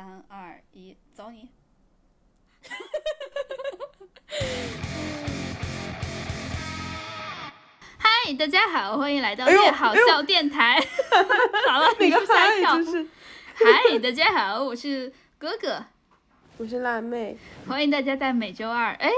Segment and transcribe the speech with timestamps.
[0.00, 1.50] 三二一，走你！
[7.98, 10.80] 嗨，大家好，欢迎来到哎呦越好笑电台。
[11.66, 13.06] 咋 了， 那个吓一跳嗨真是，
[13.52, 15.84] 嗨，大家好，我是哥哥，
[16.56, 17.36] 我是辣妹，
[17.68, 19.10] 欢迎大家在每周二，哎，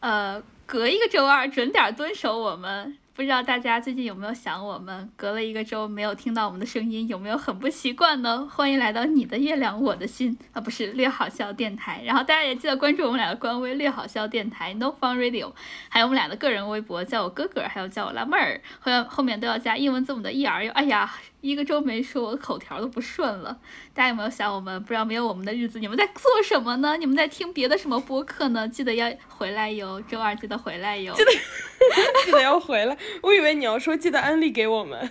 [0.00, 2.96] 呃，隔一个周二准点蹲守我们。
[3.16, 5.08] 不知道大家最近有没有想我们？
[5.14, 8.48] 隔了一个周没有听到我们的声音，有没有很不习惯呢？
[8.50, 12.02] 欢迎来到你的月亮我的心啊，不是略好笑电台。
[12.04, 15.52] 然后大家也记得关注我们俩的官微略好笑电台 No Fun Radio，
[15.88, 20.68] 还有我们俩的个人微博，叫我哥哥，还有叫我辣妹儿，后后面都要加英文字母的 E R。
[20.70, 21.08] 哎呀，
[21.44, 23.54] 一个周没说，我的口条都不顺了。
[23.92, 24.82] 大家有没有想我们？
[24.82, 26.96] 不知道没有我们的日子，你们在做什么呢？
[26.96, 28.66] 你们在听别的什么播客呢？
[28.66, 31.12] 记得要回来哟，周二记得回来哟。
[31.14, 31.30] 记得
[32.24, 32.96] 记得要回来。
[33.20, 35.10] 我以为你要说记得安利给我们，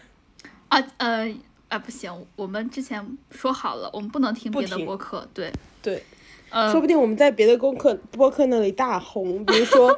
[0.70, 1.32] 啊呃
[1.70, 5.52] 啊不行，我们之前说好了，我们不能听别的播客，对，
[5.84, 6.04] 对，
[6.50, 9.96] 呃说不定我们在别的功课播客那里大红，比如说，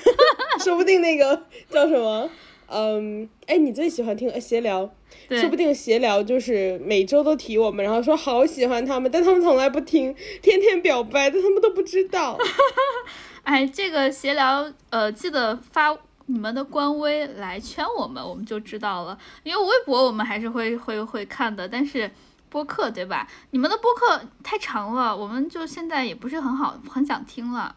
[0.62, 2.28] 说不定那个叫什么，
[2.70, 4.88] 嗯，哎，你最喜欢听呃闲聊，
[5.28, 12.38] 说不定闲聊就是每周都提我们，然后说好喜欢他们，但他们从来不听，天天表白，但他们都不知道。
[13.42, 19.18] 哎，这个闲聊，呃，记得发你们的官微来圈我们，我们就知道了。
[19.42, 22.08] 因为微博我们还是会会会看的，但是
[22.48, 23.26] 播客对吧？
[23.50, 27.74] 你们的播客太长了，我们就现在也不是很好，很想听了。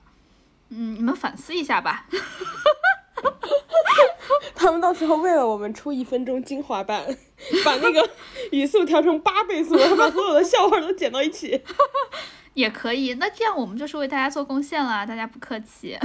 [0.70, 2.06] 嗯，你们反思一下吧。
[4.56, 7.06] 他们到时候为了我们出一分钟精华版，
[7.66, 8.10] 把那个
[8.52, 11.62] 语速调成八倍速，然后把所有的笑话都剪到一起。
[12.54, 15.98] 也可以，那这样我们就是为大家做贡献啦，大家不客气。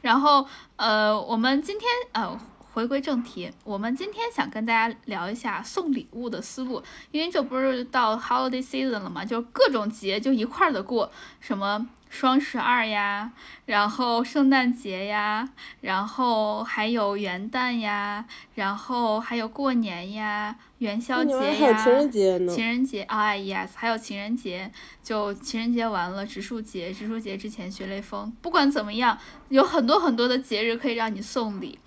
[0.00, 0.46] 然后，
[0.76, 2.40] 呃，我们今天呃
[2.72, 13.32] 回归正题，我们今天想跟大家聊一下送礼物的思路，因为这不是到 holiday season 了嘛，就各种节就一块儿的过，什么双十二呀，
[13.64, 15.48] 然后圣诞节呀，
[15.80, 22.54] 然后还有元旦呀，然后还有过年呀，元宵节你们还有呀，情人节呢。
[22.54, 24.70] 情人节啊、yes，还有情人节，
[25.02, 28.30] 就情人节完了，植树节，植树节之前学雷锋。
[28.42, 29.16] 不管怎么样，
[29.48, 31.78] 有很多很多的节日可以让你送礼。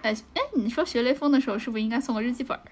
[0.00, 2.64] 哎哎，你说学雷锋的时候，是不是应该送个日记本儿？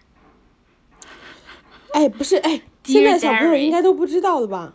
[1.93, 4.73] 哎，不是，哎现在小朋友应该都不知道了吧？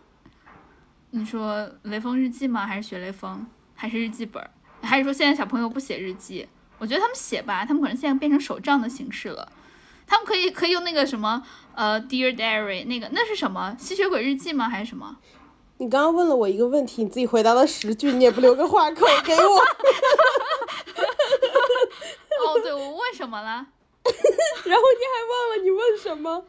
[1.10, 2.66] 你说雷锋日记吗？
[2.66, 3.46] 还是学雷锋？
[3.74, 4.42] 还是日记本？
[4.82, 6.46] 还是说现在小朋友不写日记？
[6.78, 9.50] 我觉得他们写吧，他们可能现在变成手账的形式了。
[10.06, 11.42] 他们可以可以用那个什么
[11.74, 13.74] 呃，Dear Diary 那个那是什么？
[13.78, 14.68] 吸血鬼日记吗？
[14.68, 15.16] 还是什么？
[15.78, 19.58] 你刚刚问了我一个问题，你自己回答了十句，你也不留个话口 给我。
[22.46, 23.66] 哦，对，我问什么了？
[24.64, 26.44] 然后你还忘了你问什么？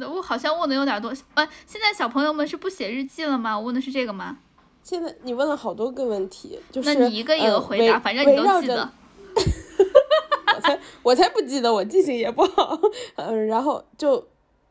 [0.00, 1.12] 我好像问的有点多。
[1.34, 3.58] 呃，现在小朋友们是不写日记了吗？
[3.58, 4.38] 我问的是这个吗？
[4.82, 8.88] 现在你问了好多个问题，就是那你一个一个呃回答，围反正你都记得。
[10.54, 12.78] 我才我才不记得，我记性也不好。
[13.16, 14.26] 嗯， 然后就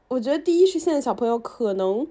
[0.07, 2.07] 我觉得第一是现在小朋友可能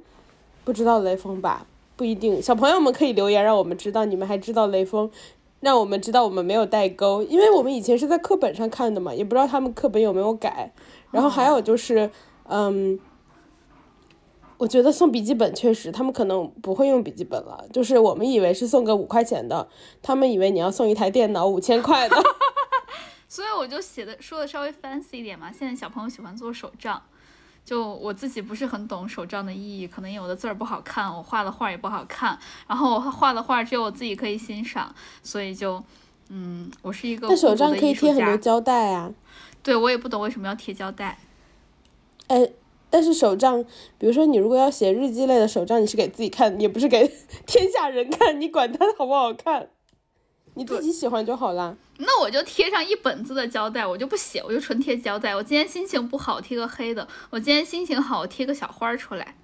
[0.64, 1.66] 不知道雷锋吧，
[1.96, 2.40] 不一定。
[2.40, 5.10] 小朋友们可以留言让我们知道你们还知道雷锋，
[5.60, 10.72] 让我们知道我们没有代沟，因为我们以前是在课本上看的嘛，也不知道他们课本有没有改。
[11.10, 12.10] 然后还有就是，
[12.48, 12.98] 嗯。
[14.56, 17.66] 我觉得送笔记本确实，他们可能不会用笔记本了。
[17.72, 19.68] 就是我们以为是送个五块钱的，
[20.00, 22.16] 他们以为你要送一台电脑五千块的。
[23.28, 25.50] 所以我就写的说的稍微 fancy 一点嘛。
[25.50, 27.02] 现在小朋友喜欢做手账，
[27.64, 32.38] 就我自己不是很懂手账的意义，可能因为我的字儿不好看，我画的画也不好看，
[32.68, 35.82] 然后我画的画只有我自己可以欣赏，所以就，
[36.28, 37.92] 嗯，我是一个那手账可以。
[37.92, 39.12] 贴很多胶带啊。
[39.64, 41.18] 对我也不懂为什么要贴胶带。
[42.28, 42.50] 哎，
[42.90, 43.64] 但是手账，
[43.98, 47.10] 比如说你如果要写日记类的手账，你是给自己看，也不是给
[47.46, 49.68] 天下人看，你管它好不好看，
[50.54, 51.76] 你自己喜欢就好啦。
[51.98, 55.34] 那我就贴上一本子的胶带，我就不写，我就纯贴胶带。
[55.36, 59.36] 我今天心情不好，贴个黑的；我今天心情好，我贴个小花儿出来。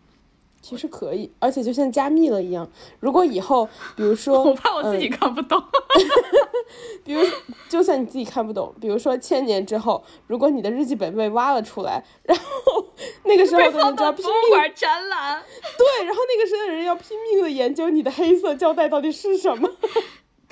[0.63, 2.71] 其实可以，而且就像加密了一样。
[3.01, 5.63] 如果以后，比如说， 我怕我自己嗯看不懂。
[7.03, 7.21] 比如
[7.69, 12.87] 就算你自己看不懂，比如说千年之后，如果你的日记本被挖了出来，然后
[13.25, 15.43] 那个时候的人就要拼命展览。
[15.77, 19.69] 对，然后那个时候的人要拼命的研究你的黑色胶带到底是什么。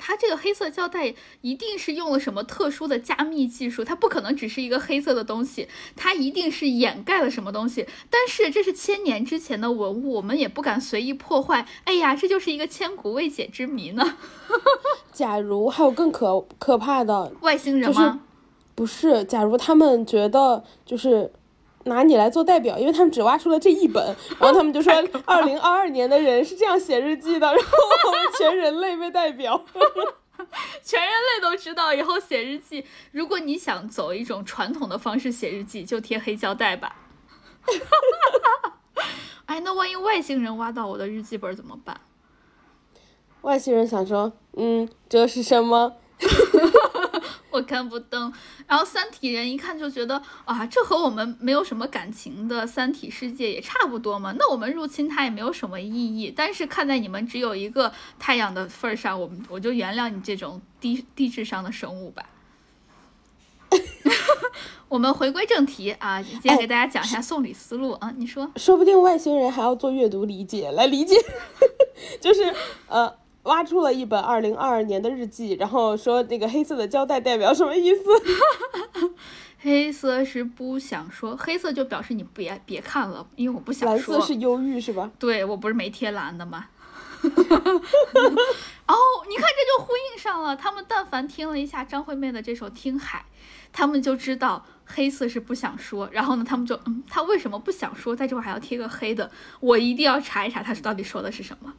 [0.09, 7.85] 它这个黑色胶带一定是用了什么特殊的加密技术，它不可能只是一个黑色的东西，它一定是掩盖了什么东西。
[8.09, 11.67] 但是这是千年之前的文物，我们也不敢随意破坏。
[11.83, 14.17] 哎呀，这就是一个千古未解之谜呢。
[15.13, 18.21] 假如还有更可可怕的，外星人就是吗？
[18.73, 21.31] 不是，假如他们觉得就是
[21.85, 24.03] 拿你来做代表，因为他们只挖出了这一本，
[24.39, 24.93] 然后他们就说
[25.25, 27.71] 二零二二年的人是这样写日记的， 然后
[28.07, 29.63] 我们全人类为代表。
[30.81, 36.95] 全人类都知道，以后写日记，如果你想走一种传统的方式写日记，就贴黑胶带吧。
[39.45, 41.99] 哎，那万一外星人挖到我的日记本怎么办？
[43.41, 45.97] 外星人想说，嗯，这是什么？
[47.51, 48.31] 我看不懂。
[48.67, 54.33] 然后三体人一看就觉得啊，这和我们没有什么感情的三体世界也差不多嘛。
[54.37, 56.33] 那我们入侵它也没有什么意义。
[56.35, 62.25] 但是看在你们只有一个太阳的份儿上，我们我就原谅你这种低低智商的生物吧。
[64.87, 68.11] 我们回归正题啊，今天给大家讲一下送礼思路啊。
[68.17, 71.15] 你说，说不定外星人还要做阅读理解来理解，
[72.19, 72.53] 就是
[72.87, 73.15] 呃。
[73.43, 78.03] 挖出了一本二零二二年的日记，然后说那个黑色的胶带代表什么意思？
[79.61, 84.15] 黑色是不想说，黑色就表示你别别看了，因为我不想说。
[84.15, 85.11] 蓝色是忧郁是吧？
[85.19, 86.67] 对我不是没贴蓝的吗？
[87.21, 87.25] 哦，
[89.27, 90.55] 你看这就呼应上了。
[90.55, 93.19] 他们但凡听了一下张惠妹的这首《听海》，
[93.73, 96.07] 他们就知道黑色是不想说。
[96.13, 98.15] 然后呢，他们就嗯，他为什么不想说？
[98.15, 99.29] 在这块还要贴个黑的？
[99.59, 101.73] 我一定要查一查，他是到底说的是什么。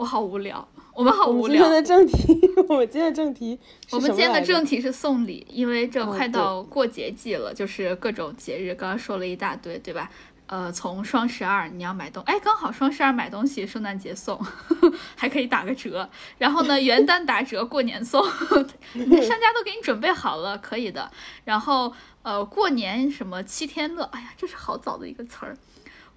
[0.00, 1.62] 我好无聊，我们好无聊。
[1.62, 3.60] 今天的正题， 我们今天的正题，
[3.90, 10.10] 我们今天的正题是送礼，因为这快到过节季了，就是各种节日，刚刚说了一大堆，对吧？
[10.46, 14.42] 呃，从双十二你要买东，哎，刚好双十二买东西，圣诞节送，
[15.16, 16.08] 还可以打个折。
[16.38, 18.48] 然后呢，元旦打折，过年送， 商
[18.94, 21.10] 家都给你准备好了，可以的。
[21.44, 21.92] 然后
[22.22, 25.54] 呃，过年什么七天乐，哎呀，这是好早的一个词儿。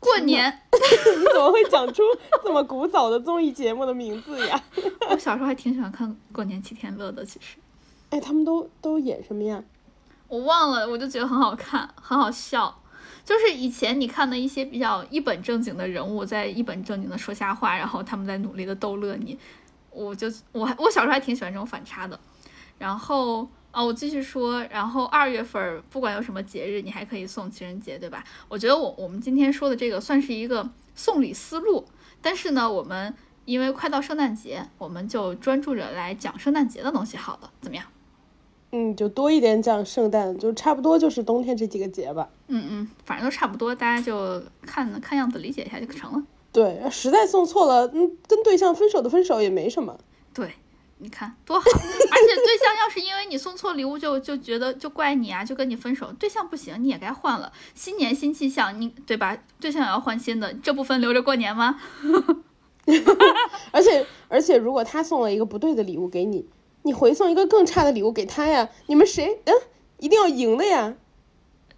[0.03, 2.03] 过年， 你怎么会讲出
[2.43, 4.61] 这么古早的综艺节目的名字呀？
[5.09, 7.57] 我小时候还挺喜欢看《过年七天乐》的，其实。
[8.09, 9.63] 哎，他们都都演什么呀？
[10.27, 12.79] 我忘了，我就觉得很好看，很好笑。
[13.25, 19.37] 就是以前你看的一些比较一本正经的人物，在一本正经的说瞎话，然后他们在努力的逗乐你。
[19.89, 22.19] 我就我我小时候还挺喜欢这种反差的。
[22.77, 23.47] 然后。
[23.73, 28.23] 哦，我继续说，然后二月份不管有什么节日，你还可以送情人节，对吧？
[28.47, 31.83] 我觉得我我们今天说的这个算是一个送礼思路，
[32.21, 33.11] 但是呢，我们
[33.45, 37.85] 因为快到圣诞节，我们就专注着来讲圣诞节的东西，好了，怎么样？
[38.71, 42.29] 嗯，就多一点讲圣诞，就差不多就是冬天这几个节吧。
[42.49, 46.23] 嗯嗯，反正都差不多，大家就看看样子理解一下就成了。
[46.51, 49.97] 对，实在送错了，嗯，跟对象分手的分手也没什么。
[50.31, 50.53] 对。
[50.99, 56.11] 你看多好， 而且对象要是因为你送错礼物就就觉得就怪你啊，就跟你分手。
[56.13, 57.51] 对象不行，你也该换了。
[57.75, 59.37] 新年新气象，你对吧？
[59.59, 61.79] 对象也要换新的，这部分留着过年吗？
[63.71, 66.45] 而 且而且，如果他送了一个不对的礼物给你，
[66.83, 68.69] 你回送一个更差的礼物给他呀？
[68.87, 69.53] 你们谁嗯
[69.99, 70.93] 一定要赢的呀？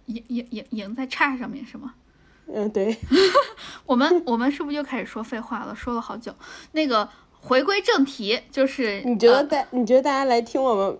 [0.06, 1.94] 赢赢赢赢在差上面是吗？
[2.46, 2.96] 嗯，对。
[3.86, 5.74] 我们我们是不是又开始说废话了？
[5.74, 6.32] 说了好久，
[6.72, 7.08] 那个。
[7.46, 10.98] 回归正题，就是你觉得大你觉得大家来听我们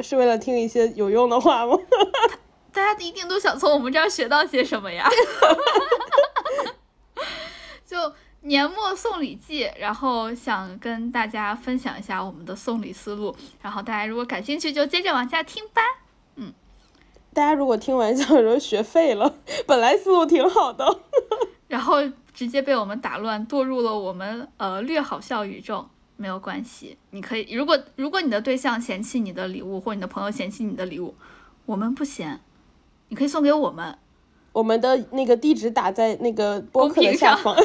[0.00, 1.74] 是为了听一些有用的话吗？
[2.70, 5.08] 大家一定都想从我们这儿学到些什么呀？
[7.86, 7.96] 就
[8.42, 15.80] 年末送礼季，然后想跟大家分享一下我们的送礼思路，然后大家如果感兴趣就接着往下听吧。
[16.34, 16.52] 嗯，
[17.32, 21.00] 大家如果听完想说学废了，本来思路挺好的，
[21.68, 22.02] 然后。
[22.36, 26.98] 直接被我们打乱，堕入了我们呃略好笑宇宙，没有关系。
[27.12, 31.14] 你可以，如果如果你的对象嫌弃你的礼物，或你的朋友嫌弃你的礼物，
[31.64, 32.42] 我们不嫌，
[33.08, 33.96] 你可以送给我们。
[34.52, 37.56] 我们的那个地址打在那个播客的下方。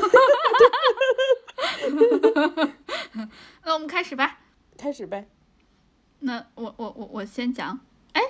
[3.66, 4.40] 那我们开始吧。
[4.78, 5.28] 开始呗。
[6.20, 7.78] 那我我我我先讲。
[8.14, 8.22] 哎，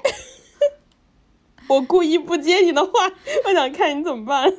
[1.69, 2.91] 我故意不接你的话，
[3.45, 4.51] 我想看你怎么办。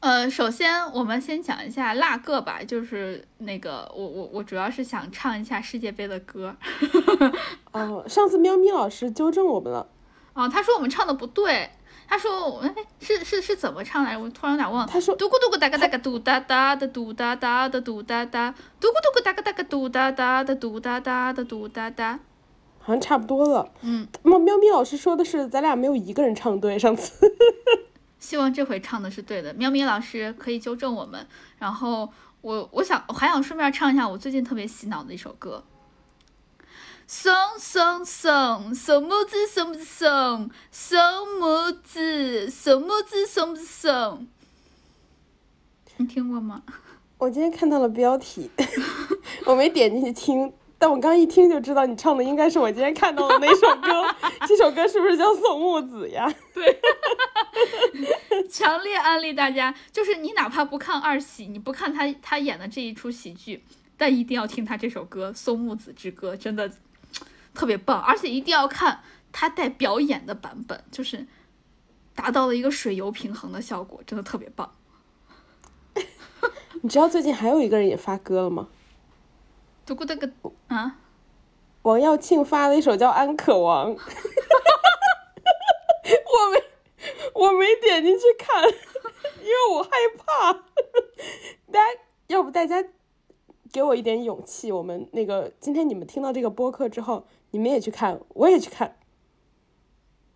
[0.00, 6.56] 呃，首先我们先讲一下那个吧，就是那个我我我主要是想唱一下世界杯的歌。
[7.72, 9.86] 哦，上次喵咪老师纠正我们了。
[10.32, 11.68] 哦，他说我们唱的不对，
[12.08, 14.20] 他说我们哎是是是怎么唱来着？
[14.20, 14.88] 我突然有点忘了。
[14.90, 22.20] 他说嘟咕嘟咕哒嘎哒嘎嘟哒哒的嘟哒哒的嘟哒哒，嘟咕嘟咕哒嘎哒嘎嘟哒哒的嘟哒哒的嘟哒哒，
[22.78, 23.70] 好像差不多了。
[23.82, 27.30] 嗯，喵喵咪老师说的是咱俩没有一个人唱对，上次。
[28.20, 31.26] 希望这回唱的是对的，喵咪老师可以纠正我们。
[31.58, 32.12] 然后
[32.42, 35.64] 我我想我还想顺便唱一下我最近特别洗脑的一首歌。
[37.06, 44.28] 送送送送木子送木子送送木子送木子送木子送，
[45.96, 46.62] 你听过吗？
[47.18, 48.48] 我今天看到了标题，
[49.44, 54.16] 我没点进去听，但我刚一听就知道你唱的应该是我今天看到的那首歌。
[54.48, 56.26] 这首歌是不是叫送木子呀？
[56.54, 56.80] 对。
[58.48, 63.62] 强烈安利大家，就是你哪怕不看二喜，你不看他他演的这一出喜剧，
[63.98, 66.72] 但一定要听他这首歌《松木子之歌》，真的
[67.52, 71.26] 特别棒，而且一定要看他带表演的版本，就是
[72.14, 74.72] 达到了一个水油平衡的效果，真的特别棒。
[76.80, 78.68] 你知道最近还有一个人也发歌了吗？
[79.90, 80.30] 嘟咕那个
[80.68, 81.00] 啊，
[81.82, 83.90] 王耀庆发了一首叫《安可王》，
[86.32, 86.62] 我没
[87.34, 88.62] 我没点进去看，
[89.40, 90.52] 因为我害怕。
[91.72, 91.86] 大家
[92.28, 92.84] 要不大家
[93.72, 98.96] 给我一点勇气，我们那个今天你们听到这个播客之后，你们也去看，我也去看。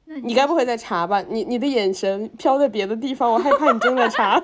[0.06, 1.22] 那你该不会在查吧？
[1.22, 4.42] 你你的眼神飘在别的地方，我害怕你正在查。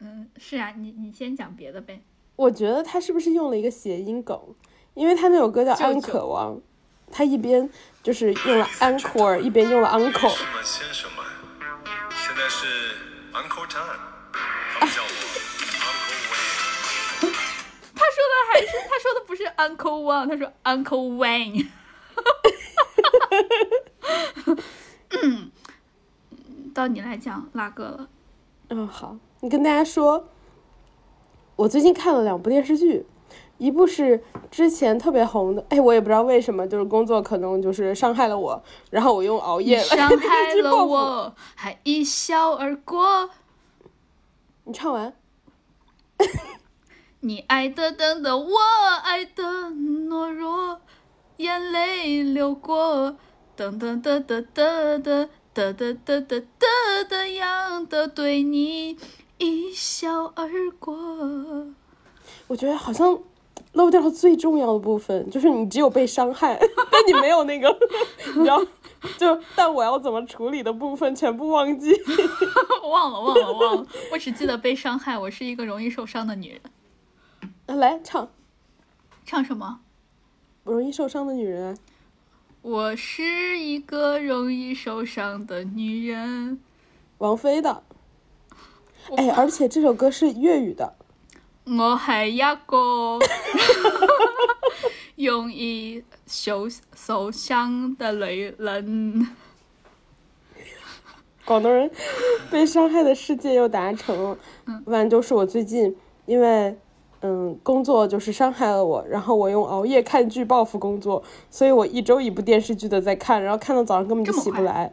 [0.00, 2.00] 嗯是啊，你你先讲别的呗。
[2.40, 4.40] 我觉得他是不是用了一个谐音梗？
[4.94, 6.56] 因为他那首歌叫《安可望》，
[7.12, 7.68] 他一边
[8.02, 10.34] 就是用了 encore，一边用了 uncle。
[10.64, 11.22] 先生们，
[11.84, 12.96] 现在是
[13.34, 13.84] Uncle Time，
[14.72, 15.08] 他们叫我
[15.84, 17.28] Uncle Wayne。
[17.94, 21.68] 他说的还是他说的不是 Uncle Wang，他说 Uncle Wayne。
[25.22, 25.50] 嗯，
[26.72, 28.08] 到你来讲拉哥了。
[28.70, 30.26] 嗯，好，你跟大家说，
[31.60, 33.04] 我最近看了两部电视剧，
[33.58, 40.82] 一部是之前特别红的，哎，我也不知道为什么，就是工作可能就是伤害了我，然后我用熬夜了伤 害了。
[40.82, 43.28] 我，还一笑而过。
[44.64, 45.12] 你唱完，
[47.20, 48.58] 你爱的等等，我
[49.02, 50.80] 爱的懦弱，
[51.36, 53.14] 眼泪流过，
[53.54, 58.96] 噔噔噔噔噔噔噔噔噔噔噔噔样的对你
[59.40, 60.94] 一笑而过。
[62.46, 63.18] 我觉得好像
[63.72, 66.56] 漏掉了最重要的部分，就是你只有被伤害，
[66.92, 67.76] 但你没有那个，
[68.36, 68.62] 你知道，
[69.18, 71.90] 就但我要怎么处理的部分全部忘记。
[72.88, 75.16] 忘了忘了忘了，我只记得被伤害。
[75.18, 76.60] 我是一个容易受伤的女人。
[77.66, 78.28] 啊来唱，
[79.24, 79.80] 唱什么？
[80.64, 81.76] 容易受伤的女人啊。
[82.62, 86.60] 我是一个容易受伤的女人。
[87.18, 87.99] 王菲的，我
[89.16, 90.94] 哎，而且这首歌是粤语的，
[91.64, 93.18] 我係 一個
[95.16, 99.26] 容易受受伤的女人。
[101.44, 101.90] 广东人
[102.50, 104.38] 被伤害的世界又达成了。
[104.84, 106.78] 完就是我最近因为
[107.22, 114.92] 嗯工作就是伤害了我，然后我用熬夜看剧报复工作，所以我一周一部电视剧的在看，然后看到早上根本就起不来。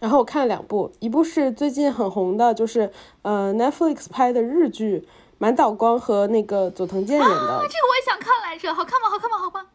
[0.00, 2.90] 然后我看了两部，一部是最近很红的，就是
[3.22, 5.06] 呃 Netflix 拍的日剧，
[5.38, 7.34] 满岛光和那个佐藤健演的。
[7.34, 9.08] 啊，这个我也想看来着，好看吗？
[9.10, 9.38] 好看吗？
[9.38, 9.66] 好看。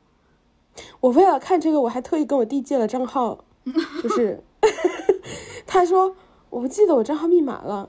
[1.00, 3.46] 我为了看这个，我还特意跟我弟借了账号，
[4.04, 4.44] 就是
[5.68, 6.16] 他说
[6.50, 7.88] 我不记得我账号密码了，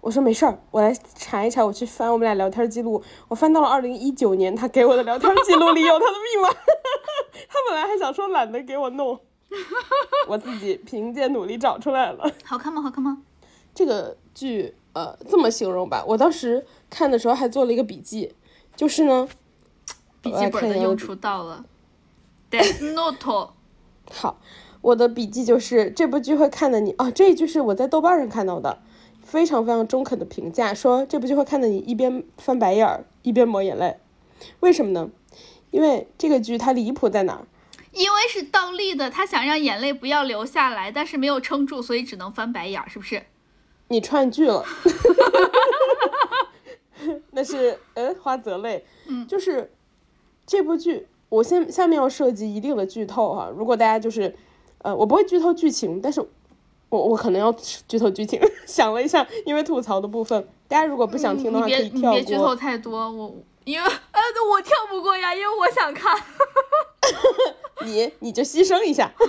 [0.00, 6.48] 我说没事儿，我来查一查，我去翻我们俩聊天记录，我翻到了二零一九年他给我的聊天记录里有他的密码，
[7.48, 9.20] 他本来还想说懒得给我弄，
[10.28, 12.30] 我自己凭借努力找出来了。
[12.44, 12.82] 好看吗？
[12.82, 13.22] 好看吗？
[13.74, 18.34] 这个剧，呃，这么形容吧，我当时看的时候还做了一个笔记，
[18.76, 19.28] 就是呢，
[20.20, 21.64] 笔记本的用处到了。
[22.50, 23.50] Death Note，
[24.12, 24.40] 好，
[24.80, 28.80] 我的笔记就是这部剧会看的你啊，这一句是我在豆瓣上看到的，
[29.24, 33.98] 非常非常中肯的评价，说这部剧会看的你一边翻白眼儿一边抹眼泪，
[34.60, 35.10] 为什么呢？
[35.72, 37.46] 因为这个剧它离谱在哪儿？
[37.94, 43.22] 因为是倒立的，他想让眼泪不要流下来，但是没有撑住，所以只能翻白眼儿，是不是？
[43.88, 44.64] 你串剧了，
[47.32, 49.70] 那是呃花泽类，嗯就是
[50.46, 54.34] 这部剧，我先下面要涉及一定的剧透哈，如果大家就是
[54.78, 56.20] 呃我不会剧透剧情，但是
[56.88, 57.52] 我我可能要
[57.86, 62.56] 剧透剧情， 想了一下，因为吐槽的部分，大家如果不想听的话可以跳别剧透过。
[62.56, 66.16] 太多，我因为呃我跳不过呀，因为我想看。
[67.84, 69.28] 你你就牺牲一下， 我为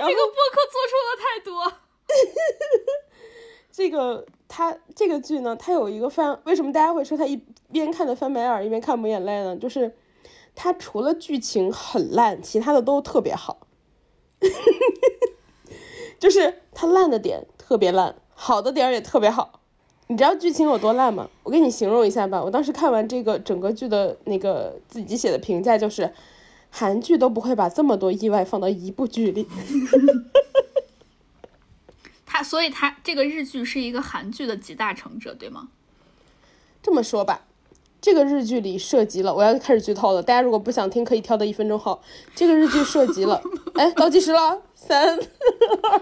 [0.00, 1.72] 这个播客做出了太多。
[3.72, 7.36] 这个他这个剧呢，他有一个翻为什么大家会说他一
[7.70, 9.56] 边看的翻白眼一边看抹眼泪呢？
[9.56, 9.96] 就是
[10.54, 13.66] 他除了剧情很烂，其他的都特别好。
[16.18, 19.57] 就是他烂的点特别烂，好的点儿也特别好。
[20.08, 21.28] 你知道剧情有多烂吗？
[21.42, 22.42] 我给你形容一下吧。
[22.42, 26.12] 我当时看完这个整个剧的那个自己写的评价就是，
[26.70, 29.46] 韩剧都不会把这么多意外放到一部剧里。
[32.24, 35.68] 他所以他这个日剧是一个韩剧的集大成者，对吗？
[36.82, 37.46] 这么说吧，
[38.00, 40.22] 这个日剧里涉及了，我要开始剧透了。
[40.22, 42.00] 大家如果不想听，可以跳到一分钟后。
[42.34, 43.42] 这个日剧涉及了，
[43.74, 45.18] 哎，倒计时了，三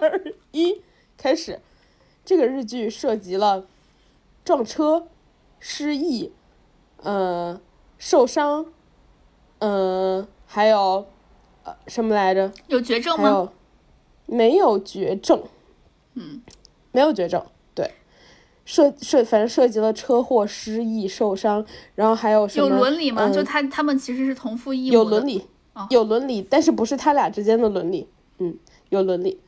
[0.00, 0.80] 二一，
[1.16, 1.58] 开始。
[2.24, 3.66] 这个日剧涉及了
[4.46, 5.08] 撞车、
[5.58, 6.32] 失忆、
[7.02, 7.60] 呃
[7.98, 8.64] 受伤，
[9.58, 11.04] 嗯，还有
[11.64, 12.52] 呃什么来着？
[12.68, 13.24] 有绝症吗？
[13.24, 13.48] 还有
[14.26, 15.42] 没有绝症？
[16.14, 16.40] 嗯，
[16.92, 17.44] 没有绝症。
[17.74, 17.90] 对，
[18.64, 22.68] 涉涉反正涉及了车祸、失忆、受伤，然后还有什么？
[22.68, 23.26] 有伦理吗？
[23.26, 28.08] 嗯就他他们其实是同父异母有伦理哦，有伦理，但是不是他俩之间的伦理。
[28.38, 28.56] 嗯，
[28.90, 29.40] 有伦理。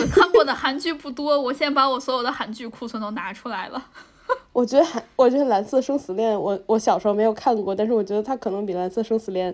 [0.00, 3.84] 我看过的韩剧不多，我现在把我所有的韩剧库存都拿出来了。
[4.52, 9.52] 我觉得韩，我觉得《蓝色生死恋》我，我小时候没有看过，但是我觉得它可能比《蓝色生死恋》，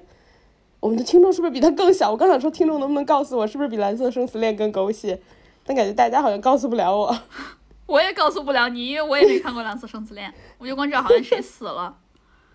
[0.78, 2.10] 我们的听众是不是比它更小？
[2.10, 5.20] 我刚想说，听众能不能告诉我，是不是比《蓝色生死恋》更狗血？
[5.64, 7.18] 但感觉大家好像告诉不了我。
[7.86, 11.96] 我也告诉不了你，因为我也没看过《蓝色生死恋》，我就光知道好像谁死了。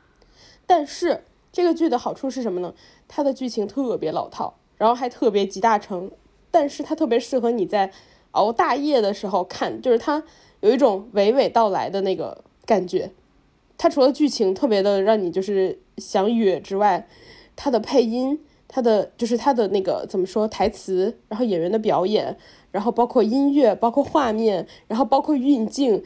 [0.65, 2.74] 但是这个剧的好处是什么呢？
[3.07, 6.12] 它的剧情特别老套，然后还特别集大成，
[6.51, 7.91] 但是它特别适合你在
[8.31, 10.24] 熬大夜的时候看，就是它
[10.60, 13.12] 有一种娓娓道来的那个感觉。
[13.77, 17.08] 它除了剧情特别的让你就是想哕之外，
[17.55, 22.38] 它的配音，它的就是它的那个怎么说台词，然后演员的表演，
[22.72, 26.03] 然后包括音乐，包括画面，然后包括运镜，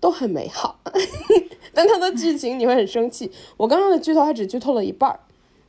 [0.00, 0.80] 都很美好。
[1.74, 3.30] 但它的剧情你会很生气。
[3.58, 5.20] 我刚刚的剧透还只剧透了一半儿，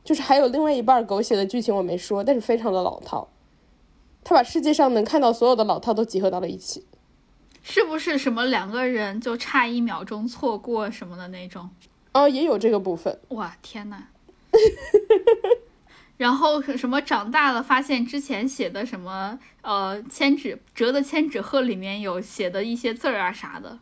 [0.02, 3.28] 就是还有另外一半狗血的剧情我没说，但是非常的老套。
[4.24, 6.86] 他把世界上能看到所有的老套都集合到了一起。
[7.62, 11.70] 是不是什么两个人就差一秒钟错过什么的那种？
[12.12, 13.18] 哦，也有这个部分。
[13.28, 13.96] 哇，天呐！
[16.16, 23.78] 然后什么长大了发现之前写的什么呃千纸折的千纸鹤里面有写的一些字儿啊啥的，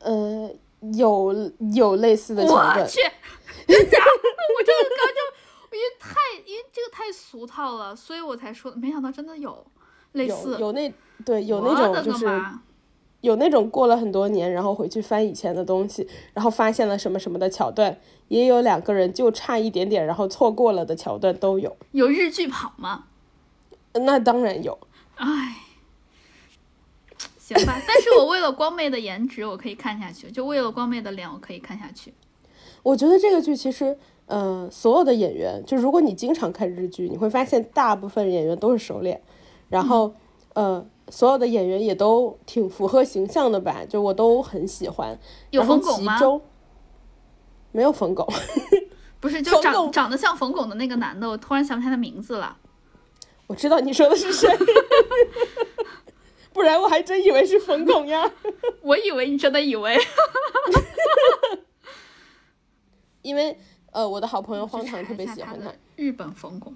[0.00, 0.54] 呃，
[0.94, 2.86] 有有类似的桥我。
[2.86, 3.00] 去，
[3.66, 3.98] 真假？
[3.98, 5.20] 我真的刚就
[5.76, 6.14] 因为太
[6.46, 9.64] 因为这个太俗套了，所以我才说没想到真的有
[10.12, 10.92] 类似有有那
[11.24, 12.26] 对有那种就是
[13.20, 21.76] 有那种过了很多年，然后回去翻以前的东西，然后发现了什么什么的桥段，也有两个人就差一点点，然后错过了的桥段都有。
[21.92, 23.04] 有日剧跑吗？
[23.94, 24.78] 那当然有。
[25.16, 25.56] 唉，
[27.38, 32.12] 行吧，但是我为了光妹的颜值，我可以看下去；就为了光妹的脸，我可以看下去。
[32.84, 39.22] 我觉得这个剧其实，呃，所有的演员，就如果你经常看日剧，你会发现大部分演员都是熟脸，
[39.68, 40.14] 然后，
[40.54, 45.18] 呃，所有的演员也都挺符合形象的吧，就我都很喜欢。
[45.50, 46.18] 有冯巩吗？
[47.72, 48.26] 没有冯巩，
[49.20, 52.56] 不是，就冯长长得像冯巩的那个男的，我突然想不起来他的名字了。
[53.46, 54.48] 我知道你说的是谁，
[56.52, 58.28] 不然我还真以为是冯巩呀。
[58.82, 59.96] 我以为你真的以为
[63.22, 63.56] 因为
[63.96, 66.70] 呃，我的好朋友荒唐特别喜欢他，日本疯狗。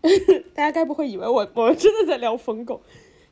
[0.54, 2.80] 大家该不会以为我我们真的在聊疯狗？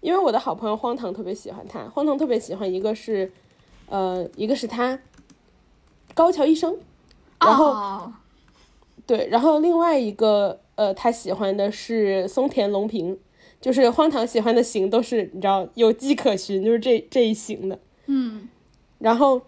[0.00, 3.30] 因为我的好朋友荒唐特别喜欢他，荒唐特别喜欢一个是，
[3.86, 4.98] 呃，一个是他
[6.12, 6.76] 高桥医生，
[7.38, 8.12] 然后、哦、
[9.06, 13.16] 对，然后另外一个呃，他喜欢的是松田龙平，
[13.60, 17.78] 就是荒唐喜欢的型都是你知道有迹可循，就是这这一型的。
[18.06, 18.48] 嗯，
[18.98, 19.40] 然后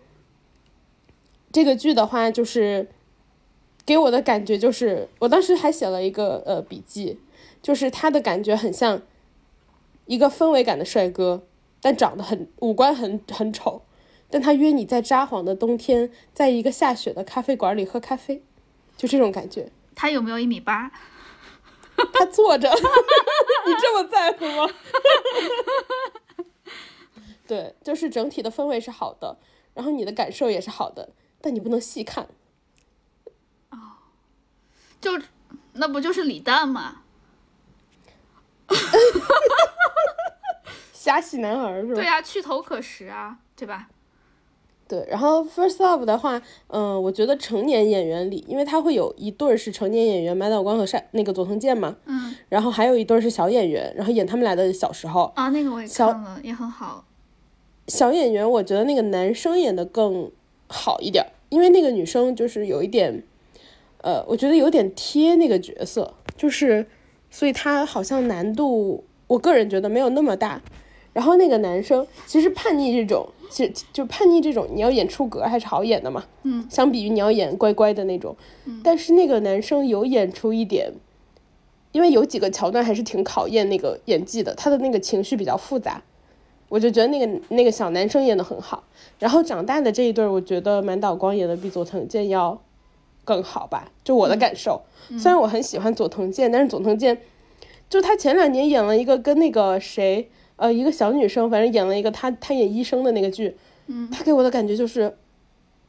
[1.53, 2.89] 这个剧的话，就是
[3.85, 7.19] 给我的感觉就是，我当时还写了一个呃笔记，
[7.61, 9.03] 就是他的感觉很像
[10.07, 11.43] 一个氛围感的帅哥，
[11.81, 13.83] 但长得很五官很很丑，
[14.31, 18.43] 但他约你在札幌的冬天，在一个下雪的咖啡馆里喝咖啡，
[18.97, 19.71] 就这种感觉。
[19.95, 20.93] 他有没有一米八？
[22.15, 24.67] 他坐着， 你这么在乎吗？
[27.47, 29.37] 对，就是整体的氛围是好的，
[29.75, 31.11] 然后你的感受也是好的，
[31.41, 32.27] 但你不能细看。
[33.71, 33.79] 哦
[35.01, 35.13] 就
[35.73, 37.03] 那不就是李诞吗？
[40.93, 41.95] 瞎戏男孩是吧？
[41.95, 43.89] 对啊，去头可食啊，对吧？
[44.87, 55.33] 对，然后 First Love 的话，嗯、我觉得成年演员里，因为他会有一对儿是成年演员，满岛光和山那个佐藤健嘛，嗯然后还有一对儿是小演员，然后演他们俩的小时候。
[55.37, 57.05] 啊，那个我也小看了，也很好。
[57.87, 60.31] 小演员，我觉得那个男生演的更
[60.71, 63.23] 好一点，因为那个女生就是有一点，
[64.03, 66.87] 呃，我觉得有点贴那个角色，就是，
[67.29, 70.63] 所以她好像难度，我个人觉得没有那么大。
[71.13, 76.25] 然后那个男生其实叛逆这种，其实就叛逆这种，你要演出格还是好演的嘛。
[76.45, 78.37] 嗯，相比于你要演乖乖的那种，
[78.85, 80.93] 但是那个男生有演出一点，
[81.91, 86.01] 因为有几个桥段还是挺考验那个演技的，他的那个情绪比较复杂，
[86.71, 88.85] 我就觉得那个那个小男生演的很好。
[89.19, 92.59] 然后长大的这一对儿，我觉得满岛光演的比佐藤健要
[93.23, 94.81] 更好吧，就我的感受。
[95.19, 97.21] 虽然我很喜欢佐藤健，但是佐藤健
[97.91, 103.57] 就他前两年演了一个跟那个谁，呃，一个小女生，反正演了一个他他演医生的那个剧，
[103.89, 105.17] 嗯，他给我的感觉就是，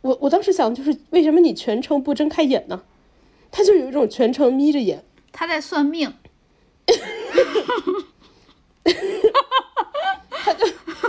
[0.02, 2.82] 我我当时想就是为什么你全程不睁开眼呢？
[3.52, 6.13] 他就有一种全程眯着眼，他在算命，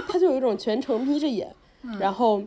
[0.08, 1.54] 他就有一种全程眯着眼，
[1.98, 2.42] 然后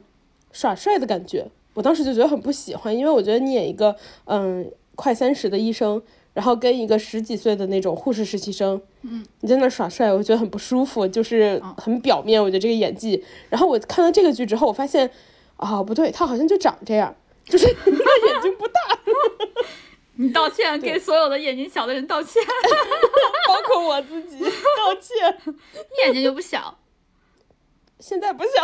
[0.51, 1.45] 耍帅的感觉。
[1.73, 6.01] 我当时就觉得很不喜欢，因为我觉得你演一个嗯快三十的医生，
[6.33, 12.41] 然后跟一个十几岁的那种护士实习生，嗯，你在那耍帅，我觉得很不舒服，就是很表面。
[12.41, 13.21] 我觉得这个演技。
[13.49, 15.09] 然后我看到这个剧之后，我发现
[15.57, 18.79] 啊不对，他好像就长这样，就是他 眼睛不大，
[20.15, 22.41] 你道歉，给所有的眼睛小的人道歉。
[23.47, 25.37] 包括我自己道歉。
[25.45, 26.77] 你眼睛就不小，
[27.99, 28.49] 现在不小。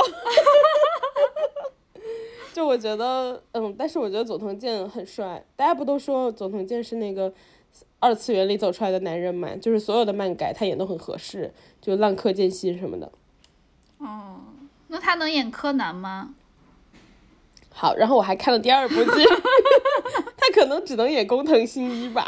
[2.54, 5.42] 就我觉得，嗯，但是我觉得佐藤健很帅。
[5.56, 7.32] 大家不都说佐藤健是那个
[8.00, 9.56] 二次元里走出来的男人嘛？
[9.56, 13.10] 就是所有的漫改他演都很合适，就浪客剑心什么的。
[14.00, 14.42] 哦，
[14.90, 16.34] 那他能演柯南吗？
[17.74, 19.04] 好，然后我还看了第二部剧，
[20.36, 22.28] 他可能只能演工藤新一吧。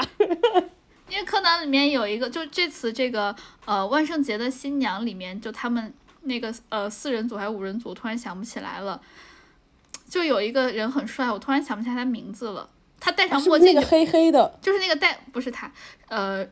[1.09, 3.35] 因为柯南里面有一个，就这次这个
[3.65, 9.01] 呃万圣节的新娘里面，就他们那个呃四人组还是五人组，突然想不起来了。
[10.09, 12.69] 就有一个人很帅，我突然想不起来他名字了。
[12.99, 14.59] 他戴上墨镜就，是是那个黑黑的？
[14.61, 15.71] 就是那个戴不是他，
[16.07, 16.47] 呃，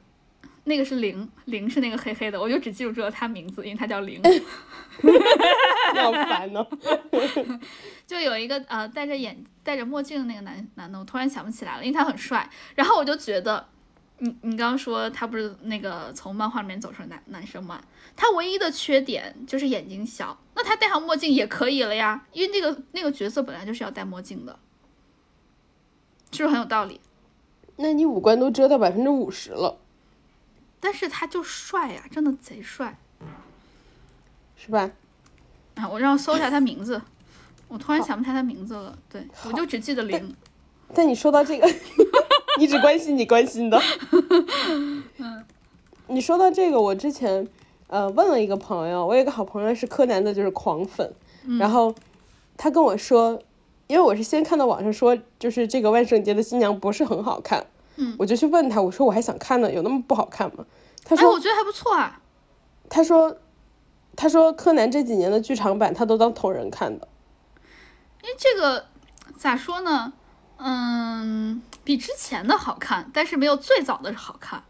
[0.63, 4.21] 那个是零零是那个黑黑的，我就只记住了他名字，因为他叫零。
[5.95, 6.67] 好烦哦。
[8.05, 12.49] 就有一个呃戴着眼戴着墨镜的那个男男的，我突然想不起来了，因为他很帅。
[12.75, 13.65] 然后我就觉得，
[14.23, 17.81] 你你刚刚说他不是那个从漫画里面走出来男男生嘛？
[18.15, 24.59] 他唯一的缺点就是眼睛小，那他戴上墨镜也可以了呀，因为那个那个角色本来就是要戴墨镜的，
[26.31, 27.01] 是不是很有道理？
[27.77, 29.79] 那你五官都遮到百分之五十了，
[30.79, 32.95] 但是他就帅呀，真的贼帅
[34.55, 34.91] 是吧？
[35.73, 35.89] 啊！
[35.89, 37.01] 我让我搜一下他名字，
[37.67, 38.95] 我突然想不起来他名字了。
[39.09, 40.35] 对，我就只记得零。
[40.93, 41.65] 但你说到这个，
[42.61, 43.81] 你只关心你关心的。
[46.05, 47.47] 你说到这个，我之前
[47.87, 51.11] 呃问了一个朋友，我有一个好朋友是柯南的，就是狂粉，
[51.57, 51.95] 然后
[52.57, 53.41] 他跟我说，
[53.87, 60.63] 因为我是先看到网上说，就是这个万圣节的新娘不是很好看，嗯我就去问他，我说我还想看呢，有那么不好看吗？
[61.03, 62.21] 他哎，说我觉得还不错啊。
[62.89, 63.37] 他说
[64.15, 67.07] 他说柯南这几年的剧场版他都当同人看的，
[68.21, 68.85] 因为这个
[69.35, 70.13] 咋说呢？
[70.63, 74.63] 嗯，比之前的好看，但是没有最早的好看。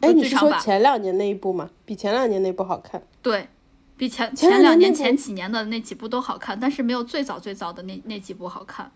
[0.00, 1.70] 哎，你是说前两年那一部吗？
[1.84, 3.02] 比前两年那部好看？
[3.20, 3.48] 对，
[3.96, 8.92] 比前前两两年前几年的那几部都好看，但是没有最早最早的那那几部好看。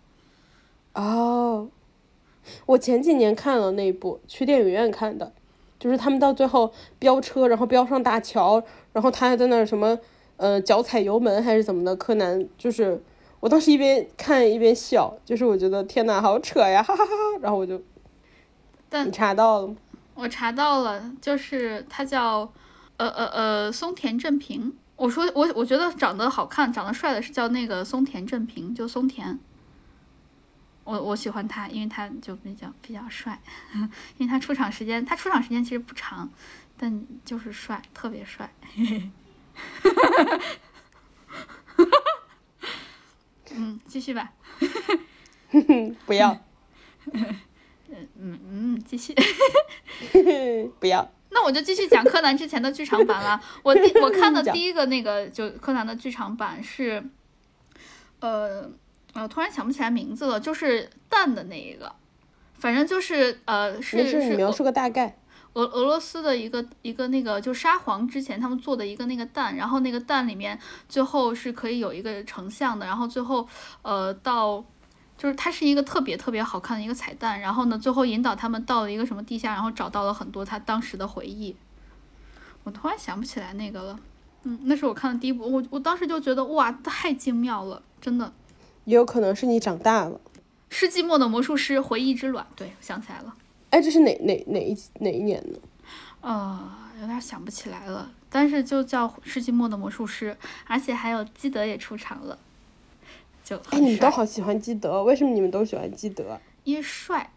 [0.94, 1.68] 哦，
[2.66, 5.32] 我前几年看了那一部，去电影院看的，
[5.78, 9.98] 就是他们到最后飙车，然后飙上大桥，然后他还在那儿什么
[10.36, 13.02] 呃脚踩油门还是怎么的，柯南就是
[13.40, 17.80] 我当时一边看一边笑，就是我觉得天呐，好扯呀，哈哈哈哈，然后我就
[18.88, 19.76] 但你查到了吗？
[20.14, 22.52] 我查到了，就是他叫
[22.96, 24.76] 呃呃呃松田正平。
[24.96, 29.38] 我说我我觉得长得好看、长得帅的是叫那个松田正平，就松田。
[30.82, 33.40] 我我喜欢他，因为他就比较比较帅，
[34.18, 36.28] 因为他出场时间他出场时间其实不长，
[36.76, 38.52] 但就是帅，特别帅。
[43.58, 44.32] 嗯，继续吧。
[46.06, 46.38] 不要，
[47.12, 49.14] 嗯嗯嗯，继续。
[50.78, 53.40] 不要，那我就继续讲柯南之前的剧场版了。
[53.64, 57.02] 我第我看的 第一个那个就柯南的剧场版是，
[58.20, 58.70] 呃
[59.14, 61.92] 呃，突然想不起来名字了，就是蛋的那一个，
[62.58, 65.16] 反正就是呃是没事，你是描述个大概。
[65.58, 73.46] 俄俄罗斯的一个一个那个就沙皇之前他们做的一个那个蛋，然后那个蛋里面最后是可以有一个成像的，然后最后
[73.82, 74.64] 呃到。
[75.20, 81.56] 就是它是一个特别特别好看的一个彩蛋，然后呢，最后引导他们到了一个什么地下，然后找到了很多他当时的回忆。
[82.62, 83.98] 我突然想不起来那个了，
[84.44, 88.32] 嗯，那是我看的第一部，我我当时就觉得哇，太精妙了，真的。
[88.84, 90.20] 也有可能是你长大了。
[90.70, 93.34] 世纪末的魔术师回忆之卵，对，想起来了，
[93.70, 95.58] 哎，这是哪哪哪一哪一年的？
[96.20, 102.38] 呃，有点想不起来了，但是就叫世纪末的魔术师，而且还有基德也出场了，
[103.44, 106.40] 就哎，你们都好喜欢基德，为什么你们都喜欢基德？
[106.64, 107.30] 因为帅。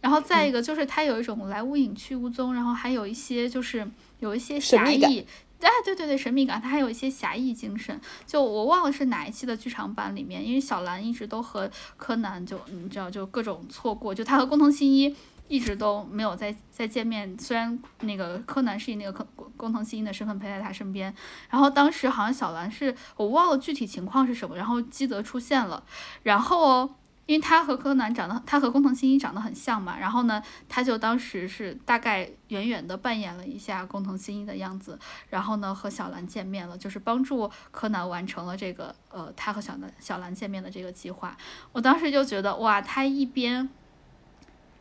[0.00, 3.86] 然后再一个就是他有一种来无影去无踪，然后还有一些就是
[4.20, 5.26] 有一些侠义，
[5.68, 8.00] 哎，对对对，神秘感，他还有一些侠义精神。
[8.26, 15.14] 就我忘了是哪一期的剧场版里面，因为小兰一直都和柯南就你知道就各种错过，就他和工藤新一
[15.48, 17.36] 一直都没有再再见面。
[17.38, 21.14] 虽然那个柯南是以那个工工藤新一的身份陪在他身边，
[21.48, 25.84] 然后当时好像小兰是我忘了具体情况是什么，然后基德出现了，
[26.22, 26.90] 然后。
[27.26, 41.36] 因为他和柯南长得，他和工藤新一长得很像嘛，然后呢，他就当时是大概远远的扮演了一下工藤新一的样子，然后呢和小兰见面了，就是帮助柯南完成了这个呃他和小兰小兰见面的这个计划。
[41.72, 43.68] 我当时就觉得哇，他一边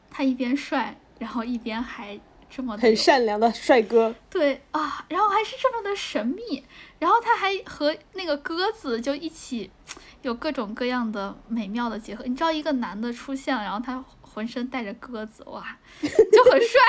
[0.09, 4.13] 他一边帅，然后一边还这么很善良的帅哥。
[4.29, 6.63] 对啊，然后还是这么的神秘，
[6.97, 9.69] 然后他还和那个鸽子就一起
[10.23, 12.23] 有各种各样的美妙的结合。
[12.25, 16.81] 你知道，一个男的出现了，然后他浑身带着鸽子，哇， 就很帅。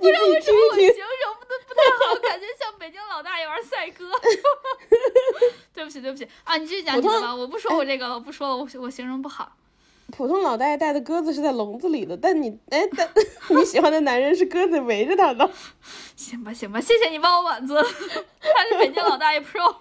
[0.00, 4.10] 不知道为什么我形，容的不太好，感觉像北京老大爷玩赛鸽。
[5.74, 9.56] 对不起，对不起啊，你继续讲你的吧，我不说我这个了，我不说了，我我形容不好。
[10.16, 13.08] 普通老大爷带的鸽子是在笼子里的，但你 哎，但
[13.50, 15.50] 你喜欢的男人是鸽子围着他的。
[16.14, 17.82] 行吧，行吧，谢谢你帮我挽尊，
[18.40, 19.74] 他是北京老大爷 Pro。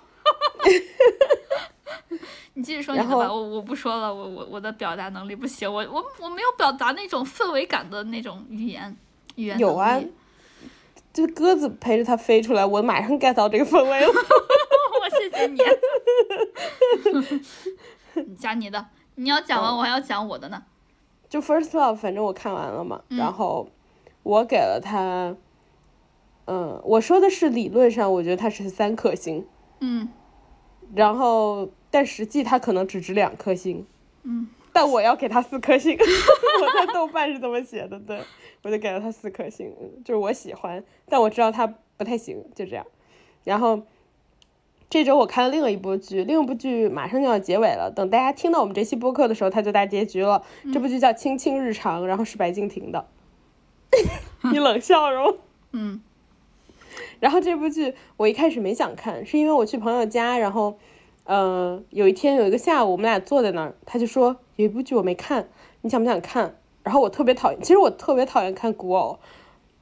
[2.56, 8.98] 你继续说你的吧，我我不说了，我我我的表达能力不行，我我我没有表达那种氛围感的那种语言
[9.36, 10.14] 语言有啊能力
[11.14, 14.08] 就鸽子陪着它飞出来，我马上 get 到这个氛围了。
[14.08, 15.62] 我谢谢你。
[18.16, 18.84] 你加你的，
[19.16, 20.64] 你要讲完，我还要讲我的呢。
[21.30, 23.18] 就 First Love，反正我看完了嘛，嗯。
[23.18, 23.68] 然后
[24.24, 25.36] 我给了他，
[26.46, 29.48] 嗯，我说的是理论上，我觉得他是三颗星，
[29.80, 30.10] 嗯。
[30.96, 33.86] 然后但实际他可能只值两颗星，
[34.24, 38.22] 嗯，但我要给他四颗星， 我在豆瓣是这么写的，对。
[38.62, 42.86] 我就给了他四颗星，嗯就是我喜欢，但我知道他不太行，就这样。
[43.44, 43.82] 然后
[44.94, 50.44] 这周我看了另一部剧，另一部剧马上就要结尾了，等大家听到我们这期播客的时候，它就大结局了。
[50.72, 53.08] 这部剧叫《青青日常》，然后是白敬亭的，
[54.54, 55.38] 你冷笑容。
[55.72, 56.00] 嗯
[57.20, 60.78] 然后这部剧我一开始没想看，是因为我去朋友家，然后，
[61.24, 65.50] 呃，有一天有一个下午，我们俩坐在那儿，他就说有一部剧我没看，
[65.82, 66.56] 你想不想看？
[66.84, 69.18] 然后我特别讨厌，其实我特别讨厌看古偶，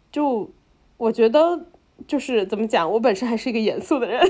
[0.10, 0.52] 就
[0.96, 1.66] 我觉得
[2.08, 4.22] 就是怎么讲，我本身还是一个严肃的人，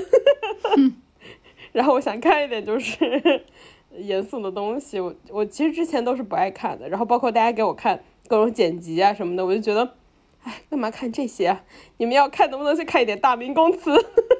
[1.72, 3.44] 然后我想看一点就是
[3.98, 9.94] 严肃的东西，我我其实之前都是不爱看的，然后包括大家给我看各种剪辑啊什么的，我就觉得。
[10.44, 11.62] 哎，干嘛看这些啊？
[11.98, 13.92] 你们要看，能不能去看一点《大明宫词》？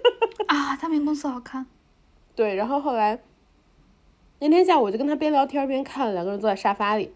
[0.49, 1.65] 啊，大明宫词好看。
[2.35, 3.21] 对，然后后来
[4.41, 7.13] 那天下午我就跟他边聊天边看，两个人坐在沙发里，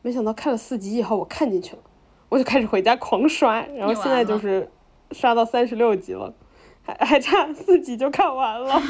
[0.00, 1.82] 没想到看了四集以后我看进去了，
[2.30, 4.70] 我就开始回家狂刷，然后现在就是
[5.14, 6.34] 刷到三十六集了，
[6.82, 8.82] 还 还差四集就看完了，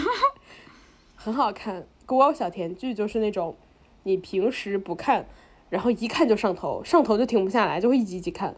[1.14, 1.86] 很好看。
[2.06, 3.56] 古偶小甜剧就是那种
[4.02, 5.26] 你平时不看，
[5.70, 8.56] 然后一看就上头，上头就停不下来，就会一集一集看。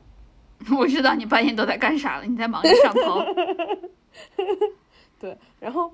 [0.78, 3.20] 我知道你半夜都在干啥了，你在忙着上头。
[5.20, 5.92] 对，然后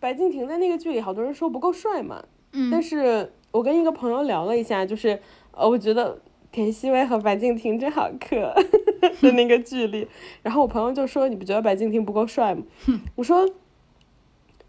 [0.00, 5.20] 白敬亭在那个剧里，好多人说不够帅嘛，嗯但是我跟一个朋友聊了一下，就是
[5.52, 8.54] 呃，我觉得田曦薇和白敬亭真好磕
[9.20, 10.06] 的那个剧里，
[10.42, 12.62] 然后我朋友就说你不觉得白敬亭不够帅吗？
[13.16, 13.48] 我说，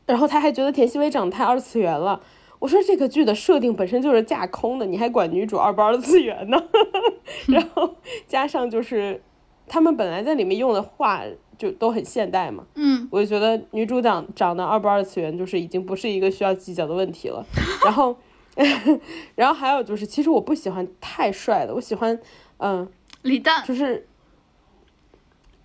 [0.06, 2.22] 然后他还觉得田曦薇长得太二次元了。
[2.60, 6.62] 我说这个剧的设定本身就是架空的，你还管女主二不二次元呢？
[7.48, 7.96] 然后
[8.28, 9.24] 加上就是
[9.66, 11.24] 他们本来在里面用的话
[11.58, 17.46] 就都很现代嘛，嗯我就觉得女主长长得二不二次元，就是已经不是一个需要计较的问题了。
[17.86, 18.18] 然后，
[19.36, 22.20] 然后还有就是，其实我不喜欢太帅的，我喜欢，
[22.58, 22.90] 嗯、
[23.22, 24.08] 李诞，就是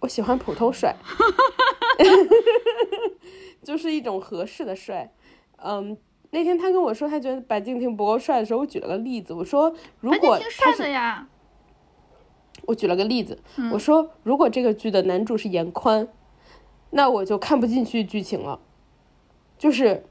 [0.01, 0.95] 我喜欢普通帅，
[3.63, 5.13] 就是一种合适的帅。
[5.57, 5.97] 嗯，
[6.31, 11.29] 那天他跟我说他觉得白敬亭不够帅的时候，我举了个例子，我说如果他是的呀。
[12.67, 16.09] 我举了个例子，嗯我说如果这个剧的男主是严宽，
[16.91, 18.61] 那我就看不进去剧情了，
[19.59, 20.07] 就是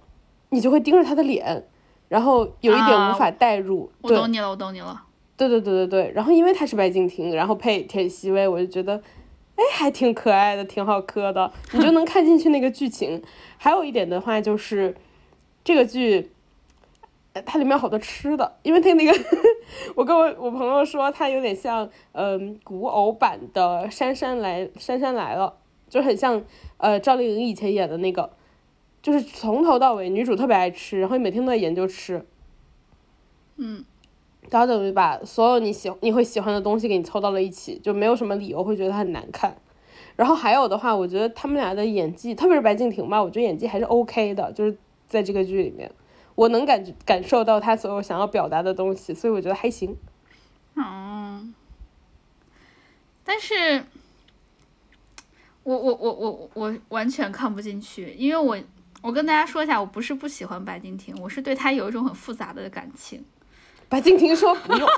[0.49, 1.67] 你就会盯着他的脸，
[2.13, 3.91] 然后有一点啊无法代入。
[4.03, 5.01] 对我懂你了，我懂你了。
[5.35, 9.01] 对对对对对，然后因为他是白敬亭，然后配田曦薇，我就觉得，
[9.55, 13.19] 哎，还挺可爱的，挺好磕的，你就能看进去那个剧情。
[13.57, 14.95] 还有一点的话就是，
[15.63, 16.29] 这个剧，
[17.33, 19.11] 呃它里面有好多吃的，因为它那个，
[19.97, 25.55] 我跟我我朋友说，它有点像，嗯、古偶版的《姗姗来姗姗来了》，
[25.91, 26.39] 就很像，
[26.77, 28.29] 呃，赵丽颖以前演的那个，
[29.03, 32.25] 就是从头到尾女主特别爱吃，然后每天都在研究吃。
[33.57, 33.83] 嗯，
[34.49, 39.57] 然后等于把所有你喜你会喜欢的东西给你凑到了一起，就没有什么理由会觉得它很难看。
[40.15, 45.91] 然后还有的话，我觉得他们俩的演技，特别是白敬亭吧，我觉得演技还是 OK 的，就是在这个剧里面，
[46.35, 49.97] 我能感觉感受到他所有想要表达的东西，所以我觉得还行。
[50.75, 51.53] 嗯，
[53.23, 53.83] 但是，
[55.63, 58.57] 我我我我我完全看不进去，因为我
[59.03, 63.23] 我跟大家说一下，我不是不喜欢白敬亭，我是对他有一种很复杂的感情。
[63.89, 64.89] 白敬亭说不用。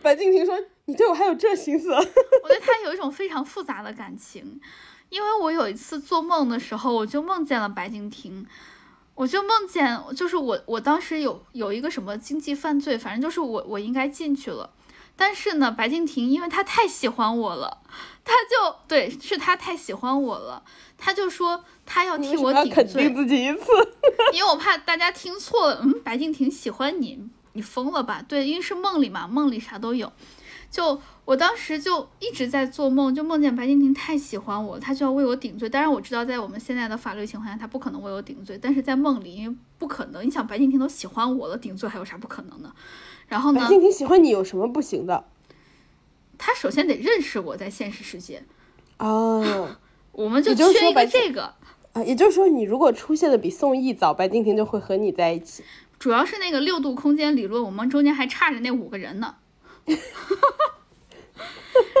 [0.00, 1.90] 白敬亭说：“你对我还有这心思？”
[2.44, 4.60] 我对他有一种非常复杂的感情，
[5.08, 8.46] 因为我有一次做梦的时候，我就梦见了白敬亭，
[9.16, 14.70] 我就梦见就是我我当时有有一个什么经济犯罪，反正就是我我应该进去了，
[15.16, 17.78] 但是呢，白敬亭因为他太喜欢我了，
[18.24, 20.62] 他就对是他太喜欢我了，
[20.98, 23.64] 他就说他要替我顶罪，自己一次，
[24.32, 27.28] 因为我怕大家听错了，嗯，白敬亭喜欢你。
[27.54, 28.22] 你疯了吧？
[28.28, 30.12] 对，因为是梦里嘛，梦里啥都有。
[30.70, 35.66] 就我当时就一直在做梦，就梦见白敬亭太喜欢我，他就要为我顶罪。
[35.66, 38.58] 当然我知道，在我们现在的法律情况下，他不可能为我顶罪。
[38.60, 40.26] 但是在梦里，因为不可能。
[40.26, 42.70] 你想，白敬亭都喜欢我了，顶罪还有啥不可能的？
[43.28, 43.60] 然后呢？
[43.60, 45.24] 白敬亭喜欢你有什么不行的？
[46.38, 48.42] 他首先得认识我在现实世界。
[48.98, 49.76] 哦，
[50.12, 51.54] 我们就缺一个这个
[51.92, 52.02] 啊。
[52.04, 55.64] 也就是说，你如果出现的比宋轶早，白敬亭就会和你在一起。
[55.98, 59.36] 主要是那个六度空间理论，我们中间还差着那五个人呢。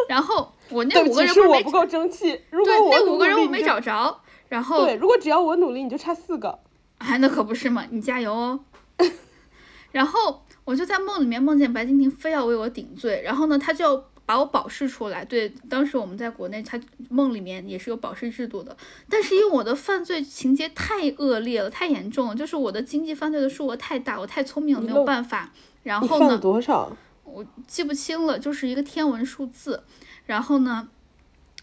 [0.08, 4.20] 然后我那五个人不是我不够争气，如果我那五个人我没找着。
[4.48, 6.60] 然后对，如果只要我努力，你就差四个。
[6.98, 8.60] 哎，那可不是嘛，你加油哦。
[9.92, 14.04] 然后我就在梦里面梦见白敬亭非要为我顶罪，然后呢，他就要。
[14.26, 18.76] 把我保释出来，对，当时我们在国内，他梦里面也是有保释制度的，
[19.08, 25.52] 但是因为我的犯罪情节太恶劣了，太严重了，就是我的经济犯罪的数额太大，我太聪明了，没有办法。
[25.84, 26.36] 然后呢？
[26.38, 26.90] 多少？
[27.22, 29.84] 我记不清了，就是一个天文数字。
[30.24, 30.88] 然后呢，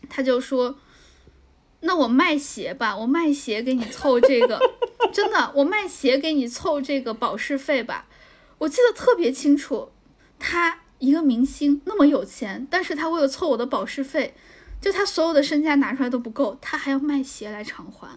[0.10, 0.78] 他就说
[1.82, 4.58] ：“那我卖鞋吧，我卖鞋给你凑这个，
[5.12, 8.08] 真的，我卖鞋给你凑这个保释费吧。”
[8.64, 9.90] 我记得特别清楚，
[10.38, 10.80] 他。
[11.00, 14.34] 一个明星那么有钱，但是他为了凑我的保释费，
[14.80, 18.08] 就他所有的身家拿出来都不够，他还要卖鞋来偿还，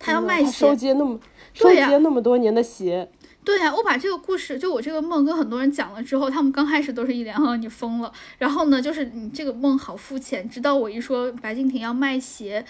[0.00, 1.20] 他要卖鞋收接那么
[1.54, 3.08] 收接那么多年的鞋，
[3.44, 12.64] 对呀，我把这个故事就我这个梦跟很多人讲了之后，他们刚开始都是一脸啊你疯了，然后呢就是你这个梦好肤浅，直到我一说白敬亭要卖鞋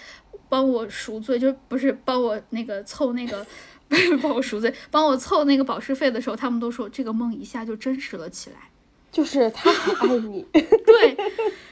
[0.47, 3.43] 帮我赎罪，就不是帮我那个凑那个
[4.21, 8.69] 帮我赎罪，帮我凑那个保释费的时候，他们都说这个梦一下就真实了起来。
[9.11, 11.17] 就是他很爱你， 对，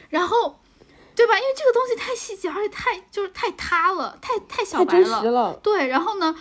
[0.09, 0.59] 然后，
[1.15, 1.35] 对吧？
[1.37, 5.87] 因为这个东西太细节，而且太就是太塌了，太太小白了，对。
[5.87, 6.35] 然后呢，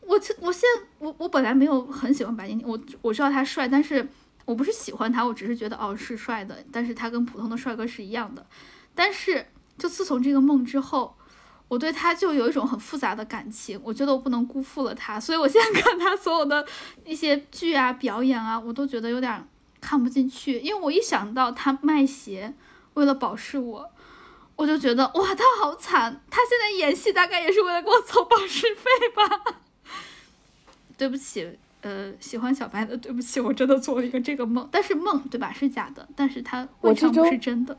[0.00, 4.08] 我我现在我我本来没有很喜欢白敬亭，我我知道他帅，但是
[4.46, 8.46] 我不是喜欢他，我只是觉得哦是帅的，但是他跟普通的帅哥是一样的。
[8.94, 9.44] 但是
[9.76, 11.14] 就自从这个梦之后，
[11.68, 16.66] 我对他就有一种很复杂的感情，我觉得我不能辜负了他，所以我现在看他所有的
[17.04, 19.46] 一些剧啊、表演啊，我都觉得有点。
[19.80, 22.52] 看不进去，因为我一想到他卖鞋
[22.94, 23.88] 为了保释我，
[24.56, 26.20] 我就觉得哇，他好惨！
[26.28, 29.54] 他现在演戏大概也是为了给我凑保释费吧？
[30.98, 37.78] 对不起，呃，喜欢小白的，对不起，我真的做了一个这个梦，但是梦对吧是假的，但是他未尝不是真的。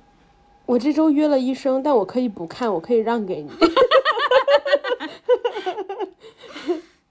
[0.70, 3.50] 我这周约了医生，但我可以不看，我可以让给你。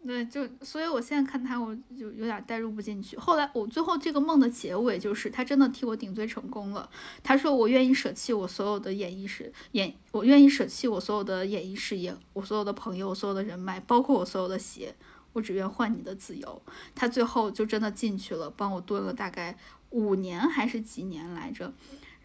[0.06, 3.16] 对，就所以，我现在看他，我就有点代入不进去。
[3.16, 6.88] 后来，我最后这个梦的结尾就是，他真的替我顶罪成功了。
[7.24, 14.94] 他说：“我愿意舍弃我所有的演艺事演，我愿意舍弃我所有的演艺事业，我所有的朋友，我所有的人脉，包括我所有的鞋，
[15.32, 16.62] 我只愿换你的自由。”
[16.94, 19.56] 他最后就真的进去了，帮我蹲了大概
[19.90, 21.72] 五年还是几年来着。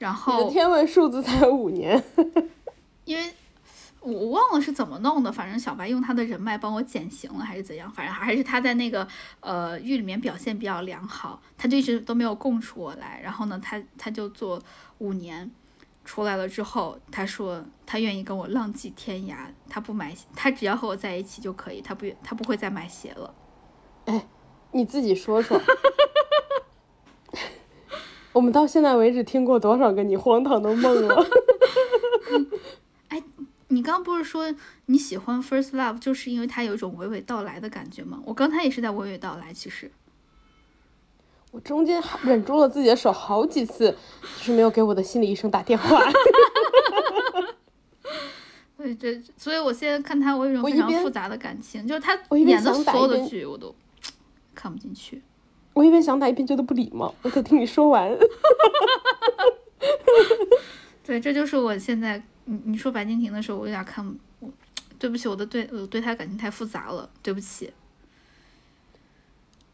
[0.04, 2.04] 然后天文数字才五年，
[3.06, 3.32] 因为。
[4.06, 7.90] 我忘了是怎么弄的，反正小白用他的人脉帮我减刑了，还是怎样？
[7.90, 9.08] 反正还是他在那个
[9.40, 13.22] 呃狱里面表现比较良好，他就一直都没有供出我来。
[13.24, 14.62] 然后呢，他他就做
[14.98, 15.50] 五年，
[16.04, 19.38] 出来了之后，他说他愿意跟我浪迹天涯，
[19.70, 23.34] 他不买，他只要和我在一起就可以，他不他不会再买鞋了。
[24.04, 24.28] 哎，
[24.74, 25.58] 你自己说说，
[28.34, 31.26] 我们到现在为止听过多少个你荒唐的梦了？
[33.10, 33.24] 哎
[33.68, 34.54] 你刚不是说
[34.88, 38.20] 你喜欢 First Love，就是因为它有一种娓娓道来的感觉吗？
[38.26, 39.92] 我刚才也是在娓娓道来，其实
[41.52, 43.92] 我中间忍住了自己的手好几次，
[44.40, 46.02] 就是没有给我的心理医生打电话。
[48.78, 53.74] 对，这所以我现在看他，我有一种非常复杂的感情，就是他演的所有的剧我都
[54.54, 55.22] 看不进去。
[55.74, 58.16] 我一边想打一边觉得不礼貌，我得听你说完。
[61.04, 64.16] 对，这就是我现在你你说白敬亭的时候，我有点看，
[64.98, 67.74] 对不起，我的对我对他感情太复杂了，对不起。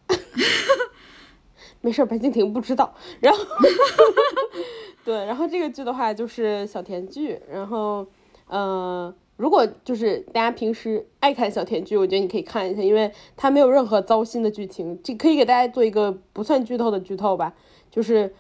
[1.82, 2.96] 没事，白敬亭不知道。
[3.20, 3.46] 然后，
[5.06, 8.06] 对，然后这个剧的话就是小甜剧，然后，
[8.48, 17.54] 呃，如果就是大家平时爱看小甜剧，我觉得你可以看一下，因为它没有任何糟心的剧情，这可以给大家做一个不算剧透的剧透吧，
[17.90, 18.36] 就是，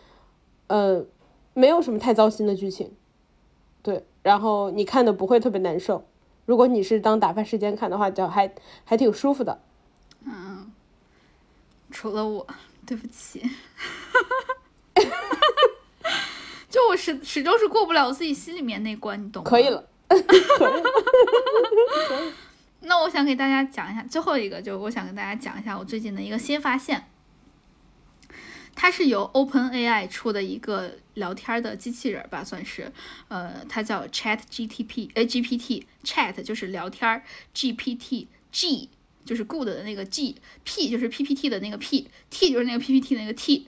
[0.67, 1.05] 呃，
[1.53, 2.91] 没有什么太糟心的剧情，
[3.81, 6.03] 对，然后你看的不会特别难受。
[6.45, 9.61] 如果你是当打发时间看的话，就还还挺舒服的。
[10.25, 10.69] 嗯
[11.89, 12.45] 除了我，
[12.85, 13.41] 对不起。
[16.69, 19.49] 就我始始终是过不了我自己心里面那关，你懂吗？
[19.49, 19.88] 可以了，可以了。
[22.81, 27.05] 那我想给大家讲一下最后一个，就是我想跟大家讲一下我最近的一个新发现。
[28.75, 32.89] 它是由 Open AI 出的一个聊天的机器人吧，算是，
[33.27, 37.21] 呃，它叫 Chat GTP，呃，GPT，Chat 就是聊天
[37.53, 38.89] ，GPT，G
[39.25, 43.67] 就是 good 的那个 G，P 就是 PPT 的那个 P，T 就是那个 PPT 的那个 T，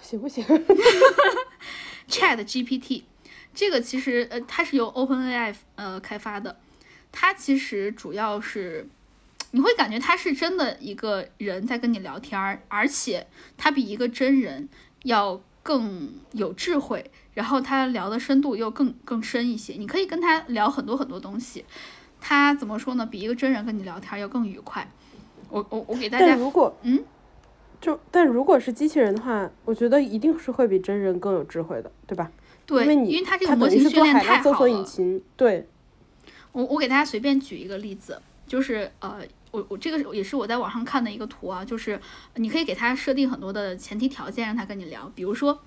[0.00, 0.42] 行不行？
[2.08, 3.02] Chat GPT，
[3.56, 6.56] 这个其实呃它是由 OpenAI 呃开发的，
[7.10, 8.86] 它其实主要是
[9.50, 13.26] 你会感觉它是真的一个人在跟你聊天儿，而且
[13.56, 14.68] 它比一个真人
[15.04, 21.64] 要更有智慧，然后他聊的深度又更更深一些，你可以跟他聊很多很多东西。
[22.20, 23.06] 他怎么说呢？
[23.06, 24.86] 比一个真人跟你聊天儿要更愉快。
[25.48, 27.02] 我我我给大家但如果嗯，
[27.80, 32.30] 就但如果是机器人的话，我觉得一定是会比真人更有智慧的，对吧？
[32.66, 34.68] 对，因为你因为它这个模型训练太好了。
[34.68, 35.68] 引擎，对，
[36.52, 39.20] 我我给大家随便举一个例子，就是呃，
[39.52, 42.00] 我我这个也是我在网上看的一个图啊，就是
[42.34, 45.10] 你可以给它设定很多的前提条件，让它跟你聊。
[45.14, 45.60] 比如说，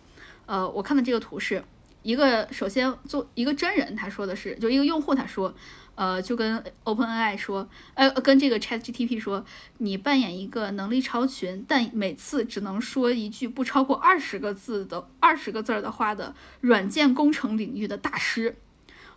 [0.46, 1.64] 呃，我看的这个图是
[2.02, 5.54] 一个，首先做一个真人，他说的是，就一个用户他说，
[5.96, 9.46] 呃，就跟 OpenAI 说，呃，跟这个 ChatGTP 说，
[9.80, 18.56] 你扮演一个能力超群，但每次只能说一句不超过二十个字的二十个字儿的话的软件工程领域的大师。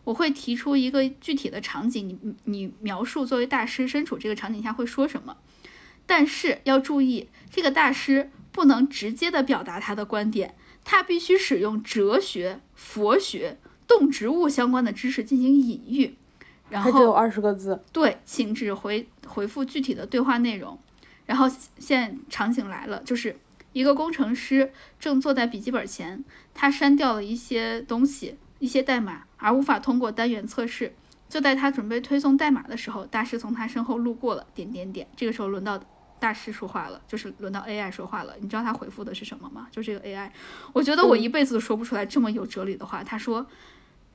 [0.05, 5.37] 我会提出一个具体的场景，你你描述作为大师身处这个场景下会说什么，
[6.07, 16.15] 但是要注意，这个大师不能直接的表达他的观点，他必须使用哲学、佛学、动植物相关的知识进行隐喻，
[16.71, 20.79] 然后只有后二十个字，对，请只回回复具体的对话内容。
[21.25, 21.47] 然后
[21.79, 23.37] 现场景来了，就是
[23.73, 30.95] 一个工程师正坐在笔记本前，他删掉了一些东西，一些代码，而无法通过单元测试。
[31.29, 35.07] 就在他准备推送代码的时候，大师从他身后路过了，点点点。
[35.17, 35.83] 这个时候轮到
[36.23, 38.37] 大师说话了，就是轮到 AI 说话了。
[38.39, 39.67] 你知道他回复的是什么吗？
[39.73, 40.31] 就这个 AI，
[40.73, 43.03] 我觉得我一辈子都说不出来这么有哲理的话。
[43.03, 43.45] 他说，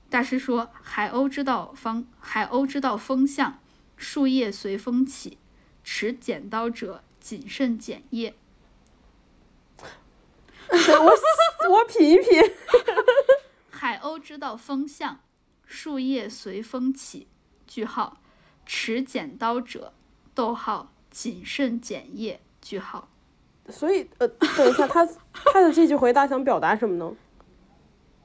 [0.09, 3.59] 大师说，海鸥知道方，海鸥知道风向，
[3.97, 5.37] 树叶随风起，
[5.83, 8.33] 持剪刀者谨慎剪叶。
[10.69, 12.41] 我我品一品，
[13.69, 15.19] 海鸥知道风向，
[15.65, 17.27] 树叶随风起。
[17.67, 18.21] 句号，
[18.65, 19.91] 持剪刀者，
[20.33, 22.39] 逗号，谨慎剪叶。
[22.59, 23.07] 句号，
[23.69, 27.15] 所以呃，等一下，他他的这句回答想表达什么呢？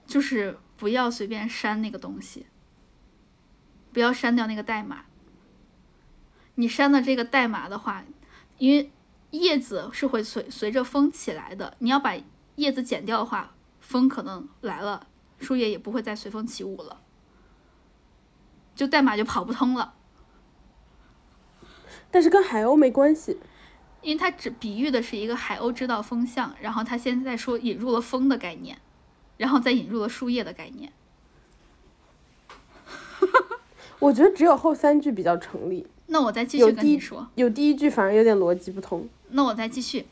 [0.04, 2.46] 就是不要随便删那个东西，
[3.92, 5.04] 不要删掉那个代码。
[6.56, 8.02] 你删了这个代码的话，
[8.58, 8.90] 因为
[9.30, 12.16] 叶子是会随随着风起来的，你要把
[12.56, 15.06] 叶子剪掉的话，风可能来了，
[15.38, 17.00] 树叶也不会再随风起舞了，
[18.74, 19.94] 就代码就跑不通了。
[22.12, 23.38] 但是跟海鸥没关系，
[24.02, 28.78] 因为它只比喻的是一个海鸥知道风向，然后它现在说引入了风的概念，
[29.38, 30.92] 然后再引入了树叶的概念。
[33.98, 39.08] 我觉得只有后三句比较成立，那我再继续跟你说，有第一句反而有点逻辑不通。
[39.30, 40.04] 那我再继续。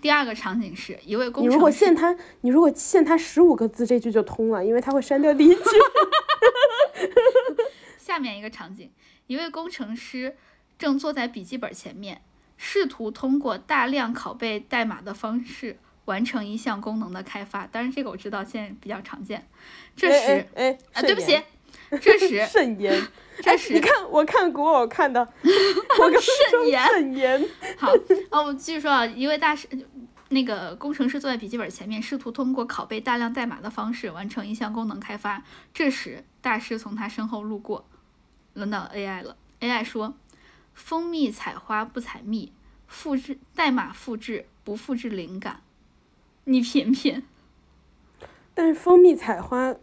[0.00, 5.62] 第二个场景是一位工你如果，限他，你如果限他十五个字，这句就通了，因为他会删掉第一句。
[7.96, 8.90] 下面一个场景，
[9.26, 10.36] 一位工程师
[10.78, 12.22] 正坐在笔记本前面，
[12.56, 17.66] 试图通过大量拷贝代码的方式完成一项功能的开发。
[17.66, 19.46] 当然，这个我知道现在比较常见。
[19.96, 21.40] 这时，哎哎哎啊，对不起，
[22.00, 23.06] 这时 慎言。
[23.42, 27.48] 这时你看，我看古偶看的， 我慎言慎言。
[27.76, 27.88] 好，
[28.30, 29.66] 啊，我们继续说啊，一位大师，
[30.28, 35.42] 那个工程师坐在笔记本前面，试图通过拷贝大量代码的方式完成一项功能开发。
[35.72, 37.84] 这时，大师从他身后路过，
[38.52, 39.36] 轮到 AI 了。
[39.60, 40.14] AI 说
[40.74, 42.52] ：“蜂蜜采花不采蜜，
[42.86, 45.60] 复制代码复制不复制灵感。”
[46.46, 47.22] 你品品，
[48.52, 49.74] 但是蜂蜜采花，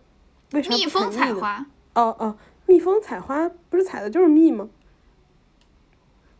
[0.52, 1.12] 为啥蜜蜂？
[1.12, 1.66] 采花，
[1.96, 2.38] 哦哦，
[2.68, 4.70] 蜜蜂采花不是采的就是蜜吗？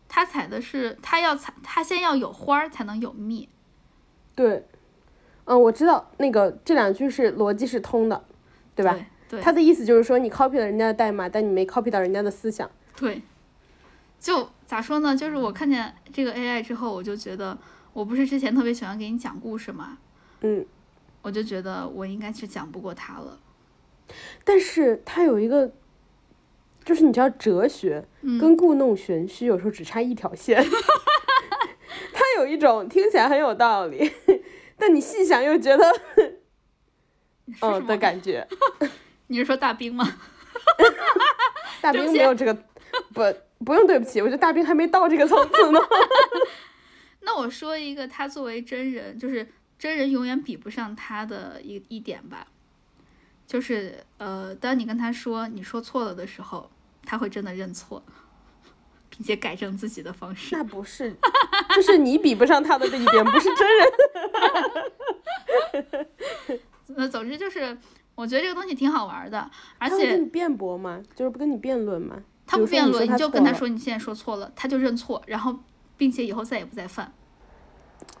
[0.08, 3.48] 它采的是它要采，它先要有花儿才能有蜜。
[4.36, 4.64] 对，
[5.46, 8.24] 嗯，我知道那个这两句是逻辑是通的，
[8.76, 8.96] 对吧？
[9.28, 12.70] 对他的意思就是说你 copy 了人家的代码，但你没 copy 到人家的思想。
[12.94, 13.22] 对，
[14.22, 15.16] 就咋说呢？
[15.16, 17.58] 就是我看见这个 AI 之后，我就觉得，
[17.92, 19.98] 我不是之前特别喜欢给你讲故事嘛，
[20.42, 20.64] 嗯，
[21.22, 23.40] 我就觉得我应该是讲不过他了。
[24.44, 25.72] 但是他有一个，
[26.84, 30.62] 就是你知道哲学嗯跟故弄玄虚有时候只差一条线，
[32.14, 34.08] 它有一种听起来很有道理，
[34.78, 35.84] 但你细想又觉得
[37.60, 37.96] 嗯的？
[37.98, 38.46] 感觉。
[39.26, 40.06] 你是说大兵吗？
[41.80, 42.56] 大兵没有这个，
[43.14, 43.22] 不
[43.64, 45.80] 不用对不起，我觉得大兵还没到这个层次呢。
[47.24, 49.46] 那我说一个，他作为真人，就是
[49.78, 52.46] 真人永远比不上他的一一点吧，
[53.46, 56.68] 就是呃，当你跟他说你说错了的时候，
[57.04, 58.02] 他会真的认错，
[59.08, 60.56] 并且改正自己的方式。
[60.56, 61.14] 那不是，
[61.76, 63.92] 就是你比不上他的这一点，不是真人。
[66.96, 67.78] 呃总之就是，
[68.14, 71.00] 我觉得这个东西挺好玩的，而且他跟你辩驳嘛？
[71.14, 72.22] 就是不跟你辩论吗？
[72.52, 75.58] 他不辩论，你就跟他说你现在说错了，他就认错，然后
[75.96, 77.10] 并且以后再也不再犯。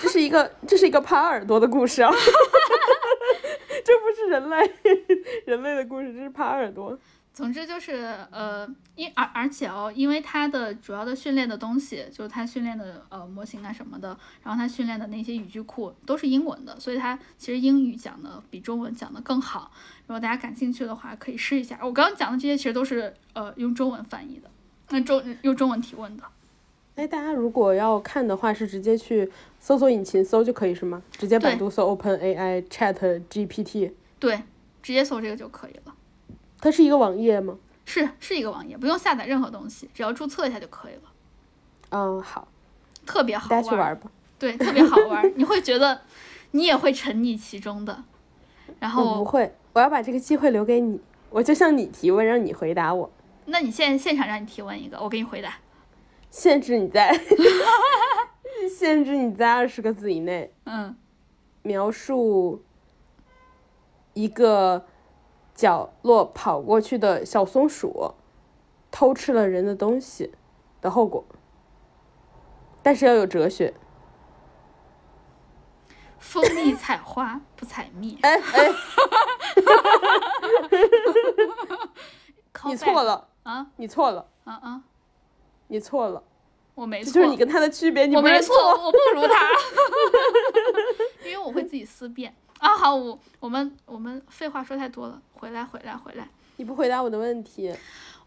[0.00, 2.10] 这是一个这是一个耙耳朵的故事啊，
[3.84, 4.72] 这不是人类
[5.44, 6.98] 人类的故事，这是耙耳朵。
[7.34, 14.08] 总之就是呃，因而而且哦，因为它的主要的训练的东西，就是它训练的呃模型啊什么的，
[14.42, 19.70] 然后它训练的那些语句库都是英文的，所以它其实英语讲的比中文讲的更好。
[20.06, 21.78] 如果大家感兴趣的话，可以试一下。
[21.82, 24.50] 我刚刚讲的这些其实都是呃用中文翻译的，
[24.90, 26.24] 那中用中文提问的。
[26.96, 31.02] 哎，大家如果要看的话，是直接去搜索引擎搜就可以是吗？
[31.12, 34.42] 直接百度搜 Open AI Chat GPT，对，
[34.82, 35.94] 直接搜这个就可以了。
[36.62, 37.58] 它是一个网页吗？
[37.84, 41.02] 是是一个网页，不用下载任何东西，只要注册一下就可以了，
[41.90, 42.46] 嗯，好，
[43.04, 44.08] 特别好大家去玩吧。
[44.38, 46.00] 对，特别好玩儿，你会觉得
[46.52, 48.04] 你也会沉溺其中的。
[48.78, 51.00] 然后我不，会，我要把这个机会留给你，
[51.30, 53.10] 我就向你提问，让你回答我。
[53.46, 55.54] 那你现现场让你提问一个，我给你回答。
[56.30, 57.12] 限制你在，
[58.78, 60.96] 限制你在二十个字以内嗯，
[61.62, 62.62] 描述
[64.14, 64.86] 一个
[65.62, 68.14] 角落跑过去的小松鼠
[68.90, 70.32] 偷吃了人的东西
[70.80, 71.24] 的后果，
[72.82, 73.72] 但是要有哲学。
[76.18, 78.18] 蜂蜜采花 不采蜜。
[78.22, 78.72] 哎哎，
[82.66, 83.68] 你错了，啊？
[83.76, 84.82] 你错了，啊啊！
[85.68, 86.24] 你错了，
[86.74, 88.52] 我没错，就是你跟他的区别，你我没错，
[88.84, 89.48] 我不如他，
[91.24, 92.76] 因为我会自己思辨啊。
[92.76, 96.28] 好，我我们我们废话说太多了，回来回来回来。
[96.56, 97.74] 你不回答我的问题。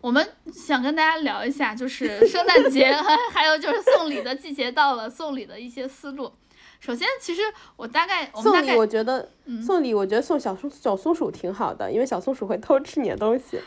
[0.02, 6.32] 我们想跟大家聊一下，就是圣诞节，还 还有就是送礼的季节到了，送礼的一些思路。
[6.80, 7.42] 首先，其实
[7.76, 13.60] 我大概我们大送礼，概我觉得嗯送礼，我觉得送小松小松鼠挺好的，因为小松鼠会偷吃你的东西，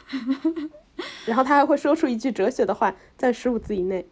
[1.27, 4.09] 然后它还会说出一句哲学的话，在十五字以内。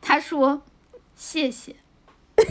[0.00, 0.62] 他说
[1.14, 1.76] 谢谢。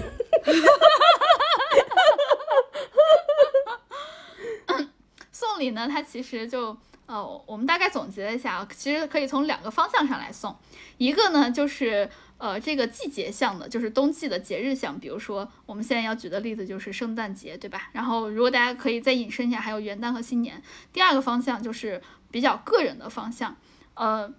[5.42, 6.78] 送礼呢，它其实就
[7.08, 10.56] 呃，我们大概总结了一下啊，其实可以从两个方向上来送。
[11.00, 17.90] 一个呢，就是呃这个季节项的，就是冬季的节日项，比如说我们现在要举的例子就是圣诞节，对吧？
[17.92, 20.62] 然后如果大家可以再引申一下，还有元旦和新年。
[20.94, 23.58] 第二个方向就是比较个人的方向，
[23.96, 24.32] 呃，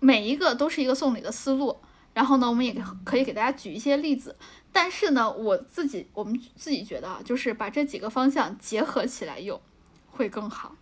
[0.00, 1.76] 每一个都是一个送礼的思路。
[2.14, 2.72] 然后呢，我们也
[3.04, 4.36] 可以给大家举一些例子，
[4.72, 9.60] 但是呢，我自己我们自己觉得啊，就是把这几个方向结合起来用
[10.16, 10.76] 会更好，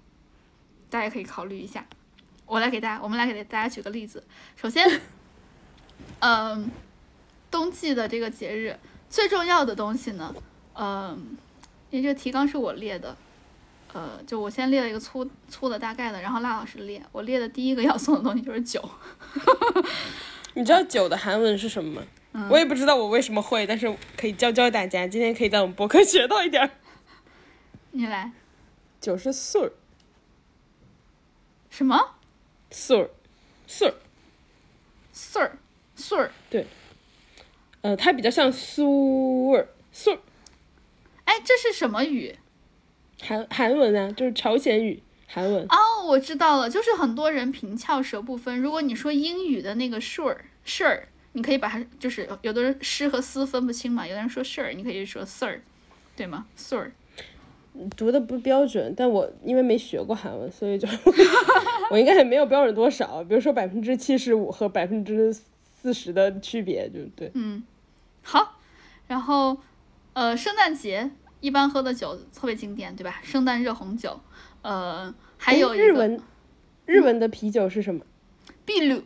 [0.90, 1.84] 大家可以考虑一下。
[2.44, 4.22] 我来给大家，我们来给大家举个例子。
[4.56, 5.00] 首先，
[6.20, 6.70] 嗯，
[7.50, 8.78] 冬季的这个节日
[9.08, 10.34] 最重要的东西呢，
[10.74, 11.36] 嗯，
[11.90, 13.16] 因为这个提纲是我列的，
[13.94, 18.86] 呃，就我先列了一个粗粗的大概的，然后赖老师列，我列的第一个要送的东西就是酒。
[20.54, 22.02] 你知道酒的韩文是什么吗？
[22.34, 25.06] 嗯我也不知道我为什么会，但是可以教教大家。
[25.06, 26.70] 今天可以在我们博客学到一点儿。
[27.90, 28.32] 你来，
[29.03, 29.72] 酒是 sur
[31.68, 32.14] 什么
[32.70, 33.11] sur
[33.68, 35.50] sur，sir
[35.96, 36.30] sir？
[37.80, 40.20] 呃，它比较像苏味儿 sur
[41.24, 42.38] 哎，这是什么语？
[43.20, 45.66] 韩韩文啊，就是朝鲜语韩文。
[45.68, 48.61] 哦，我知道了，就是很多人平翘舌不分。
[48.61, 55.61] 如果你说英语的那个 sure sure，你可以把它就是有的人诗和思分不清嘛，有的人说 sure，你可以说 sir，
[56.14, 56.92] 对吗？sir，
[57.96, 60.86] 读的不标准，但我因为没学过韩文，所以就
[61.90, 63.24] 我应该也没有标准多少。
[63.24, 67.30] 比如说百分之七十五和百分之四十的区别，就对。
[67.34, 67.62] 嗯，
[68.22, 68.58] 好，
[69.06, 69.56] 然后
[70.12, 71.10] 呃，圣诞节
[71.40, 73.20] 一般喝的酒特别经典，对吧？
[73.22, 74.20] 圣诞热红酒，
[74.60, 76.20] 呃，还有日文，
[76.84, 78.04] 日文的啤酒是什么？
[78.66, 79.02] 秘鲁，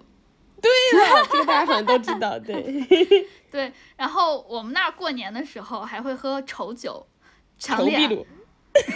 [0.60, 2.84] 对了，这个大家好像都知道，对，
[3.50, 3.72] 对。
[3.96, 7.06] 然后我们那儿过年的时候还会喝稠酒，
[7.58, 8.26] 强烈啊，稠秘鲁。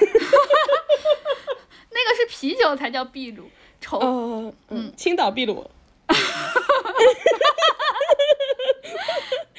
[1.90, 3.50] 那个是啤酒才叫秘鲁，
[3.82, 3.98] 稠。
[3.98, 5.70] 哦，嗯，青岛秘鲁。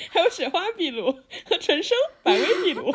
[0.10, 1.12] 还有雪花秘鲁
[1.46, 2.86] 和纯生百威秘鲁，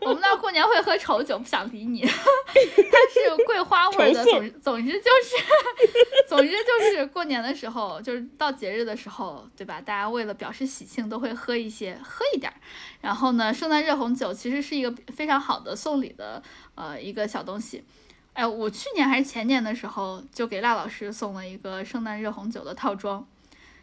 [0.00, 4.24] 我们那儿过年会喝稠酒，不想理你，它是桂花 味儿的。
[4.24, 5.36] 总总之就是，
[6.28, 9.80] 总之就是过年的时候，就是到节日的时候，对吧？
[9.80, 12.56] 大家为了表示喜庆，都会喝一些，喝一点儿。
[13.00, 16.42] 然后呢，圣诞热红酒其实是一个非常好的送礼的
[16.74, 17.84] 呃一个小东西。
[18.32, 23.26] 哎，我去年还是前年的时候，就给辣老师送了一个圣诞热红酒的套装，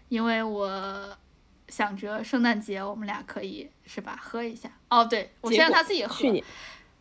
[0.08, 1.18] 因为我
[1.68, 4.70] 想着圣诞节我们俩可以是吧喝一下。
[4.90, 6.16] 哦，对我先让他自己喝，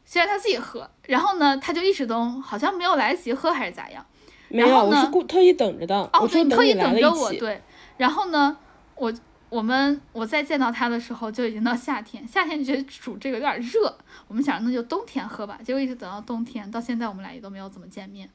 [0.04, 4.04] 先让他自己喝，然后呢，他就一直都好像没有来得及喝还是咋样。
[4.48, 5.96] 没有，然后呢我是故特意等着的。
[6.12, 7.62] 哦，对，你特意等着我，对。
[7.96, 8.56] 然后呢，
[8.94, 9.12] 我
[9.48, 13.96] 我们我再见到他的时候就已经到夏天，夏天就觉得煮这个有点热，
[14.28, 18.28] 我们想那就冬天喝吧，结果一直等到冬天，到现在我们俩也都没有怎么见面。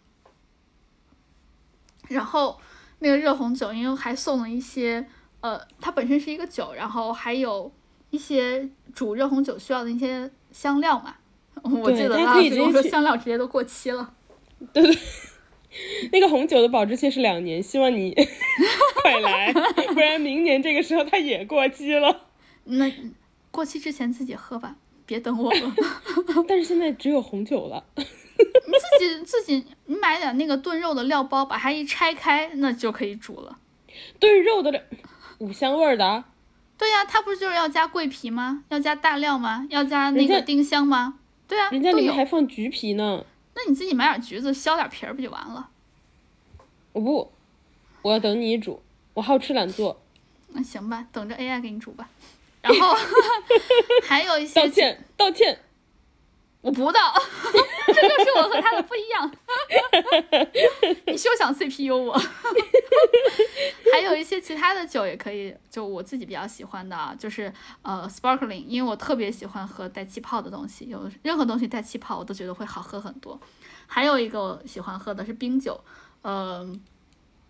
[2.07, 2.59] 然后
[2.99, 5.07] 那个热红酒，因为还送了一些，
[5.41, 7.71] 呃，它本身是一个酒，然后还有
[8.09, 11.15] 一些煮热红酒需要的一些香料嘛。
[11.63, 14.13] 我记得拉对大家可老师跟我说香料直接都过期了。
[14.73, 14.97] 对对
[16.11, 18.13] 那个红酒的保质期是两年，希望你
[19.01, 19.53] 快来，
[19.93, 22.27] 不然明年这个时候它也过期了。
[22.65, 22.91] 那
[23.51, 24.75] 过期之前自己喝吧，
[25.05, 25.75] 别等我了。
[26.47, 27.83] 但是现在只有红酒了。
[27.97, 33.57] 自己自己，你买点那个炖肉的料包，把它一拆开，那就可以煮了。
[34.17, 34.71] 炖肉的
[35.39, 36.25] 五香味儿的啊，
[36.77, 38.63] 对呀、它不是就是要加桂皮吗？
[38.69, 39.65] 要加大料吗？
[39.69, 41.19] 要加那个丁香吗？
[41.47, 42.23] 对啊，人家里面还。
[42.23, 43.25] 放橘皮呢。
[43.55, 45.69] 那你自己买点橘子，削点皮儿不就完了？
[46.93, 47.31] 我不，
[48.01, 48.81] 我要等你煮，
[49.15, 49.99] 我好吃懒做。
[50.49, 52.07] 那行吧，等着 AI 给你煮吧。
[52.61, 52.95] 然后
[54.07, 55.59] 还有一些道歉，道歉。
[56.61, 57.13] 我不到，
[57.87, 59.31] 这就是我和他的不一样。
[61.07, 62.13] 你休想 CPU 我。
[63.93, 67.51] 还有一些其他的酒也可以，就我自己比较喜欢的啊，就是
[67.81, 73.39] 呃 sparkling，因为我特别喜欢喝带气泡的东西，有任何东西带气泡我都觉得会好喝很多。
[73.87, 75.79] 还有一个我喜欢喝的是冰酒，
[76.23, 76.79] 嗯、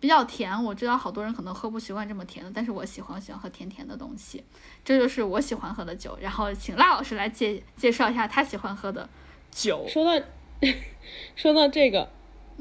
[0.00, 4.42] 比较甜，我知道好多人可能喝不习惯这么甜的，但是我喜欢喜欢喝甜甜的东西，
[4.82, 6.16] 这就是我喜欢喝的酒。
[6.20, 9.08] 然后请辣老师来介介绍一下他喜欢喝的
[9.50, 9.84] 酒。
[9.86, 10.24] 说到
[11.36, 12.08] 说到这个，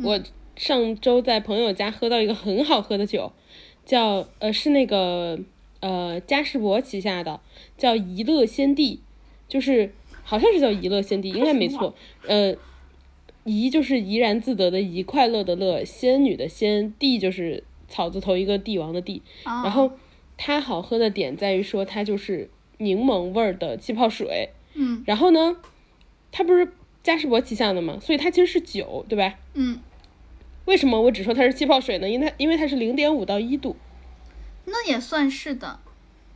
[0.03, 0.19] 我
[0.57, 3.31] 上周在朋友家喝到一个很好喝的酒，
[3.85, 5.39] 叫呃是那个
[5.79, 7.39] 呃嘉士伯旗下的，
[7.77, 9.01] 叫怡乐先帝，
[9.47, 11.95] 就是好像是叫怡乐先帝，应该没错。
[12.27, 12.53] 呃，
[13.45, 19.21] 怡就是怡然自得的怡，快乐的乐，仙女的仙，帝就是草字头一个帝王的帝。
[19.43, 19.91] 啊然后
[20.37, 24.49] 它好喝的点在于说它就是柠檬味儿的气泡水。
[24.73, 25.57] 嗯然后呢，
[26.31, 26.71] 它不是
[27.01, 29.35] 嘉士伯旗下的嘛，所以它其实是酒，对吧？
[29.53, 29.79] 嗯，
[30.65, 32.09] 为什么我只说它是气泡水呢？
[32.09, 33.75] 因为它因为它是零点五到一度，
[34.65, 35.79] 那也算是的。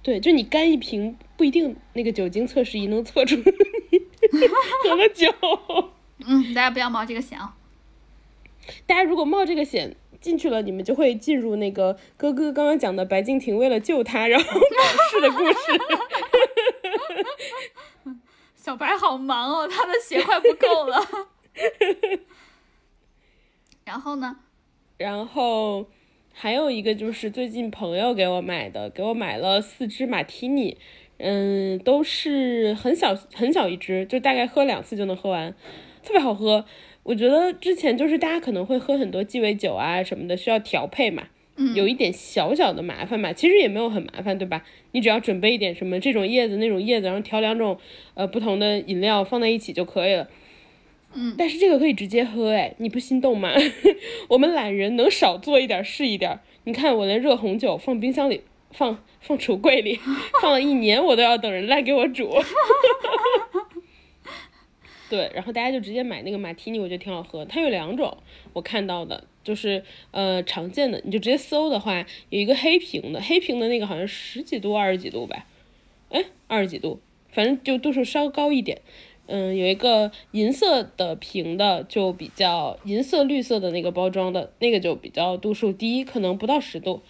[0.01, 3.43] 对，就你干一瓶不一定那个酒精测试仪能测出你
[4.83, 5.31] 喝了酒。
[6.25, 7.55] 嗯，大家不要冒这个险啊。
[8.85, 14.59] 大家如果冒这个险进去了，你们就会进入那个哥哥刚刚讲的白敬亭为了救他然后 搞
[15.09, 15.55] 事的故事。
[18.55, 21.05] 小白好忙哦，他的血快不够了。
[23.83, 24.37] 然后呢？
[24.97, 25.87] 然后
[26.31, 30.77] 还有一个就是最近朋友给我买的，给我买了四支马提尼，
[31.17, 35.53] 嗯，都是很小很小一支，就大概喝两次就能喝完，
[36.03, 36.65] 特别好喝。
[37.03, 41.23] 我觉得之前就是大家可能会喝很多鸡尾酒啊什么的，需要调配嘛，
[41.75, 44.63] 有一点小小的麻烦嘛，其实也没有很麻烦，对吧？
[44.91, 47.77] 你只要准备一点什么这种叶子那种叶子，然后调两种
[48.13, 50.29] 呃不同的饮料放在一起就可以了。
[51.13, 53.51] 嗯，但是这个可以直接喝，哎，你不心动吗？
[54.29, 56.39] 我们懒人能少做一点是一点。
[56.63, 58.41] 你看我连热红酒放冰箱里，
[58.71, 59.99] 放放橱柜里，
[60.41, 62.31] 放了一年，我都要等人来给我煮。
[65.09, 67.45] 对，然后大家就直接买那个马提尼，我觉得挺好喝。
[67.45, 68.17] 它有两种，
[68.53, 75.45] 我看到的就是呃常见的，你就直接搜的话，有一个黑瓶的，黑瓶的那个好像十几度、二十几度吧，
[76.09, 76.99] 哎，二十几度，
[77.29, 78.81] 反正就度数稍高一点。
[79.25, 87.01] 嗯，有一个银色的瓶的，就比较银色绿色的那个包装的那个就比较度数低，可能不到十度。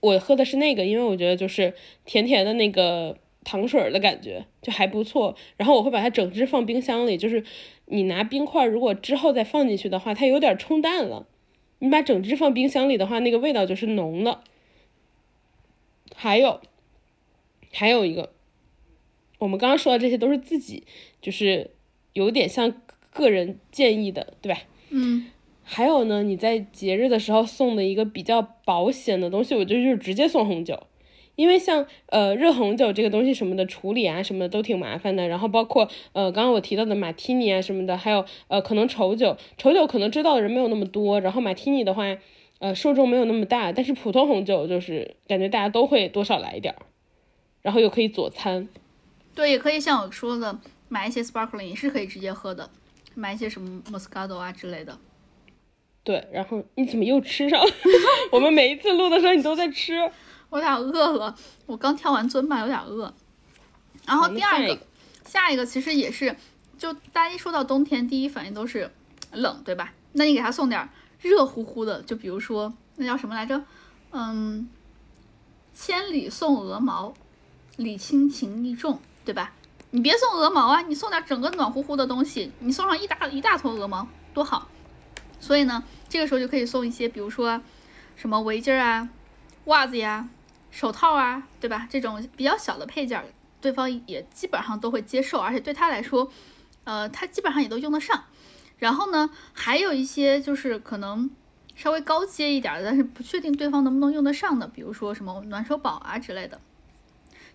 [0.00, 1.74] 我喝的是那个，因为我觉得就是
[2.04, 5.36] 甜甜的那个糖水儿的感觉就还不错。
[5.56, 7.44] 然后我会把它整只放冰箱里，就是
[7.86, 11.26] 你拿冰块如果之后再放进去的话，它有点冲淡了。
[11.78, 14.42] 你把整只放冰箱里的话，那个味道就是浓的。
[16.14, 16.60] 还有，
[17.72, 18.32] 还有一个，
[19.38, 20.84] 我们刚刚说的这些都是自己，
[21.20, 21.70] 就是
[22.12, 22.72] 有点像
[23.10, 24.60] 个人建议的，对吧？
[24.90, 25.26] 嗯，
[25.64, 30.86] 还有呢，你在节日的时候送的一个比较保险的东西，我觉得就是直接送红酒，
[31.36, 42.16] 因为像呃热红酒这个东西什么的处理啊什么的都挺麻烦的，然后包括呃刚刚我提到的马提尼啊什么的，还有呃可能稠酒，稠酒可能知道的人没有那么多，然后马提尼的话。
[42.58, 46.86] 呃，受众没有那么大，但是普通红酒就是感觉大家都会多少来一点儿，
[47.60, 48.68] 然后又可以佐餐。
[49.34, 50.56] 对，也可以像我说的，
[50.88, 52.70] 买一些 sparkling 也是可以直接喝的，
[53.16, 54.96] 买一些什么 moscato 啊之类的。
[56.04, 57.60] 对，然后你怎么又吃上？
[58.30, 59.94] 我们每一次录的时候你都在吃。
[60.52, 61.34] 我有点饿了，
[61.64, 63.14] 我刚跳完尊巴，有点饿。
[64.06, 64.78] 然后第二个
[65.24, 66.36] 下一个，其实也是，
[66.76, 68.90] 就大家一说到冬天，第一反应都是
[69.32, 69.94] 冷，对吧？
[70.12, 70.90] 那你给他送点儿
[71.22, 73.64] 热乎乎的，就比如说那叫什么来着？
[74.10, 74.68] 嗯，
[75.72, 77.14] 千里送鹅毛，
[77.76, 79.54] 礼轻情意重，对吧？
[79.90, 84.68] 你别送鹅毛啊，你送点整个暖乎乎的东西，你送上一大一大坨鹅毛，多好。
[85.40, 87.62] 所以呢，这个时候就可以送一些，比如说
[88.16, 89.08] 什么围巾儿啊、
[89.64, 90.28] 袜子呀、
[90.72, 91.86] 手套啊，对吧？
[91.88, 93.24] 这种比较小的配件儿，
[93.60, 96.28] 对方也基本上都会接受，而且对他来说，
[96.82, 98.24] 呃，他基本上也都用得上。
[98.78, 101.30] 然后呢，还有一些就是可能
[101.76, 106.60] 稍微高阶一点的，但是不确定对方能不能用得上的，比如说什么暖手宝啊之类的。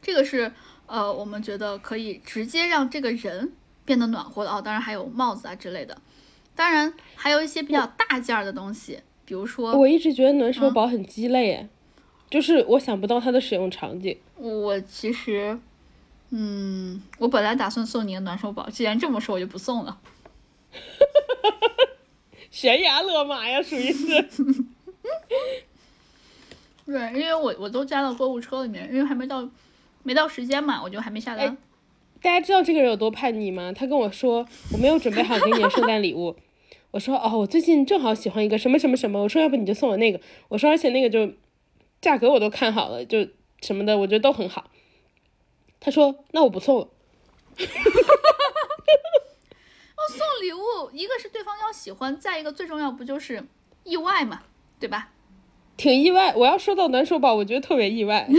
[0.02, 0.54] 这个是
[0.86, 3.52] 呃，我们觉得可以直接让这个人
[3.84, 4.62] 变得暖和的哦。
[4.62, 6.00] 当然还有帽子啊之类的，
[6.56, 11.70] 当然还有一些比较大件儿的东西，比如说我一直觉得暖手宝很鸡肋，哎、
[12.30, 14.18] 就是我想不到它的使用场景。
[14.36, 15.58] 我其实，
[16.30, 19.98] 嗯，我本来打算送你个暖手宝，既然这么说，我就不送了。
[22.52, 24.28] 悬崖勒马呀，属于是。
[26.86, 29.48] 对，因为我我都加到购物车里面，因为还没到
[30.04, 31.48] 没到时间嘛，我就还没下单。
[31.48, 31.58] 哎
[32.20, 33.72] 大家知道这个人有多叛逆吗？
[33.72, 36.36] 他跟我说我没有准备好给你的圣诞礼物。
[36.90, 39.22] 我说哦，我最近正好喜欢一个什么什么什么。
[39.22, 40.20] 我说要不你就送我那个。
[40.48, 41.32] 我说而且那个就
[42.02, 43.28] 价格我都看好了，就
[43.62, 44.70] 什么的，我觉得都很好。
[45.80, 46.88] 他说那我不送了。
[50.10, 53.44] 送礼物，一个是对方要喜欢，再一个最重要不就是
[53.84, 54.44] 意外嘛，
[54.80, 55.10] 对吧？
[55.76, 58.28] 挺意外，我要说到暖手宝，我觉得特别意外。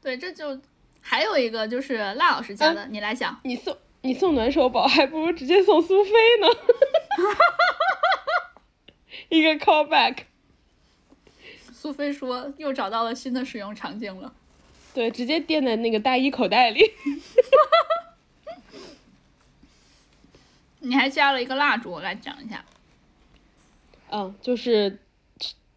[0.00, 0.58] 对，这就
[1.00, 3.38] 还有一个就是辣老师家的，你来讲。
[3.44, 6.10] 你送你送暖手宝，还不如直接送苏菲
[6.40, 6.48] 呢。
[9.32, 10.24] 一个 callback，
[11.72, 14.34] 苏菲说又找到了新的使用场景了。
[14.92, 16.82] 对，直接垫在那个大衣口袋里。
[20.80, 22.62] 你还加了一个蜡烛，来讲一下。
[24.10, 24.98] 嗯，就是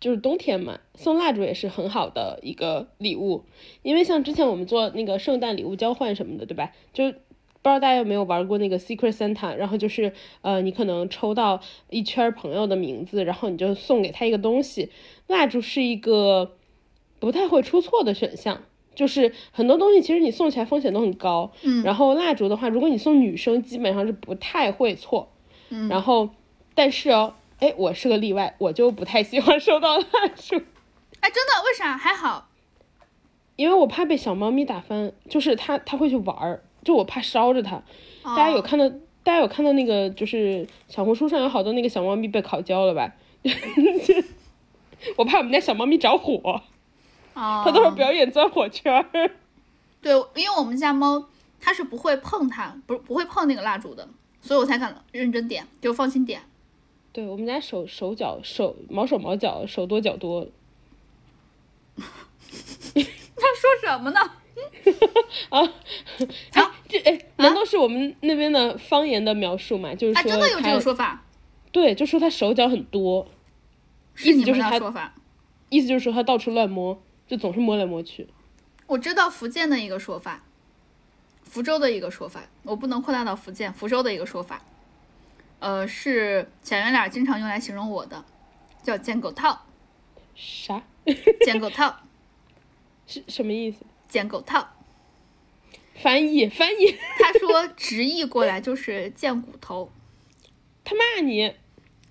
[0.01, 3.45] 就是冬天嘛，送蜡烛也是很好的一个礼物，
[3.83, 6.73] 因为像之前我们做那个圣诞礼物交换什么的，对吧？
[6.91, 7.13] 就
[7.65, 10.13] 不知道大家有没有玩过那个 Secret Santa，然后就是
[10.43, 11.59] 呃，你可能抽到
[11.89, 14.91] 一圈朋友的名字，然后你就送给他一个东西。
[15.25, 16.51] 蜡烛是一个
[17.19, 18.61] 不太会出错的选项。
[18.93, 25.29] 就是很多东西，其实你送起来风险都很高，嗯然后蜡烛的话，如果你送女生，基本上是不太会错，
[25.69, 26.29] 嗯然后
[26.75, 30.03] 但是哦，哎，我是个例外，我就不太喜欢收到蜡
[30.35, 30.55] 烛，
[31.19, 31.63] 哎，真的？
[31.65, 31.97] 为啥？
[31.97, 32.47] 还好。
[33.55, 37.81] 因为我怕被小猫咪打翻，就是它它会去玩儿，就我怕烧着它。
[38.23, 38.87] 大家有哦看到，
[39.23, 43.11] 大家有看到那个就是小红书上有好多那个小猫咪被烤焦了吧？
[45.17, 46.61] 我怕我们家小猫咪着火，
[47.33, 49.31] 哦，它到时候表演钻火圈儿。
[50.01, 51.25] 对，因为我们家猫
[51.59, 54.07] 它是不会碰它，不不会碰那个蜡烛的，
[54.41, 56.41] 所以我才敢认真点，就放心点。
[57.11, 60.47] 对我们家手手脚手毛手毛脚手多脚多，
[61.95, 64.19] 他说什么呢？
[65.49, 65.61] 啊，
[66.53, 69.93] 哎啊， 这哎，难道是我们那边的方言的描述嘛？
[69.95, 71.23] 就是啊，说真的有这他种说法，
[71.71, 73.27] 对，就说他手脚很多，
[74.23, 75.13] 意思就是他说法。
[75.69, 78.27] 意思就是说他到处乱摸，就总是摸来摸去。
[78.87, 80.43] 我知道福建的一个说法，
[81.41, 84.61] 福州的一个说法，我不能扩大到福建，福州的一个说法，
[85.59, 88.23] 呃，是小圆脸经常用来形容我的，
[88.83, 89.65] 叫捡狗套，
[90.35, 90.83] 啥？
[91.43, 91.93] 捡狗套，
[93.07, 93.83] 是什么意思？
[94.07, 94.69] 捡狗套。
[95.95, 99.89] 翻译翻译，他说直译过来就是贱骨头，
[100.83, 101.53] 他骂你，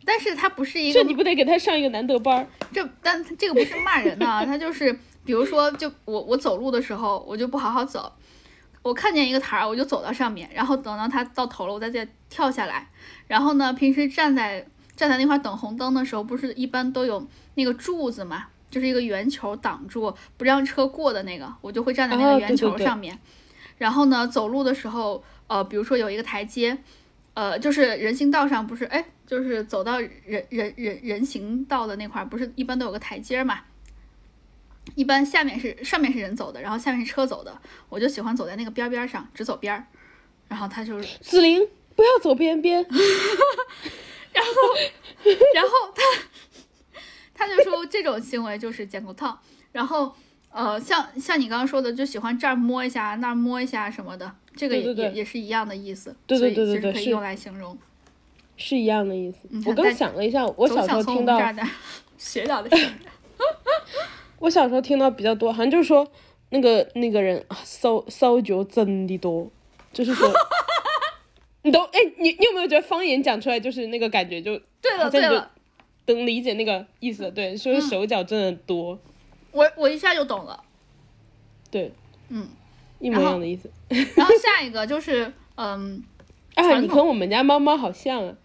[0.07, 2.47] 但是他不是一个这你不得给他上一个难得班儿？
[2.73, 4.91] 这，但这个不是骂人的啊， 他就是
[5.25, 8.11] 比如说，就我我走路的时候，我就不好好走，
[8.81, 12.89] 我看见一个台儿，我就走到上面，然后等到它到头了，我再再跳下来。
[13.27, 14.67] 然后呢，平时站在
[14.97, 23.17] 站在那块等红灯的时候，不是一般都有那个柱子嘛，就是一个圆球挡住不让车过的那个，我就会站在那哦个圆对对对球上面。
[23.79, 26.77] 然后呢，走路的时候，呃，比如说有一个台阶，
[27.35, 33.61] 呃，就是人行道上不是，哎，就是走到人人人人行道的那块儿，不是一般都有个台阶嘛？
[34.97, 37.57] 一般下面是上面是人走的，然后下面是车走的，
[37.89, 39.87] 我就喜欢走在那个边儿边儿上，只走边儿。
[40.49, 41.65] 然后他就是，子菱，
[41.95, 42.85] 不要走边边。
[44.35, 44.51] 然后
[45.55, 46.03] 然后他
[47.35, 49.39] 他就说这种行为就是捡骨套。
[49.73, 50.15] 然后
[50.51, 56.15] 呃，像像你刚刚说的，就喜欢这儿摸一下，那儿摸一下什么的，这个也也也是一样的意思。
[56.27, 57.77] 对对对对对是可以用来形容。
[58.57, 59.49] 是一样的意思。
[59.67, 61.63] 我刚你看大想了一下，我小时候听到，的
[62.17, 62.89] 学到的是，
[64.39, 66.07] 我小时候听到比较多，好像就是说
[66.51, 69.51] 那个那个人啊骚骚脚真的多，
[69.93, 70.31] 就是说，
[71.63, 71.83] 你都？
[71.87, 75.51] 哎，你你有没有觉得方言讲出来就是那个感觉就对了对了，
[76.07, 77.31] 能理解那个意思？
[77.31, 78.99] 对，说是手脚真的多，
[79.53, 80.63] 我我一下就懂了。
[81.71, 81.93] 对，
[82.29, 82.47] 嗯，
[82.99, 83.71] 一模一样的意思。
[84.17, 86.05] 然后下一个就是嗯，
[86.55, 88.37] 啊，你跟我们家猫猫好像啊。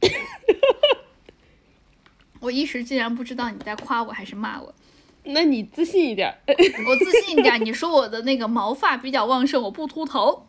[2.40, 4.74] 我一时竟然不知道你在夸我还是骂我。
[5.24, 6.34] 那你自信一点。
[6.46, 10.46] 我自信一点，你说我的那个毛发比较旺盛，我不秃头。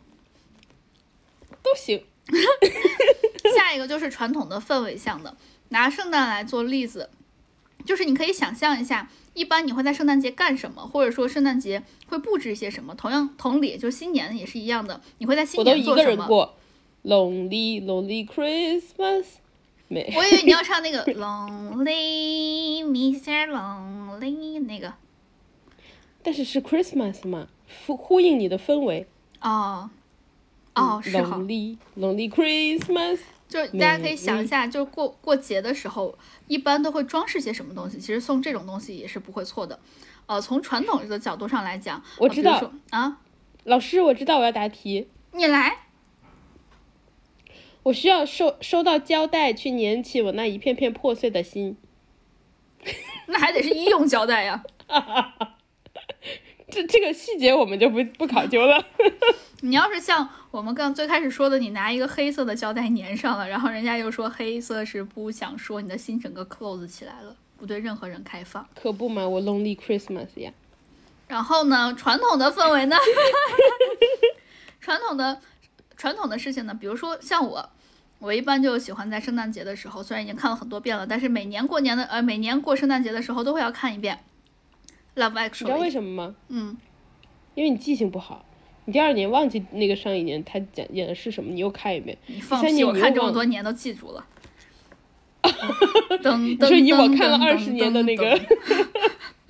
[1.62, 2.02] 都行。
[3.54, 5.36] 下一个就是传统的氛围向的，
[5.70, 7.10] 拿圣诞来做例子，
[7.84, 12.94] 就是你可以想象一下，一般你会在圣诞节干什么，或者说圣诞节会布置一些什么。
[12.94, 16.16] 同样，同理，就新年也是一样的，你会在新我都一个年做什么？
[16.16, 16.56] 人过
[17.04, 19.24] ，Lonely Lonely Christmas，
[19.88, 20.12] 没。
[20.16, 23.48] 我以为你要唱那个 Lonely Mr.
[23.48, 24.94] Lonely 那个
[26.22, 27.48] 但是是 Christmas 嘛，
[27.86, 29.06] 呼呼应你的氛围。
[29.40, 29.90] 哦
[30.74, 31.38] 哦是好。
[31.38, 36.16] Lonely Lonely Christmas， 就大家可以想一下，就过过节的时候，
[36.46, 37.98] 一般都会装饰些什么东西。
[37.98, 39.78] 其实送这种东西也是不会错的。
[40.26, 43.18] 呃，从传统的角度上来讲，我知道说啊，
[43.64, 45.78] 老师，我知道我要答题，你来，
[47.82, 51.76] 我需要收收到胶带去粘起我那一片片破碎的心。
[53.26, 54.64] 那还得是医用胶带呀。
[56.72, 58.82] 这这个细节我们就不不考究了。
[59.60, 68.66] 你要是像我们刚最开始说的，你拿一个黑色的胶带粘上了，然后人家又说黑色是不想说，你的心整个 close 起来了，不对任何人开放。
[68.74, 70.50] 可不嘛，我 Lonely Christmas 呀。
[71.28, 72.96] 然后呢，传统的氛围呢，
[74.80, 75.40] 传统的
[75.96, 77.70] 传统的事情呢，比如说像我，
[78.18, 84.16] 我一般就喜欢在圣诞节的时候，虽然已经看了很多遍了，但是每年过年的呃，每年过圣诞节的时候都会要看一遍
[85.16, 85.90] 《Love 你知道为。
[85.90, 86.34] 什么吗？
[86.48, 86.76] 嗯，
[87.54, 88.44] 因为你记性不好，
[88.86, 92.16] 你第二年忘记那个上一年他讲演的是什么，你又看一遍。
[92.26, 94.26] 你放屁，第三年我看这么多年都记住了。
[96.22, 98.38] 噔你噔说以我看了二十年的那个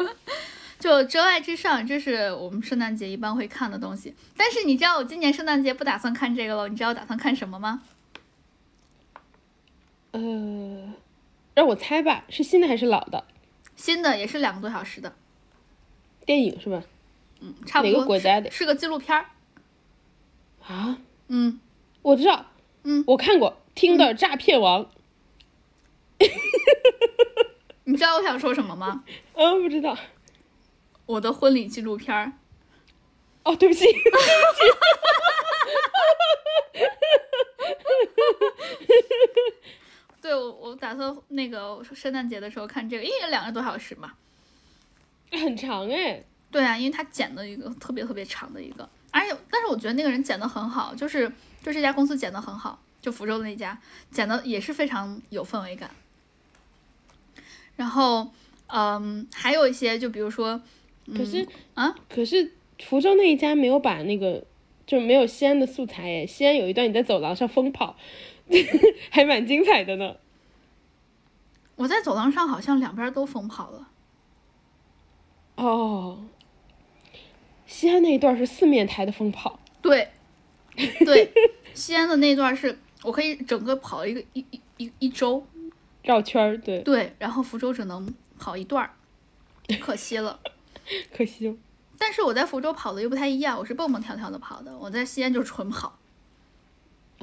[0.80, 4.14] 就《真爱至上》，这是我们圣诞节一般会看的东西。
[4.36, 7.82] 但是你知道我今年圣诞节不打算看这个了，你知道我打算看什么吗？
[10.10, 10.92] 呃，
[11.54, 13.24] 让我猜吧，是新的还是老的
[13.76, 15.14] 新的也是两个多小时的，
[16.24, 16.82] 电影是吧？
[17.40, 19.26] 嗯，差不哪个多国家的是个纪录片儿。
[20.66, 20.98] 啊？
[21.28, 21.60] 嗯，
[22.02, 22.46] 我知道，
[22.84, 24.84] 嗯，我看过《听的诈骗王》
[27.84, 29.02] 你知道我想说什么吗？
[29.34, 29.98] 嗯，不知道。
[31.06, 32.32] 我的婚礼纪录片儿。
[33.42, 33.84] 哦，对不起，
[40.22, 44.12] 对我，我打算那个圣诞节的时候看这个，因为两个多小时嘛。
[45.38, 46.22] 很长哎。
[46.50, 51.26] 对啊，因为他剪的一个特别特别长的一个，而且但是我觉得那个人剪的很好，就是
[51.62, 53.78] 就这家公司剪的很好，就福州的那家
[54.10, 55.90] 剪的也是非常有氛围感。
[57.74, 58.30] 然后，
[58.66, 60.60] 嗯，还有一些就比如说，
[61.16, 64.44] 可是啊，可是福州那一家没有把那个，
[64.86, 66.26] 就没有西安的素材哎。
[66.26, 67.96] 西安有一段你在走廊上疯跑，
[69.08, 70.16] 还蛮精彩的呢。
[71.76, 73.88] 我在走廊上好像两边都疯跑了。
[75.56, 76.24] 哦，
[77.66, 80.08] 西安那一段是四面台的风跑，对，
[81.04, 81.30] 对，
[81.74, 85.46] 西安的那段是我可以整个跑一个一一一一周，
[86.02, 88.90] 绕圈儿，对，对，然后福州只能跑一段儿，
[89.80, 90.40] 可惜了。
[91.14, 91.56] 可惜哦。
[91.96, 95.96] 但是我在福州跑的又不太一样，我是蹦蹦跳跳的跑的，我在西安就是纯跑。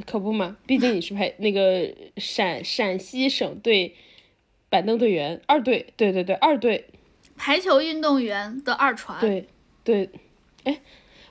[0.06, 3.94] 可不嘛，毕竟你是排 那个陕陕西省队
[4.70, 6.88] 板凳队员二队，对对对，二队，
[7.40, 9.48] 排球运动员的二传，对
[9.86, 10.10] 对，
[10.66, 10.82] 哎，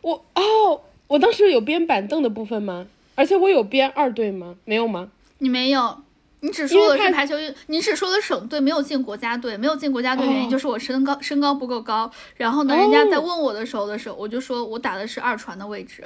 [0.00, 2.86] 我哦，我当时有编板凳的部分吗？
[3.14, 4.56] 而且我有编二队吗？
[4.64, 5.10] 没有吗？
[5.38, 5.98] 你没有，
[6.40, 12.10] 你只说的是排球运，你只说的省队，没有进国家队，没有进国家队原因哦就是我身高身高不够高。
[12.38, 16.04] 然后呢，人家在哦问我的时候的时候，我就说我打的是二传的位置。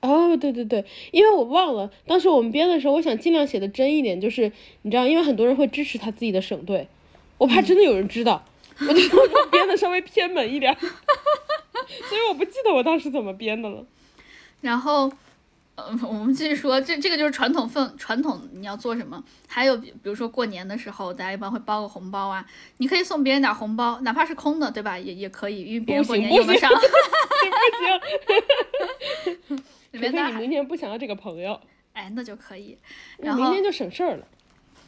[0.00, 4.50] 哦，对对对，因为我忘了，当时我们编的时候，我想尽量写的真一点，就是
[4.82, 6.88] 你知道，因为很多人会支持他自己的省队，
[7.38, 8.44] 我怕真的有人知道，
[8.80, 13.84] 我我编的稍微偏门一点儿，所以我不记得我当时怎么编的了。
[14.60, 15.12] 然后，
[15.76, 19.22] 呃，我们继续说，这这个就是传统份传统你要做什么？
[19.46, 22.44] 还有比比如说过年的时候，大家一般会包个红包啊，
[22.78, 24.98] 你可以送别人点红包，哪怕是空的，对吧？
[24.98, 26.70] 也也可以，因为别人过不行不行年用得上。
[26.74, 26.78] 不
[29.50, 29.56] 行，
[29.92, 31.60] 里除面当然非你明天不想要这个朋友，
[31.92, 32.78] 哎，那就可以。
[33.18, 34.26] 你然后明天就省事儿了。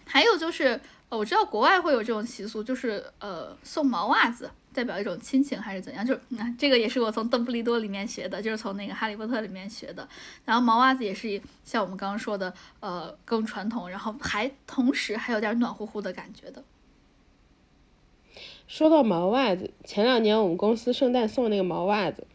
[0.09, 6.05] 还有就是，呃，我知道国外会有这种习俗，就是呃送毛袜子，代表一种亲情还是怎样？
[6.05, 10.09] 就啊、这个也是我从邓布利多里面学的，就是从那个哈利波特里面学的。
[10.45, 16.65] 然后毛袜子也是像我们刚刚说的，呃，更传统，然后还同时还有点暖乎乎的感觉的。
[18.67, 22.27] 说到毛袜子，前两年我们公司圣诞送那个毛袜子，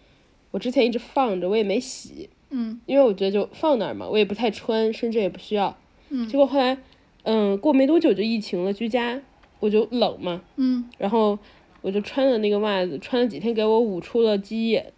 [0.52, 5.78] 我之前一直放着，我也没洗，嗯因为我觉得就放那儿嘛，我也不太穿，甚至也不需要。
[6.08, 6.78] 嗯结果后来，
[7.24, 9.22] 嗯，过没多久就疫情了，居家，
[9.60, 11.38] 我就冷嘛，嗯，然后
[11.82, 14.94] 我就穿了那个袜子，穿了几天，给我捂出了鸡眼，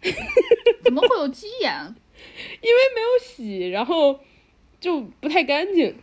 [0.82, 1.94] 怎么会有鸡眼？
[2.60, 4.20] 因为没有洗，然后
[4.80, 5.94] 就不太干净。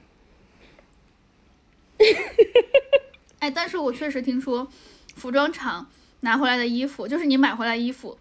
[3.39, 4.67] 哎，但是我确实听说，
[5.15, 5.89] 服装厂
[6.21, 8.17] 拿回来的衣服，就是你买回来衣服，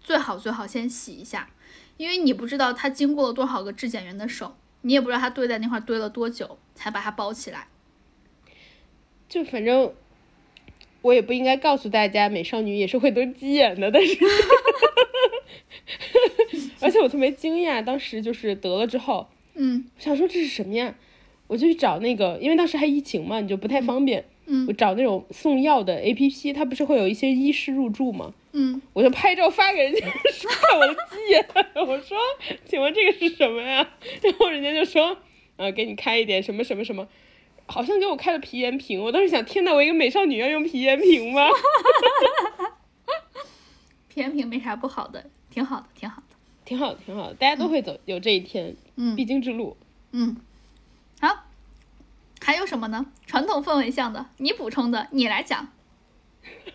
[0.00, 1.50] 最好最好先洗一下，
[1.96, 4.56] 因为你不知道它经过了多少个质检员的手，
[4.86, 7.66] 你也不知道它堆在那块堆了多久才把它包起来。
[9.28, 9.92] 就反正
[11.00, 14.16] 我也不应该告诉大家，美少女也是会得鸡眼的，但是
[16.80, 20.94] 而且我特别惊讶，当时就是得了之后，嗯我想说这是什么呀？
[21.46, 24.20] 我就去找那个，因为当时还疫情嘛，你就不太方便。
[24.20, 24.33] 嗯
[24.68, 28.32] 我找那种送药的 A P P，它不是会有一些医师入驻吗？
[28.52, 30.00] 嗯，我就拍照发给人家，
[30.32, 31.46] 说看我的鸡眼。
[31.74, 32.16] 我说，
[32.64, 33.88] 请问这个是什么呀？
[34.22, 35.16] 然后人家就说，
[35.56, 37.08] 呃，给你开一点什么什么什么，
[37.66, 39.02] 好像给我开了皮炎平。
[39.02, 41.48] 我当时想，天呐，我一个美少女要用皮炎平吗？
[44.08, 46.26] 皮炎平没啥不好的，挺好的，挺好的。
[46.64, 49.76] 挺好的，挺好的，大家都会走有这一天，嗯必经之路。
[50.12, 50.36] 嗯，
[51.20, 51.44] 好，
[52.44, 53.06] 还有什么呢？
[53.26, 55.68] 传统氛围像的，你补充的，你来讲。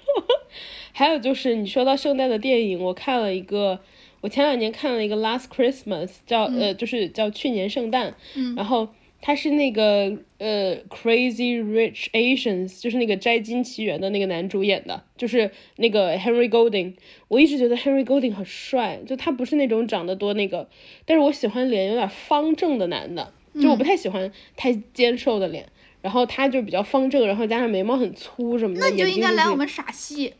[0.91, 3.79] 还有就是你说到圣诞的电影，我看了一个，
[4.21, 8.89] 我前两年看了一个《Last Christmas》，叫、呃，就是叫去年圣诞，嗯然后
[9.21, 16.95] 他是那个呃《Crazy Rich Asians》，就是那个《摘金奇缘》的那个男主演的，就是那个 Henry Golding。
[17.27, 20.67] 我一直觉得 Henry Golding 很帅，就他不是那种长得多那个，
[21.05, 25.69] 但是我喜欢脸有点方正的男的，就我不太喜欢太尖瘦的脸。
[26.01, 30.33] 然后他就比较方正，然后加上眉毛很粗什么的，那你就应该来我们傻戏，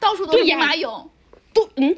[0.00, 1.06] 到处都是兵马俑。
[1.52, 1.94] 都嗯，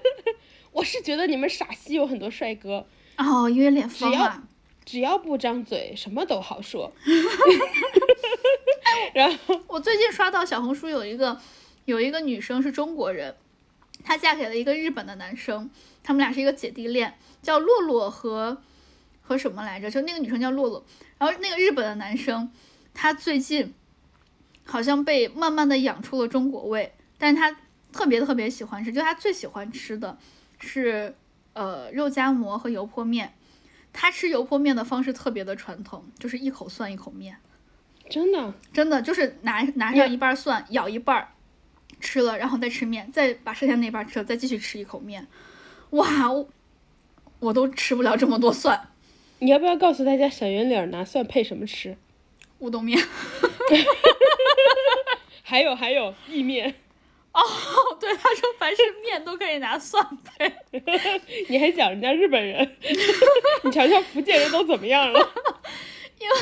[0.72, 2.86] 我是觉得你们傻西有很多帅哥，
[3.18, 4.42] 哦，因为脸方啊。
[4.86, 6.90] 只要不张嘴，什么都好说。
[9.12, 11.38] 然后我最近刷到小红书有一个
[11.84, 13.34] 有一个女生是中国人，
[14.02, 15.70] 她嫁给了一个日本的男生，
[16.02, 18.62] 他们俩是一个姐弟恋，叫洛洛和
[19.26, 19.90] 和什么来着？
[19.90, 20.84] 就那个女生叫洛洛，
[21.18, 22.52] 然后那个日本的男生，
[22.92, 23.72] 他最近
[24.64, 27.56] 好像被慢慢的养出了中国味，但是他
[27.90, 30.18] 特别特别喜欢吃，就他最喜欢吃的
[30.60, 31.16] 是
[31.54, 33.32] 呃肉夹馍和油泼面。
[33.96, 37.36] 他吃油泼面的方式特别的传统，就是一口蒜一口面。
[38.10, 41.28] 真的，真的就是拿拿上一半蒜，咬一半儿，
[42.00, 45.26] 吃了，然后再吃面，再把剩下那半吃了，再继续吃一口面。
[45.90, 46.48] 哇，我
[47.38, 48.88] 我都吃不了这么多蒜。
[49.40, 51.96] 你要不要告诉大家小圆脸拿蒜配什么吃？
[52.60, 52.98] 乌冬面，
[55.42, 56.74] 还有还有意面，
[57.32, 57.40] 哦，
[58.00, 60.50] 对，他说凡是面都可以拿蒜配。
[61.48, 62.72] 你还讲人家日本人，
[63.64, 65.18] 你瞧瞧福建人都怎么样了？
[66.18, 66.34] 因为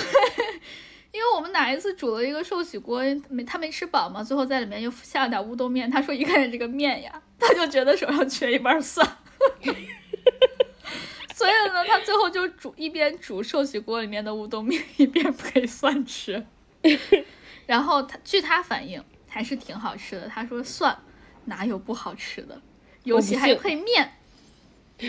[1.12, 5.90] 因为我们哪一次煮了一个寿喜锅，没他没吃饱嘛，最后在里面又下了点乌冬面。
[5.90, 9.04] 他说一看见这个面呀，他就觉得手上缺一半蒜，
[11.42, 16.46] 所以呢，他最后就煮一边煮寿喜锅里面的乌冬面，一边配蒜吃。
[17.66, 20.96] 然后他据他反映还是挺好吃的，他说蒜
[21.46, 22.62] 哪有不好吃的？
[23.02, 24.12] 尤其还配面。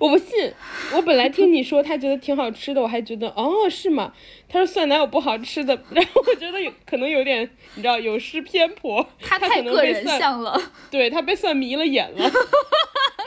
[0.00, 0.52] 我不信，
[0.92, 4.12] 我本来听你说他觉得挺好吃的，我还觉得哦是吗？
[4.48, 5.80] 他说蒜哪有不好吃的？
[5.94, 10.60] 然后我觉得有可能有点，你知道有失偏颇，他太个人像了，
[10.90, 12.28] 对他被蒜迷了眼了。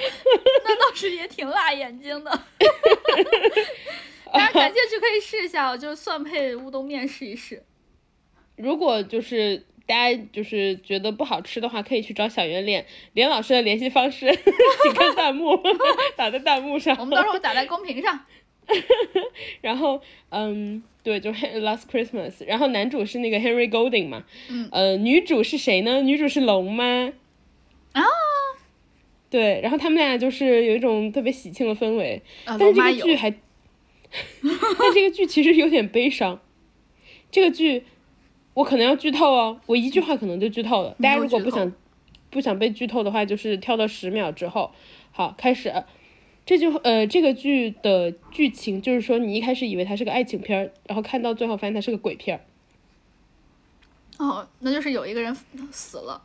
[0.66, 2.32] 那倒是也挺辣眼睛的。
[4.32, 7.64] 大家感兴趣可以试一下哦，就是蒜配乌冬面试一试。
[8.56, 14.34] 如果就是大家就是觉得不好吃的话，可以去找小圆脸连老师的联系方式，
[14.84, 15.62] 请看弹幕，
[16.16, 16.96] 打在弹幕上。
[17.00, 18.26] 我们到时候打在公屏上。
[19.60, 26.02] 然后，嗯，对，就 Last Christmas，然后男主是那个 Henry Golding 嘛，嗯，呃，女主是谁呢？
[26.04, 27.12] 女主是龙吗，
[27.92, 28.02] 啊，
[29.32, 36.40] 对，然后他们俩就是有一种特别喜庆的氛围，呃，但是这个剧还，但这个剧其实有点悲伤。
[37.32, 37.86] 这个剧
[38.54, 40.96] 我可能要剧透哦，我一句话可能就剧透了。
[41.02, 41.74] 大家如果不想
[42.30, 44.72] 不想被剧透的话，就是跳到十秒之后。
[45.12, 45.74] 好，开始。
[46.46, 52.42] 这就呃，这个剧的剧情就是说，你一开始以为它是个爱情片儿，然后看到最后发现它是个鬼片儿。
[54.18, 55.34] 哦，那就是有一个人
[55.72, 56.22] 死了，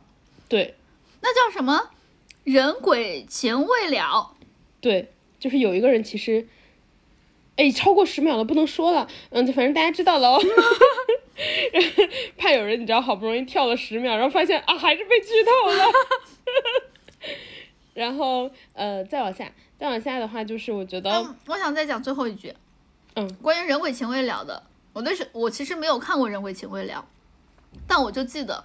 [0.49, 0.75] 对
[1.21, 1.91] 那叫什么？
[2.47, 4.33] 人鬼情未了。
[4.79, 6.47] 对，就是有一个人其实，
[7.57, 9.05] 哎，超过十秒了，不能说了。
[9.31, 10.41] 嗯，就反正大家知道了哦。
[12.37, 15.85] 怕有人你知道好不容易跳了十秒，然后发现啊还是被剧透了。
[17.93, 22.53] 然后呃再往下，再往下的话就是我觉得嗯，我想再讲最后一句，
[23.15, 27.05] 嗯，关于人鬼情未了的，我对是，我其实没有看过人鬼情未了，
[27.85, 28.63] 但我就记得，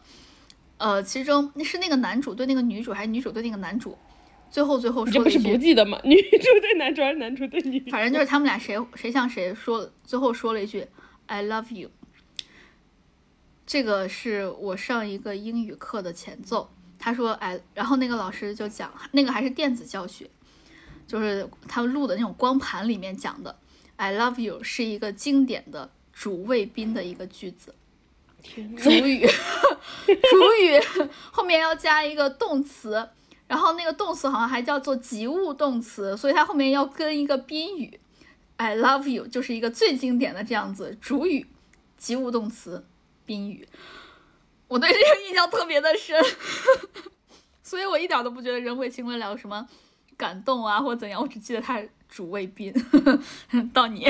[0.83, 3.97] 呃，其中是那个男主对那个女主，还是女主对那个男主，
[4.51, 5.97] 最后最后说这不是不记得吗？
[6.03, 7.89] 女主对男主还是男主对女主？
[7.93, 10.85] 反正就是他们俩谁谁向谁说，最后说了一句
[11.27, 11.89] “I love you”。
[13.65, 16.69] 这个是我上一个英语课的前奏，
[16.99, 20.29] 他说哎，然后那个老师就讲，那个还是电子教学，
[21.07, 23.57] 就是他们录的那种光盘里面讲的
[23.95, 27.73] “I love you” 是一个经典的主谓宾的一个句子，
[28.77, 29.27] 主语，
[30.07, 30.81] 主语
[31.31, 33.09] 后面要加一个动词，
[33.47, 37.99] 然后那个动词好像还叫做及物动词，所以它后面要跟一个宾语。
[38.57, 41.47] I love you 就是一个最经典的这样子，主语、
[41.97, 42.85] 及物动词、
[43.25, 43.67] 宾语。
[44.69, 46.17] 我对这个印象特别的深，
[47.63, 49.67] 所以我一点都不觉得人鬼情未了什么
[50.17, 52.73] 感动啊或怎样，我只记得它是主谓宾。
[53.75, 54.09] 到你，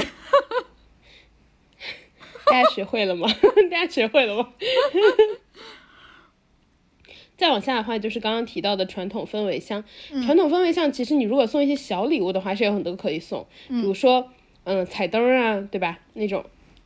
[2.47, 3.28] 大家学会了吗？
[3.70, 4.49] 大家学会了吗？
[7.36, 9.82] 再往下的话，就是刚刚提到的传统氛围箱。
[10.24, 14.30] 传统氛围箱，其实你如果送一些小礼物的话，是有很多可以送，比如说，
[14.64, 15.99] 嗯，彩灯啊，对吧？
[16.14, 16.45] 那种，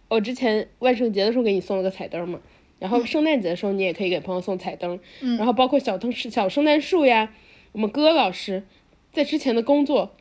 [0.08, 2.40] 我之前万圣节的时候给你送了个彩灯嘛，
[2.78, 7.32] 然后圣诞节的时候你也可以给朋友送彩灯，嗯然后包括小灯小圣诞树呀。
[7.72, 8.64] 我们戈老师
[9.12, 10.16] 在之前的工作，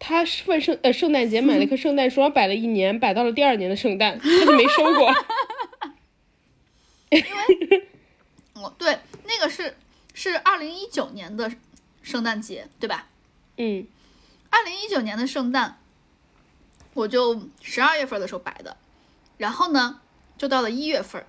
[0.00, 5.14] 他是万圣呃圣诞节买了一 棵圣诞树，摆了一年，摆到了第二年的圣诞，他就没收过。
[8.62, 9.76] 我对那个是
[10.14, 11.52] 是二零一九年的
[12.02, 13.06] 圣诞节，对吧？
[13.56, 13.86] 嗯
[14.48, 15.78] 二零一九年的圣诞，
[16.94, 18.76] 我就十二月份的时候摆的，
[19.36, 20.00] 然后呢，
[20.36, 21.24] 就到了一月份，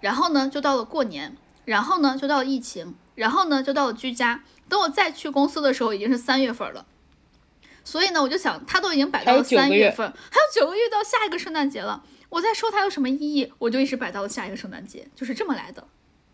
[0.00, 4.42] 然后呢，就到了过年，然后呢，就到了疫情，然后呢，就到了居家。
[4.68, 6.86] 等我再去公司的时候，已经是三月份了。
[7.86, 13.52] 所以呢，我就想，它都已经摆到了三月份，还有九个月到下一个圣诞节了，我再说它有什么意义？
[13.58, 15.86] 我就一直摆到了下一个圣诞节，就是这么来的。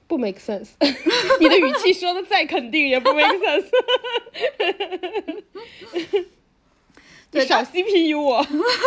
[0.07, 0.71] 不 make sense。
[1.39, 3.67] 你的语气说的再肯定也不 make sense。
[5.93, 8.47] 你对少 CPU 我。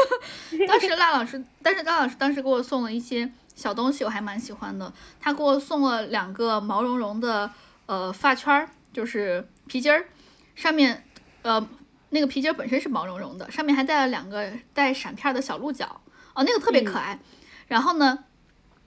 [0.68, 4.92] 当时赖老师，但是赖老师当时给我送了一些小东西，我还蛮喜欢的。
[5.22, 7.52] 他给我送了两个毛茸茸的
[7.86, 10.08] 呃发圈儿，就是皮筋儿，
[10.56, 11.04] 上面
[11.44, 11.68] 呃
[12.16, 16.00] 那个皮筋儿本身是毛茸茸的，上面还带了两个带闪片儿的小鹿角，
[16.34, 17.20] 哦，那个特别可爱。
[17.68, 18.24] 然后呢，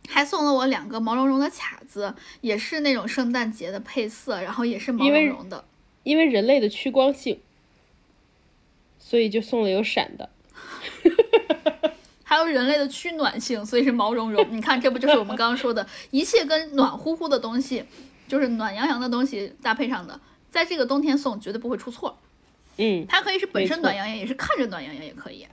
[0.08, 5.66] 还送了我两个毛茸茸的卡子，也是那种圣诞节的配色，然后也是毛茸茸的。
[6.04, 7.38] 因为人类的趋光性，
[8.98, 10.30] 所以就送了有闪的。
[12.24, 14.46] 还有人类的趋暖性，所以是毛茸茸。
[14.50, 17.84] 你看，这不就是我们刚刚说的，一切跟暖乎乎的东西，
[18.26, 20.18] 就是暖洋洋的东西搭配上的，
[20.50, 22.18] 在这个冬天送绝对不会出错。
[22.78, 25.46] 嗯，它可以是本身暖洋洋，也是看着暖洋洋也可以。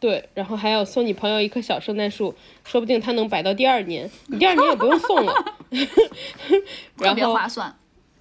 [0.00, 0.28] 对。
[0.34, 2.34] 然后还要送你朋友一棵小圣诞树，
[2.64, 5.32] 说不定他能摆到第二年，你第二年也不用送了。
[6.96, 7.74] 特别然后划算。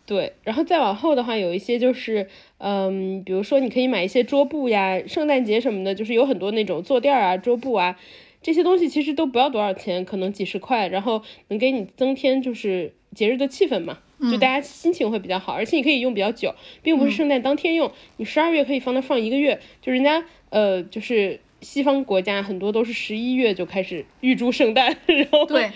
[0.05, 2.29] 对，然后再往后的话，有一些就是，
[2.59, 7.97] 嗯，比如说你可以买一些桌布呀，圣诞节什么的，就是有很多那种坐垫儿啊、桌布啊，
[8.41, 13.97] 这些东西其实都不要多少钱，可能几十块，然后能给你增添就是节日的气氛嘛。
[14.19, 25.71] 就大家心情会比较好，而且你可以用比较久，并不是圣诞当天用，你十二月可以放那放一个月，就人家呃就是西方国家很多都是十一月就开始预祝圣诞， 然后对，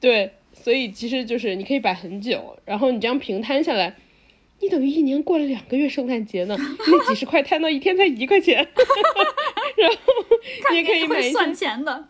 [0.00, 3.96] 对，所以其实就是你可以摆很久，然后你这样平摊下来，
[4.60, 8.56] 你等于一年过了两个月圣诞节呢，那几十块摊到一天才一块钱，
[9.76, 9.96] 然后
[10.70, 12.08] 你也可以买一些会算钱的。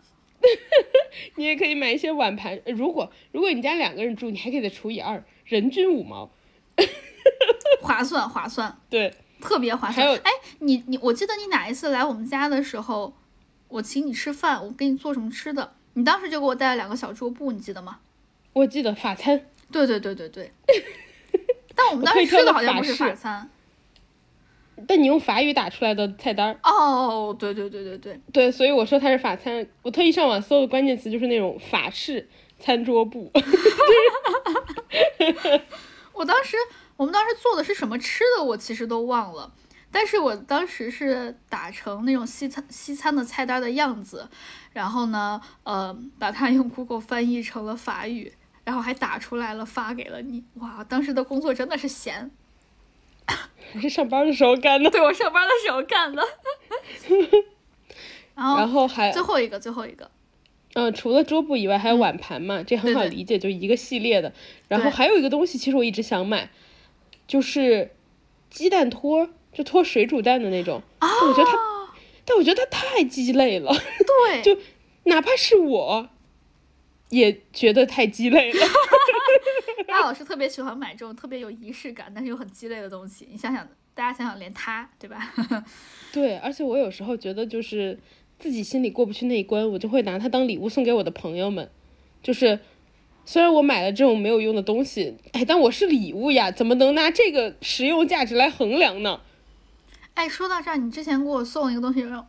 [1.37, 2.59] 你也可以买一些碗盘。
[2.65, 6.29] 呃如果如果你家两个人住，你还可以再除以二，人均五毛。
[7.81, 10.15] 划算划算，对，特别划还有。
[10.15, 13.13] 算哎，你你，我记得你哪一次来我们家的时候，
[13.67, 17.99] 我请你吃饭，我给你做什么吃的，你当时就给我带了两个小桌布，你记得吗？
[18.53, 20.51] 我记得法餐，对对对对对。
[21.75, 23.49] 但我们当时吃的好像不是法餐。
[24.87, 29.65] 但你用法语打出来的菜单儿，哦，对对对对对，对，所以我说它是法餐。
[29.81, 32.27] 我特意上网搜的关键词就是那种法式
[32.63, 33.29] 餐桌布。
[36.13, 36.55] 我当时
[36.95, 39.51] 我们当时做的是什么吃的，我其实都忘了。
[39.91, 44.29] 但是我当时是打成那种西餐西餐的菜单的样子，
[44.71, 48.33] 然后呢，呃，把它用 Google 翻译成了法语，
[48.63, 50.45] 然后还打出来了发给了你。
[50.55, 52.31] 哇，当时的工作真的是闲，
[53.75, 54.89] 我是上班的时候干的。
[54.89, 56.23] 对我上班的时候干的。
[58.35, 60.09] 然后然后还最后一个，最后一个，
[60.73, 64.33] 嗯、除了桌布以外，还有碗盘嘛，这很好理解，就一个系列的。
[64.67, 66.49] 然后还有一个东西，其实我一直想买，
[67.27, 67.91] 就是
[68.49, 70.81] 鸡蛋托，就托水煮蛋的那种。
[70.99, 71.57] 啊但我觉得它，
[72.25, 74.59] 但我觉得它太鸡肋了，对， 就
[75.03, 76.09] 哪怕是我，
[77.09, 78.67] 也觉得太鸡肋了。
[79.87, 83.27] 大老师特别喜欢买这种特别有仪式感，但是又很鸡肋的东西。
[83.29, 85.33] 你想想，大家想想，连他，对吧？
[86.11, 87.99] 对，而且我有时候觉得就是
[88.43, 91.71] 自己心里过不去那一关，我就会拿它当礼物送给我的朋友们。
[92.21, 92.59] 就是
[93.23, 99.21] 虽然我买了这种没有用的东西，哎，但我是礼物呀，怎么能拿这个实用价值来衡量呢？
[100.15, 102.27] 哎，说到这儿，你之前给我送一个东西，让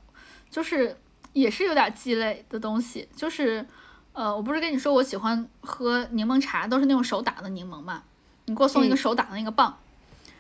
[0.49, 0.97] 就是
[1.33, 3.67] 也是有点鸡肋的东西，就是
[4.13, 8.05] 呃，我不是跟你说我喜欢喝柠檬茶，都是那种手打的柠檬嘛？
[8.45, 9.77] 你给我送一个嗯手打的那个棒，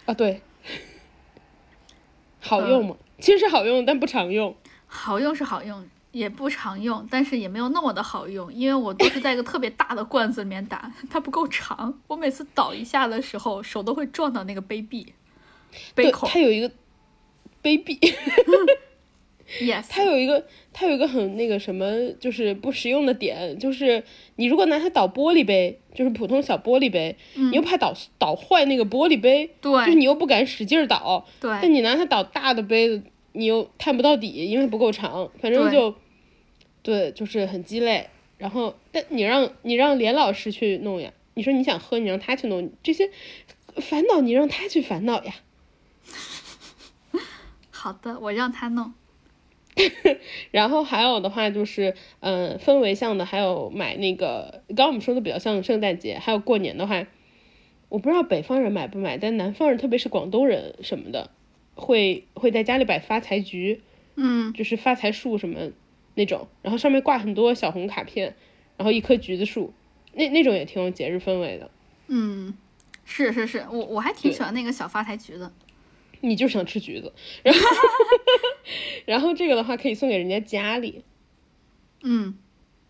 [0.06, 0.40] 啊，对，
[2.38, 2.94] 好用吗？
[3.18, 4.54] 其实是好用，但不常用。
[4.96, 15.12] 好用是好用，也不常用，但是也没有那么的好用，因为我都是在一个特别大的罐子里面打， 它不够长，我每次倒一下的时候，手都会撞到那个杯壁。
[15.94, 16.28] 杯对，口。
[16.28, 16.70] 它有一个
[17.60, 17.98] 杯壁，，
[19.60, 24.04] yes，它有一个，它有一个很那个什么，就是不实用的点，就是
[24.36, 29.72] 你如果拿它倒玻璃杯，就是普通小玻璃杯，你又怕倒倒坏那个玻璃杯，对。
[29.84, 33.02] 就是你又不敢使劲儿倒，但对你拿它倒大的杯子，
[33.34, 35.94] 你又探不到底，因为不够长，反正就，
[36.82, 38.08] 对，就是很鸡肋。
[38.38, 43.10] 然后，但你让你让连老师去弄呀，你说你想喝，你让他去弄，这些
[43.76, 45.34] 烦恼你让他去烦恼呀。
[47.70, 48.94] 好的，我让他弄。
[50.52, 57.06] 然后还有的话就是，嗯、氛围像的，还有买那个，刚刚我们说的比较像圣诞节，还有过年的话，
[57.88, 61.30] 我不知道北方人买不买，但南方人，特别是广东人什么的，
[61.74, 63.80] 会会在家里摆发财菊，
[64.16, 65.70] 嗯，就是发财树什么
[66.14, 68.34] 那种，然后上面挂很多小红卡片，
[68.76, 69.72] 然后一棵橘子树，
[70.12, 71.70] 那那种也挺有节日氛围的。
[72.06, 72.54] 嗯，
[73.04, 75.50] 是是是，我我还挺喜欢那个小发财橘子。
[76.20, 77.60] 你就想吃橘子，然后
[79.04, 81.02] 然后这个的话可以送给人家家里，
[82.02, 82.38] 嗯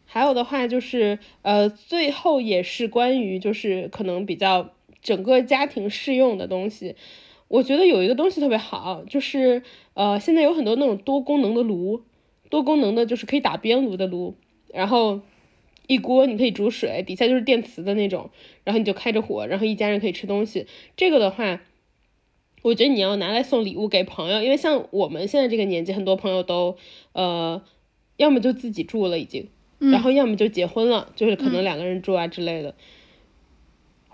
[0.07, 6.95] 还有的话就是，呃，最后也是关于就是可能比较整个家庭适用的东西。
[7.49, 9.63] 我觉得有一个东西特别好，就是
[9.95, 12.03] 呃，现在有很多那种多功能的炉，
[12.51, 14.35] 多功能的就是可以打边炉的炉，
[14.73, 15.21] 然后
[15.87, 18.31] 一锅你可以煮水，底下就是电磁的那种，
[18.65, 20.67] 然后你就开着火，然后一家人可以吃东西。
[20.97, 21.61] 这个的话，
[22.63, 26.77] 我觉得你要拿来送礼物给朋友，因为像我们现在这个年纪，很多朋友都
[27.13, 27.63] 呃，
[28.17, 29.49] 要么就自己住了已经。
[29.81, 32.75] 然后要么就结婚了，就是可能两个人住啊之类的。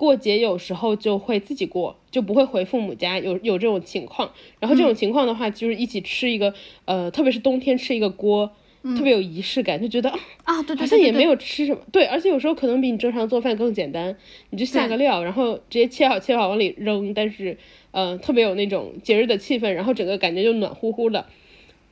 [0.01, 4.33] 过节有时候就会自己过，就不会回父母家，有有这种情况。
[4.59, 6.55] 然后这种情况的话，就是一起吃一个，
[6.87, 8.51] 呃，特别是冬天吃一个锅，
[8.97, 11.33] 特别有仪式感，就觉得啊啊，对对对好像也没有。
[11.33, 11.83] 有吃什么。
[11.93, 14.17] 对，而且有时候可能比你正常做饭更简单，
[14.49, 17.59] 你就下个料，然后直接切好切好往里扔，但是
[17.91, 21.27] 呃特别有那种节日的气氛，然后整个感觉就暖乎乎的。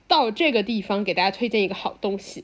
[0.06, 2.43] 到这个地方给大家推荐一个好东西，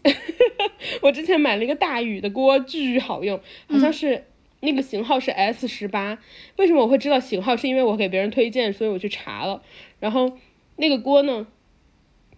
[1.01, 4.27] 我之前买了一个大宇的锅，巨好用，好像是
[4.65, 6.19] 那个型号是 S 十八。
[6.57, 7.57] 为什么我会知道型号？
[7.57, 9.63] 是因为我给别人推荐，所以我去查了。
[10.01, 10.37] 然后
[10.77, 11.47] 那个锅呢，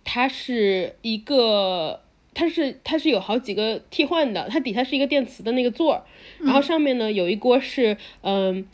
[0.04, 2.02] 它是一个，
[2.34, 6.02] 它是它是有好几个替换的，它底下是一个电磁的那个座儿，
[6.40, 8.66] 然后上面呢有一锅是嗯。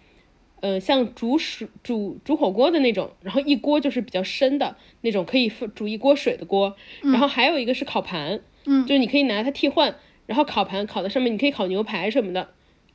[0.62, 6.76] 呃，像煮水煮煮火锅的那种，然后一锅就是比较深的那种，可以煮一锅水的锅。
[7.00, 9.96] 然后还有一个是烤盘，嗯，就是你可以拿它替换，
[10.26, 12.50] 然后烤盘烤在上面，你可以烤牛排什么的，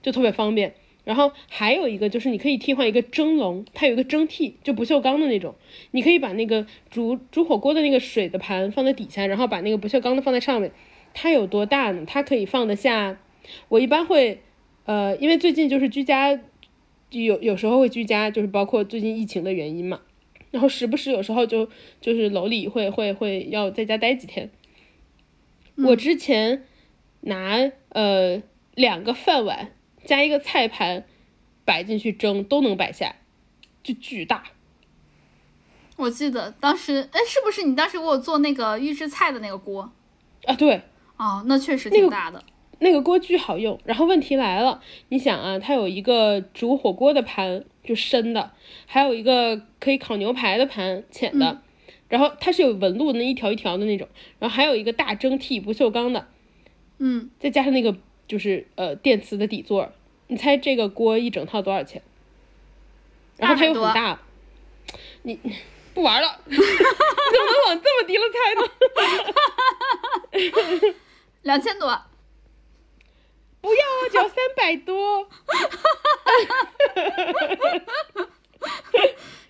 [0.07, 0.73] 就特别方便。
[1.03, 5.55] 然后还有一个就是你可以替换一个蒸笼，它有一个蒸屉，就不锈钢的那种，
[5.91, 10.71] 你可以把那个煮煮火锅的那个水的盘放在底下，然后把那个不锈钢的放在上面。
[11.13, 12.05] 它有多大呢？
[12.07, 13.19] 它可以放得下。
[13.67, 14.39] 我一般会，
[14.85, 16.39] 呃，因为最近就是居家。
[17.09, 20.01] 有有时候会居家，就是包括最近疫情的原因嘛，
[20.51, 21.69] 然后时不时有时候就
[22.01, 24.49] 就是楼里会会会要在家待几天。
[25.77, 26.65] 我之前
[27.21, 28.43] 拿呃
[28.75, 29.71] 两个饭碗
[30.07, 31.03] 加一个菜盘
[31.65, 33.17] 摆进去蒸都能摆下，
[33.84, 34.45] 就巨大。
[35.97, 39.91] 我记得当时，哎，是不是你当时给我做那个预制菜的那个锅？
[40.45, 40.81] 啊，对。
[41.17, 42.43] 哦，那确实挺大的。
[42.79, 48.51] 那个锅巨好用，然后问题来了，你想啊，它有一个煮火锅的盘，就深的，
[48.85, 51.59] 还有一个可以烤牛排的盘，浅的，
[52.07, 54.07] 然后它是有纹路的那一条一条的那种，
[54.38, 56.27] 然后还有一个大蒸屉，不锈钢的，
[56.99, 57.97] 嗯，再加上那个
[58.28, 59.94] 就是呃电磁的底座，
[60.28, 62.02] 你猜这个锅一整套多少钱？
[63.38, 64.20] 然后它又很大，
[65.24, 65.40] 你
[65.94, 68.62] 不玩了，你 怎么能往这么低了猜呢？
[71.44, 72.02] 两千多。
[73.60, 75.28] 不要啊，只要三百多。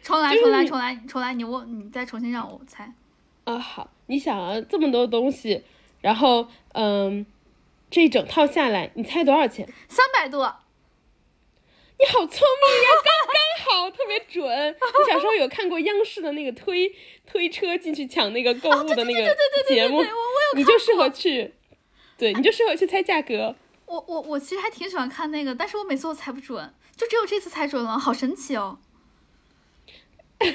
[0.01, 1.33] 重来，重来，重来，重来！
[1.33, 2.91] 你问，你再重新让我猜。
[3.43, 5.63] 啊，好，你想啊，这么多东西，
[6.01, 7.25] 然后，嗯，
[7.89, 9.67] 这一整套下来，你猜多少钱？
[9.87, 10.55] 三百多。
[11.99, 13.37] 你好聪明呀，刚 刚
[13.83, 14.45] 好，特别准。
[14.45, 16.93] 我小时候有看过央视的那个推
[17.25, 19.35] 推车进去抢那个购物的那个
[19.67, 20.03] 节目？
[20.55, 21.55] 你就适合去，
[22.17, 23.55] 对，你就适合去猜价格。
[23.87, 28.77] 我我我其实还挺喜欢看那个，但是我每次都猜不准，就只有这次猜准了，好神奇哦！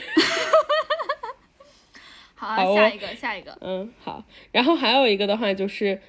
[2.36, 3.56] 好啊，下一个，下一个。
[3.60, 4.22] 嗯，好。
[4.52, 6.00] 然后还有一个的话就是，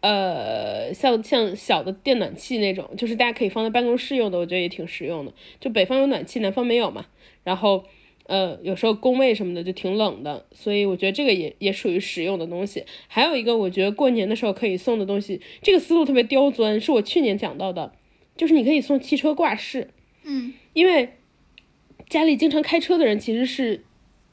[0.00, 5.32] 呃，像像小的电暖器那种，就是大家可以放在办公室用的，我觉得也挺实用的。
[5.60, 7.06] 就北方有暖气，南方没有嘛。
[7.44, 7.84] 然后。
[8.28, 12.84] 呃，有时候工位什么的就挺冷的，所以我觉得这个也也属于实用的东西。
[13.06, 17.94] 还有一个，我觉得过年的时候可以送的东西，这个思路特别刁钻，是我去年讲到的，
[18.36, 19.88] 就是你可以送汽车挂饰。
[20.24, 21.14] 嗯，因为
[22.10, 23.82] 家里经常开车的人其实是，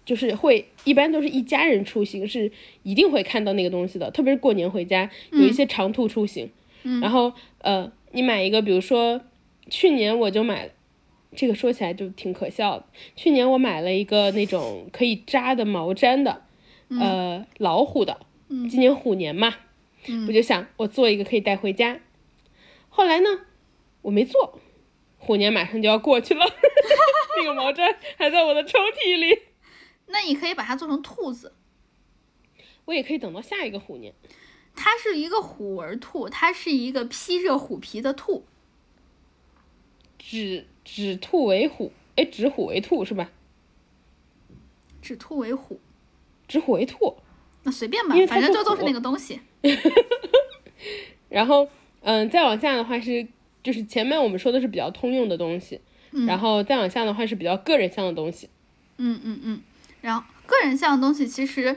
[0.05, 2.51] 就是会一般都是一家人出行，是
[2.83, 6.49] 一定会看到那个东西的，特别是过年回家有一些长途出行。
[6.83, 9.21] 嗯，然后呃，你买一个，比如说
[9.69, 10.69] 去年我就买。
[11.37, 12.85] 这个说起来就挺可笑的。
[13.17, 16.43] 去年我买了一个那种可以扎的毛毡的，
[16.87, 18.17] 呃，老虎的。
[18.47, 19.53] 今年虎年嘛，
[20.29, 21.99] 我就想我做一个可以带回家。
[22.87, 23.27] 后来呢，
[24.03, 24.61] 我没做。
[25.17, 26.45] 虎年马上就要过去了，
[27.37, 29.37] 那个毛毡还在我的抽屉里。
[30.15, 31.51] 那你可以把它做成兔子。
[32.85, 34.13] 我也可以等到下一个虎年。
[34.73, 38.45] 它是一个虎纹兔，它是一个披着虎皮的兔。
[40.17, 43.29] 指指兔为虎，哎，指虎为兔是吧？
[45.01, 45.81] 指兔为虎，
[46.47, 47.17] 指虎为兔，
[47.63, 49.41] 那随便吧，反正就都是那个东西。
[51.27, 51.67] 然后，
[52.01, 53.27] 嗯，再往下的话是，
[53.61, 55.81] 就是前面我们说的是比较通用的东西，
[56.25, 58.49] 然后再往下的话是比较个人向的东西。
[58.97, 59.61] 嗯嗯嗯，
[60.05, 61.75] 然后个人像的东西其实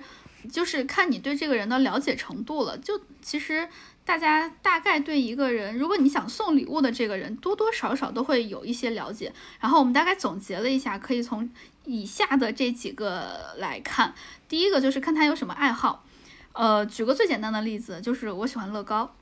[0.50, 3.68] 就是看你对这个人的了解程度了，就其实。
[4.08, 9.30] 大家大概对一个人，如果你想送礼物的这个人，多多少少都会有一些了解。
[9.60, 11.50] 然后我们大概总结了一下，可以从
[11.84, 14.14] 以下的这几个来看。
[14.48, 16.06] 第一个就是看他有什么爱好。
[16.54, 19.14] 呃，举个最简单的例子，就是我喜欢乐高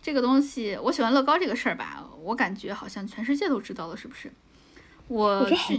[0.00, 0.78] 这个东西。
[0.80, 4.32] 我喜欢乐高这个事儿吧，我感觉好像全世界都知道了，是不是？
[5.08, 5.74] 我我觉得好，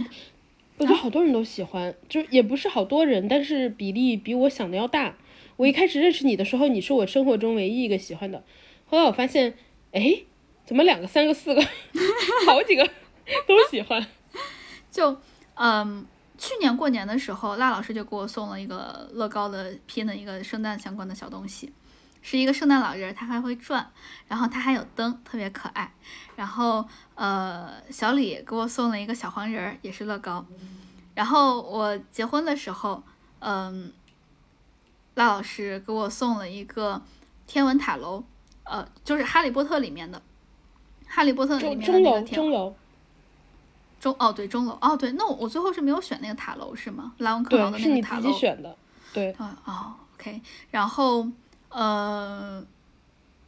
[0.80, 5.14] 我觉得好多人都喜欢，就也不是好多人，但是比例比我想的要大。
[5.58, 8.42] 我一开始认识你的时候，你是我生活中唯一一个喜欢的。
[8.86, 9.52] 后来我发现，
[9.92, 10.22] 哎，
[10.64, 11.60] 怎么两个、三个、四个，
[12.48, 12.82] 好几个
[13.46, 14.06] 都喜欢。
[14.90, 15.20] 就，
[15.52, 16.06] 嗯，
[16.38, 21.70] 去年过年的时候，辣老师就给我送了一个乐高的拼的一个圣诞相关的小东西，
[22.22, 23.90] 是一个圣诞老人，他还会转，
[24.28, 25.92] 然后他还有灯，特别可爱。
[26.36, 30.44] 然后，呃，小李给我送了一个小黄人，也是乐高。
[31.14, 33.02] 然后我结婚的时候，
[33.40, 33.92] 嗯。
[35.16, 37.02] 赖老师给我送了一个
[37.46, 38.22] 天文塔楼，
[38.62, 40.18] 呃，就是《哈利波特》里面的，
[41.06, 42.74] 《哈利波特》里面的那个天钟楼。
[43.98, 47.12] 钟哦，对钟楼哦，对，那我我最后是没有选那个塔楼是吗？
[47.18, 48.22] 莱文克劳的那个塔楼。
[48.22, 48.74] 是你自己选的。
[49.12, 49.34] 对。
[49.64, 50.40] 哦，OK。
[50.70, 51.28] 然后
[51.70, 52.64] 呃，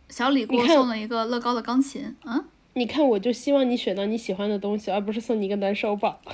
[0.09, 2.45] 小李给我送了一个乐高的钢琴，嗯。
[2.75, 6.21] 你看，我就希望你选到你喜欢的东西，而不是送你一个暖手宝。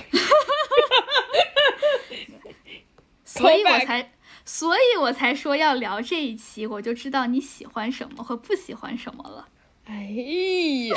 [3.25, 4.11] 所以我才，
[4.45, 9.47] 所以我才说要聊这一期，我就知道你喜欢什么和不喜欢什么了。
[9.85, 9.93] 哎
[10.89, 10.95] 呀，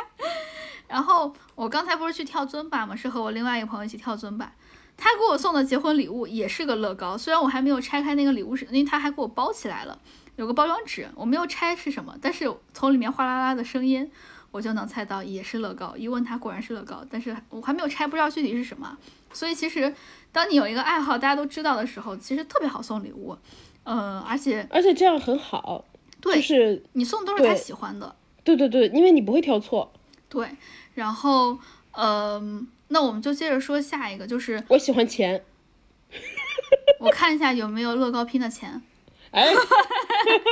[0.88, 2.94] 然后我刚才不是去跳尊巴吗？
[2.94, 4.52] 是和我另外一个朋友一起跳尊巴。
[4.96, 9.98] 他给我送的结婚礼物也是个乐高，虽然我还没有拆开那个礼物是，因为他还给我包起来了，
[10.36, 14.10] 有个包装纸，我没有拆是什么，但是从里面哗啦啦的声音，
[14.50, 15.96] 我就能猜到也是乐高。
[15.96, 18.96] 一问他果然是乐高，但是我还没有拆，不知道具体是什么。
[19.32, 19.94] 所以其实
[20.30, 23.36] 当你有一个爱好，大家都知道的时候，其实特别好送礼物。
[23.84, 25.84] 呃，而且而且这样很好，
[26.20, 28.14] 对、就是你送都是他喜欢的，
[28.44, 29.92] 对对对，因为你不会挑错。
[30.28, 30.48] 对。
[30.94, 31.58] 然后，
[31.92, 35.42] 嗯、那我们就接着说下一个，就是我喜欢钱，
[37.00, 38.82] 我看一下有没有乐高拼的钱。
[39.30, 39.48] 哎，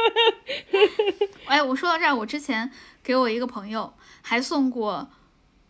[1.47, 2.71] 哎，我说到这儿，我之前
[3.03, 3.93] 给我一个朋友
[4.23, 5.11] 还送过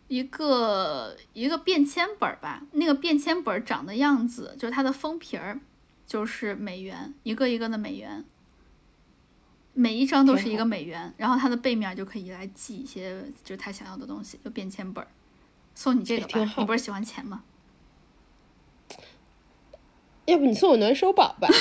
[0.07, 5.59] 一个一个便签本儿吧，那个便签本儿长的样子，就是它的封皮儿
[6.07, 8.23] 就是美元，一个一个的美元，
[9.73, 15.07] 每一张都是一个美元，然后它的背面就可以来记一些就是他想要的东西，就便签本儿。
[15.75, 17.43] 送你这个吧，哎挺好你不是喜欢钱吗？
[20.25, 21.47] 要不你送我暖手宝吧？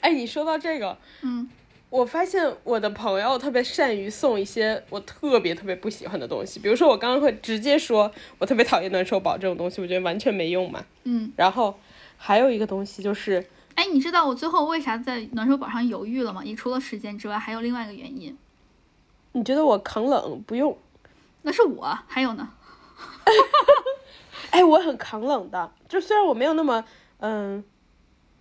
[0.00, 1.48] 哎，你说到这个，嗯，
[1.90, 10.84] 我发现我的朋友特别善于送一些我特别特别不喜欢的东西，比如说我刚刚会直接说我特别讨厌暖手宝这种东西，我觉得完全没用嘛。
[11.04, 11.76] 嗯，然后
[12.16, 13.44] 还有一个东西就是，
[13.74, 16.42] 哎，你知道我最后为啥在暖手宝上犹豫了吗？
[16.44, 18.36] 你除了时间之外，还有另外一个原因，
[19.32, 20.76] 你觉得我扛冷不用？
[21.46, 22.48] 那是我，还有呢。
[24.50, 26.84] 哎，我很扛冷的，就虽然我没有那么，
[27.20, 27.64] 嗯，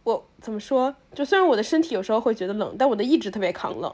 [0.04, 0.94] 我怎么说？
[1.14, 3.94] 就虽然我的身体有时候会觉得冷，但我的意志特别抗冷。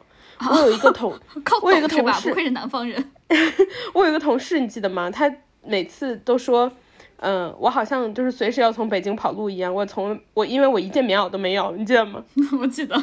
[0.49, 1.13] 我有一个同，
[1.43, 1.89] 靠我有一个？
[1.89, 3.11] 同事不愧是南方人。
[3.93, 5.11] 我有一个同事，你记得吗？
[5.11, 5.29] 他
[5.61, 6.71] 每次都说，
[7.17, 9.73] 嗯，我好像就是随时要从北京跑路一样。
[9.73, 12.23] 我从我因为我一件棉袄都没有，你记得吗？
[12.61, 12.95] 我记得，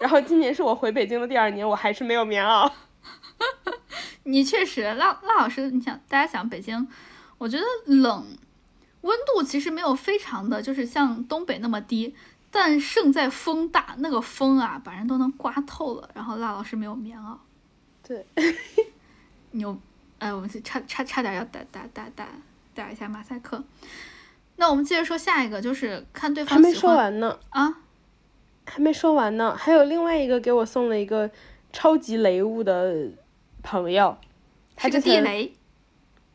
[0.00, 2.68] 然后今年是我回北京的第二年，我还是没有棉袄。
[4.24, 6.86] 你确实，辣辣老师，你想，大家想北京，
[7.38, 8.26] 我觉得冷，
[9.00, 12.14] 温度其实没有非常的就是像东北那么低，
[12.50, 16.08] 但胜在风大，那个风啊，把人都能刮透了。
[16.14, 17.36] 然后辣老师没有棉袄，
[18.06, 18.24] 对，
[19.52, 19.76] 牛，
[20.18, 22.28] 哎，我们是差差差点要打打打打
[22.74, 23.64] 打一下马赛克。
[24.56, 27.78] 那我们接着说下一个，就是看对方还没说完呢，啊，
[28.66, 29.56] 还没说完呢。
[29.56, 31.28] 还有另外一个给我送了一个
[31.72, 33.10] 超级雷物的
[33.62, 34.16] 朋友，
[34.76, 35.52] 他之前地雷，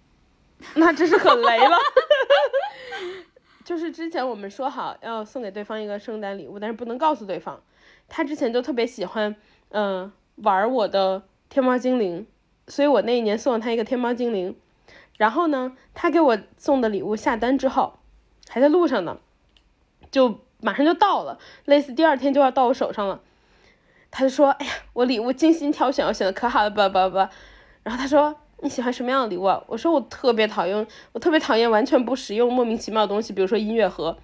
[0.76, 1.78] 那真是很雷了。
[3.66, 7.62] 就是之前我们说好要送给对方一个圣诞礼物，但是不能告诉对方。
[8.08, 9.36] 他之前就特别喜欢，
[9.70, 12.26] 嗯、玩我的天猫精灵，
[12.68, 14.56] 所以我那一年送了他一个天猫精灵。
[15.18, 18.00] 然后呢，他给我送的礼物下单之后，
[18.48, 19.18] 还在路上呢，
[20.10, 23.22] 就马上就到了，类似第二天就要到我手上了。
[24.10, 27.30] 他就说：“哎呀，我礼物精心挑选，我选的可好了，吧吧吧。”
[27.84, 34.18] 然后他说：“你喜欢什么样的礼物啊？”我说：“我特别讨厌，我特别讨厌完全不实用、莫名其妙的东西，比如说音乐盒。”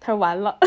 [0.00, 0.58] 他说：“完了，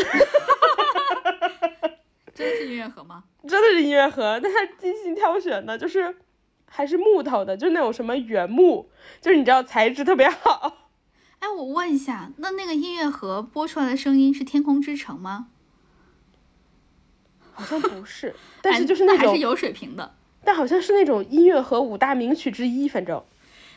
[2.34, 3.24] 真的是音乐盒吗？
[3.46, 6.16] 真的是音乐盒，但他精心挑选的，就是
[6.68, 8.90] 还是木头的，就是那种什么原木，
[9.20, 10.78] 就是你知道材质特别好。
[11.38, 15.48] 哎，我问一下，那那个音乐盒播出来的声音是《天空之城》吗？
[17.56, 20.14] 好像不是， 但哎是就是那种，那还是有水平的。
[20.44, 23.20] 但好像是那种音乐盒五大名曲之一，反正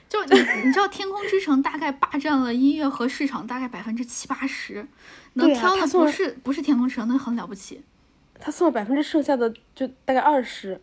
[0.07, 4.85] 就你你知道，《天空之城》大概霸占了音乐盒市场大概百分之七八十，
[5.33, 7.81] 能挑的不是不是《天空之城》，那很了不起。
[8.39, 10.79] 他送了百分之剩下的就大概二十。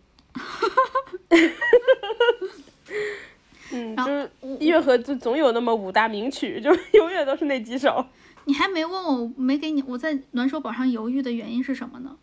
[3.71, 8.05] 嗯， 就是音乐盒就总有那么五大名曲，就永远都是那几首。
[8.45, 12.17] 你还没问我，没给你我在暖手宝上犹豫的原因是什么呢？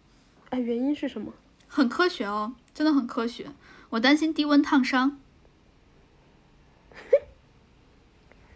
[0.54, 1.34] 哎，原因是什么？
[1.68, 3.48] 很科学哦，真的很科学。
[3.90, 5.20] 我担心低温烫伤。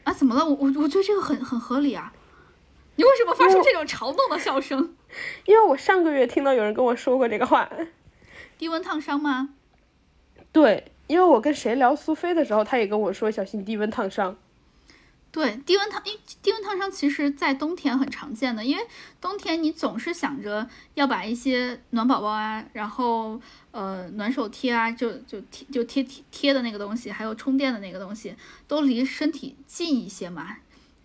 [0.04, 0.46] 啊，怎么了？
[0.46, 2.14] 我我我觉得这个很很合理啊。
[2.98, 4.96] 你为什么发出这种嘲弄的笑声？
[5.46, 7.68] 因为我上个月听到有人跟我说过这个话。
[8.60, 9.50] 低温烫伤吗？
[10.52, 14.38] 对，因为我跟谁聊苏菲的时候，他也跟我说小心低温烫伤。
[15.30, 18.84] 对，低温烫，因为低温烫伤其实在冬天很常见的，因为
[19.22, 23.40] 冬天你总是想着要把一些暖宝宝啊，然后
[23.72, 28.36] 呃暖手贴啊，就就贴就贴贴贴的那个东西，还有充电的那个东西，
[28.68, 30.58] 都离身体近一些嘛。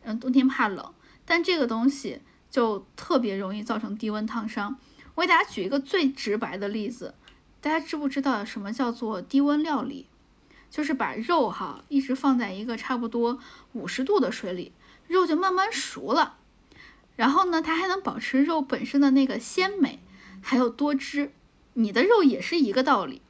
[0.04, 0.94] 嗯，冬天怕冷，
[1.26, 2.20] 但这个东西
[2.50, 4.78] 就特别容易造成低温烫伤。
[5.14, 7.14] 我给大家举一个最直白的例子，
[7.60, 10.06] 大家知不知道什么叫做低温料理？
[10.72, 13.38] 就是把肉哈一直放在一个差不多
[13.74, 14.72] 五十度的水里，
[15.06, 16.38] 肉就慢慢熟了。
[17.14, 20.00] 然后呢，它还能保持肉本身的那个鲜美，
[20.40, 21.30] 还有多汁。
[21.74, 23.20] 你的肉也是一个道理，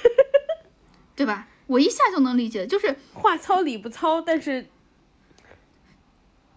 [1.14, 1.48] 对吧？
[1.66, 4.66] 我一下就能理解，就是话糙理不糙，但是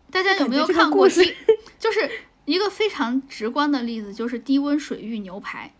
[0.10, 1.10] 大家有没有看过？
[1.10, 2.10] 就是
[2.46, 5.74] 一个非常直观的例子，就是低温水域牛排。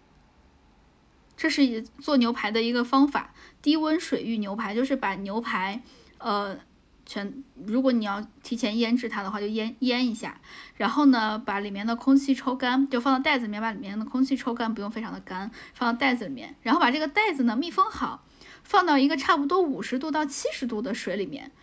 [1.40, 3.34] 这是一做牛排的一个方法。
[3.62, 5.82] 低温水域牛排就是把牛排，
[6.18, 6.58] 呃，
[7.06, 7.34] 全
[7.66, 10.42] 如果你要提前腌制它的话，就腌腌一下，
[10.76, 18.26] 然后呢，把里面的空气抽干，就放到袋子里面，把里面的空气抽干，不用非常的干，放到袋子里面，然后把这个袋子呢密封好，
[18.66, 21.54] 放到一个差不多五十度到七十度的水里面，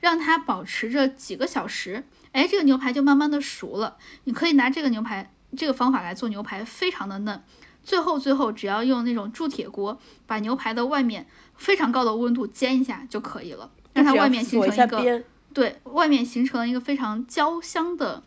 [0.00, 3.98] 让它保持着几个小时，哎，这个牛排就慢慢的熟了。
[4.24, 7.42] 你可以拿这个牛排这个方法来做牛排，非常的嫩。
[7.86, 18.24] 最后最后只要用那种铸铁锅把牛排的外面非常高的温度煎一下就可以了，让它外面形成一个对，外面形成了一个非常焦香的，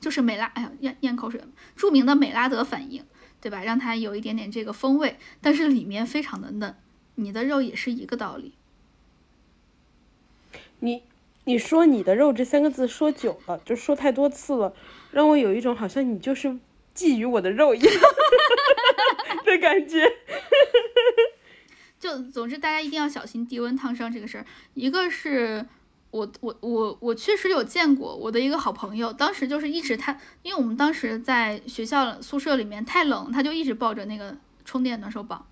[0.00, 1.40] 就是美拉，哎呀，咽咽口水，
[1.76, 3.04] 著名的美拉德反应，
[3.40, 3.62] 对吧？
[3.62, 6.74] 让它有一点点这个风味，但是里面非常的嫩。
[7.14, 8.52] 你的肉也是一个道理，
[10.80, 11.04] 你
[11.44, 14.74] 你说你的肉这三个字说久了，就说太多次了，
[15.12, 16.58] 让我有一种好像你就是
[16.98, 17.94] 觊觎我的肉一样
[19.46, 20.04] 的感觉。
[22.00, 24.44] 就总之大家一定要小心低温烫伤这个事儿。
[24.74, 25.64] 一个是
[26.10, 35.46] 我我我我确实有见过我的一个好朋友，当时就是一直他，因为我们当时在学校宿舍里面太冷，他就一直抱着那个充电暖手宝，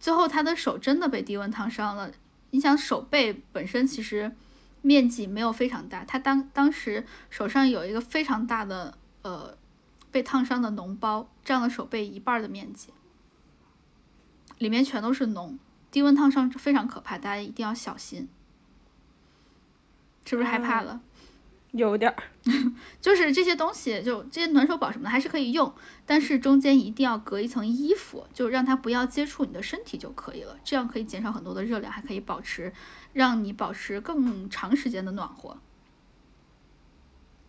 [0.00, 2.10] 最后他的手真的被低温烫伤了。
[2.50, 4.32] 你想手背本身其实
[4.82, 9.56] 面积没有非常大，他当当时手上有一个非常大的呃
[10.14, 12.90] 被烫伤的脓包，占了手背一半儿的面积，
[14.58, 15.58] 里面全都是脓。
[15.90, 18.28] 低温烫伤非常可怕，大家一定要小心。
[20.24, 21.00] 是不是害怕了？
[21.72, 22.22] 有点儿，
[23.02, 25.74] 就是这些东西，就这些暖手宝什么的还是可以用，
[26.06, 30.56] 但是中间一定要隔一层衣服，就让它不要接触你的身体就可以了。
[30.62, 32.72] 这样可以减少很多的热量，还可以保持
[33.12, 35.58] 让你保持更长时间的暖和。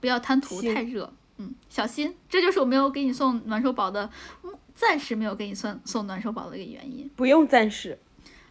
[0.02, 2.16] 不要贪图太热，嗯，小心。
[2.30, 4.10] 这就是我没有给你送暖手宝的，
[4.44, 7.98] 嗯暂时没有给你送送暖手宝的一个原因不用暂时，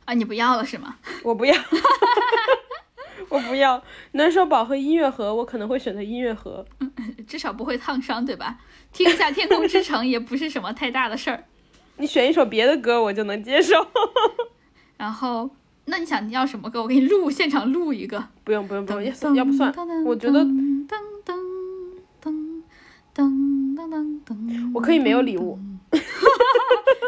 [0.06, 0.14] 啊。
[0.14, 0.96] 你不要了是吗？
[1.22, 1.54] 我不要，
[3.28, 3.82] 我不要
[4.12, 6.64] 暖手宝和音乐盒，我可能会选择音乐盒。
[7.26, 8.58] 至少不会烫伤，对吧？
[8.92, 11.44] 听一下《天空之城》也不是什么太大的事儿。
[11.96, 13.86] 你选一首别的歌，我就能接受。
[14.96, 15.50] 然后，
[15.84, 16.80] 那你想你要什么歌？
[16.82, 18.28] 我给你录，现场录一个。
[18.44, 19.72] 不用不用不用，要不算
[20.04, 21.34] 我觉得噔噔噔
[23.14, 25.58] 噔噔噔噔，我可以没有礼物。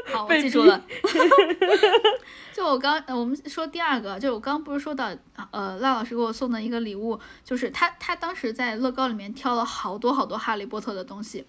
[0.07, 0.85] 好，我记住了。
[2.55, 5.11] 就我刚，呃我们说第二个，就我刚不是说到，
[5.51, 11.45] 呃，赖老师给我送的一个礼物，就是他他当时在乐高里面挑了好多好多哈利波特的东西。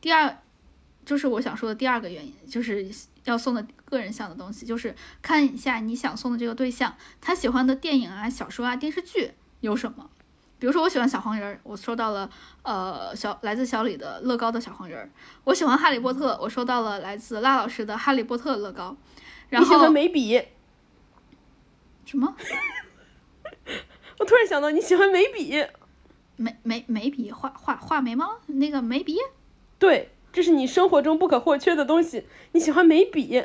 [0.00, 0.38] 第二，
[1.04, 2.88] 就是我想说的第二个原因，就是
[3.24, 10.10] 要送的个人向的东西，就是看一下你想送的这个对象，他喜欢的电影啊、小说啊、电视剧有什么。
[10.58, 12.28] 比如说，我喜欢小黄人儿，我收到了
[12.62, 15.08] 呃小来自小李的乐高的小黄人儿；
[15.44, 18.96] 我喜欢哈利波特，我收到了来自拉老师的哈利波特乐高。
[19.48, 20.42] 然你喜欢眉笔？
[22.04, 22.34] 什么
[24.18, 25.64] 我突然想到你喜欢眉笔，
[26.36, 29.16] 眉眉眉笔画画画眉毛那个眉笔？
[29.78, 32.26] 对，这是你生活中不可或缺的东西。
[32.52, 33.44] 你喜欢眉笔，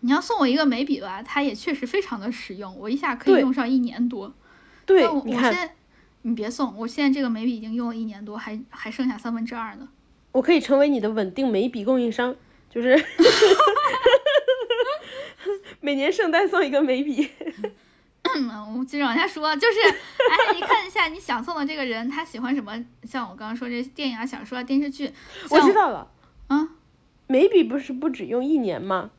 [0.00, 4.32] 你要送我一个眉笔吧，它也确实非常的实用，我一下可以用上一年多。
[4.86, 5.74] 对但我，你看，我现在
[6.22, 9.88] 你别送，我现在这个眉笔已经用了一年多，还还剩下三分之二呢。
[10.32, 12.34] 我可以成为你的稳定眉笔供应商，
[12.70, 12.96] 就是
[15.80, 17.28] 每年圣诞送一个眉笔。
[18.34, 22.72] 嗯，我接着往下说，就是，哎，你看一下你想送的这个人，他喜欢什么？
[23.04, 25.12] 像我刚刚说这电影啊、小说啊、电视剧，
[25.48, 26.10] 像我知道了，
[26.46, 26.68] 啊，
[27.26, 29.10] 眉笔不是不止用一年吗？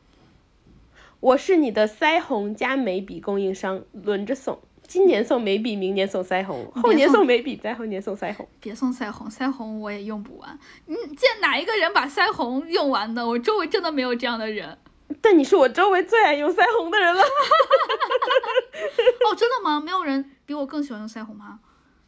[1.20, 4.60] 我是你的腮红加眉笔供应商，轮着送。
[4.86, 8.48] 今年送眉笔，明年送腮红，后年送送眉笔，再后年送腮红。
[8.60, 10.56] 别送腮红，腮红我也用不完。
[10.86, 13.26] 你见哪一个人把腮红用完的？
[13.26, 14.78] 我周围真的没有这样的人。
[15.20, 17.22] 但你是我周围最爱用腮红的人了。
[19.26, 19.80] 哦，真的吗？
[19.80, 21.60] 没有人比我更喜欢用腮红吗？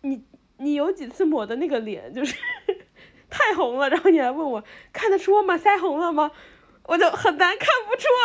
[0.02, 0.22] 你
[0.58, 2.36] 你有几次抹的那个脸就是
[3.28, 4.62] 太红了，然后你还问我
[4.92, 6.30] 看得出我抹腮红了吗？
[6.84, 8.24] 我就很难看不出啊。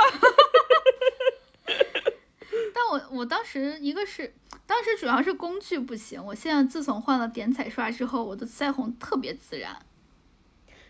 [2.75, 4.33] 但我我当时一个是，
[4.65, 6.23] 当时主要是工具不行。
[6.25, 9.85] 我现在自从换了点彩刷之后，我的腮红特别自然。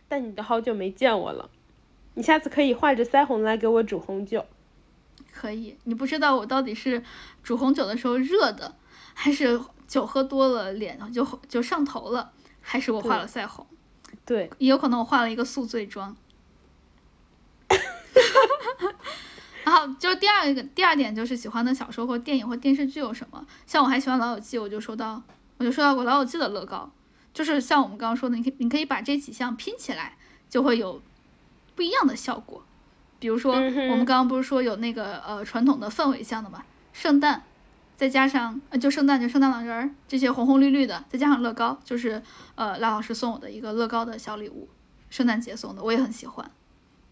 [0.08, 1.50] 但你都好久没见我了，
[2.16, 4.46] 你下次可以画着腮红来给我煮红酒。
[5.32, 7.04] 可以，你不知道我到底是
[7.44, 8.76] 煮红酒的时候热的，
[9.14, 13.66] 还是酒喝多了脸就就上头了，还是我画了腮红？
[14.26, 16.16] 对，也有可能我画了一个宿醉妆。
[19.64, 23.46] 然后就第二个第二点就是喜欢的小说或电影或电视剧有什么？
[23.66, 25.22] 像我还喜欢《老友记》，我就收到
[25.58, 26.92] 我就收到过《老友记》的乐高，
[27.34, 30.18] 就是像我们刚刚说的，你可以你可以把这几项拼起来，
[30.50, 31.02] 就会有
[31.76, 32.64] 不一样的效果。
[33.20, 37.44] 比如说，我们刚刚不是说有那个呃传统的氛围项的嘛，圣诞，
[37.96, 42.24] 再加上呃就圣诞就圣诞老人儿这些红红绿绿的，再加上乐高，就是
[42.56, 44.68] 呃赖老师送我的一个乐高的小礼物，
[45.12, 46.50] 圣诞节送的，我也很喜欢，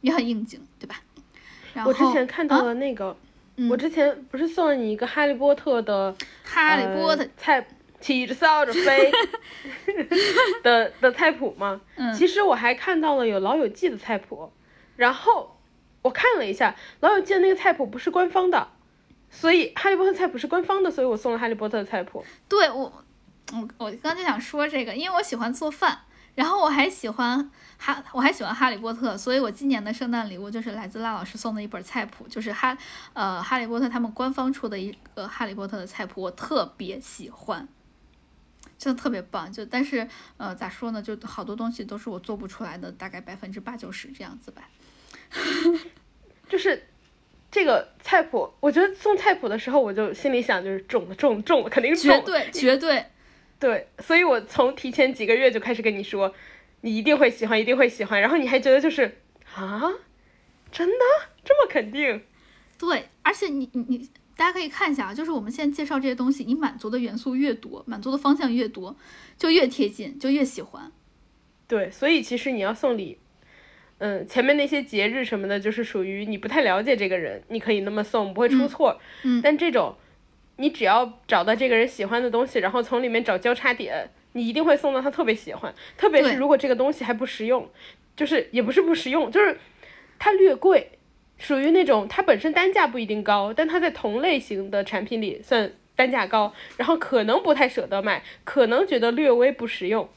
[0.02, 0.96] 也很应景，对吧？
[1.80, 3.16] 然后我之前看到啊了那个，
[3.58, 7.68] 嗯我之前不是送了你一个哈利波特的哈利波特呃、菜
[8.00, 9.12] 骑着扫帚飞
[10.64, 11.80] 的的菜谱吗？
[11.96, 14.52] 嗯其实我还看到了有《老友记》的菜谱，
[14.96, 15.58] 然后
[16.02, 18.68] 我看了一下，《老友记》的那个菜谱不是官方的，
[19.30, 22.24] 所以哈利波特菜谱是官方的，所以我送了哈利波特的菜谱。
[22.48, 22.92] 对我，
[23.54, 25.98] 我我刚就想说这个，因为我喜欢做饭，
[26.40, 32.78] 然后我还喜欢哈，我还喜欢哈利波特，所以我今年的圣诞礼物就是来自赖老师送的一本菜谱，就是哈
[33.11, 37.68] 呃哈利波特他们官方出的一个哈利波特的菜谱，我特别喜欢。
[38.78, 40.07] 真的特别棒，就但是
[40.38, 44.70] 呃咋说呢，就好多东西都是我做不出来的，大概百分之八九十这样子吧。
[46.48, 46.88] 就是
[47.52, 52.22] 这个菜谱，我觉得送菜谱的时候，我就心里想，就是中了，中了，中了，肯定是中了。
[52.22, 53.06] 绝对绝对，
[53.60, 56.34] 对，所以我从提前几个月就开始跟你说，
[56.81, 59.18] 你一定会喜欢，一定会喜欢，然后你还觉得就是
[59.53, 59.81] 啊，
[60.72, 61.06] 真的
[61.44, 62.22] 这么肯定？
[62.77, 68.95] 对，而且你你你，大家可以看一下啊，就是我们现在介绍这些东西，你满足的元素越多，满足的方向越多，
[69.38, 70.91] 就越贴近，就越喜欢。
[71.68, 73.19] 对，所以其实你要送礼，
[73.98, 79.02] 嗯，前面那些节日什么的，就是属于你不太了解这个人，你可以那么送，不会出错。
[79.23, 79.98] 嗯但这种，
[80.60, 85.73] 你只要找到这个人喜欢的东西，然后从里面找交叉点，你一定会送到他特别喜欢。
[85.98, 87.69] 特别是如果这个东西还不实用，
[88.15, 89.57] 就是也不是不实用，就是
[90.19, 90.99] 它略贵，
[91.38, 100.10] 属于那种它本身单价不一定高，但它在同类型的产品里算单价高，然后可能不太舍得买，可能觉得略微不实用。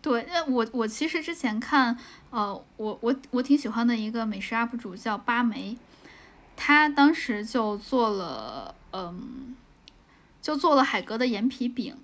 [0.00, 1.98] 对，那我我其实之前看，
[2.30, 5.76] 呃，我我我挺喜欢的一个美食 UP 主叫八梅，
[6.54, 9.54] 他当时就做了，嗯，
[10.40, 11.96] 就做了海格的盐皮饼，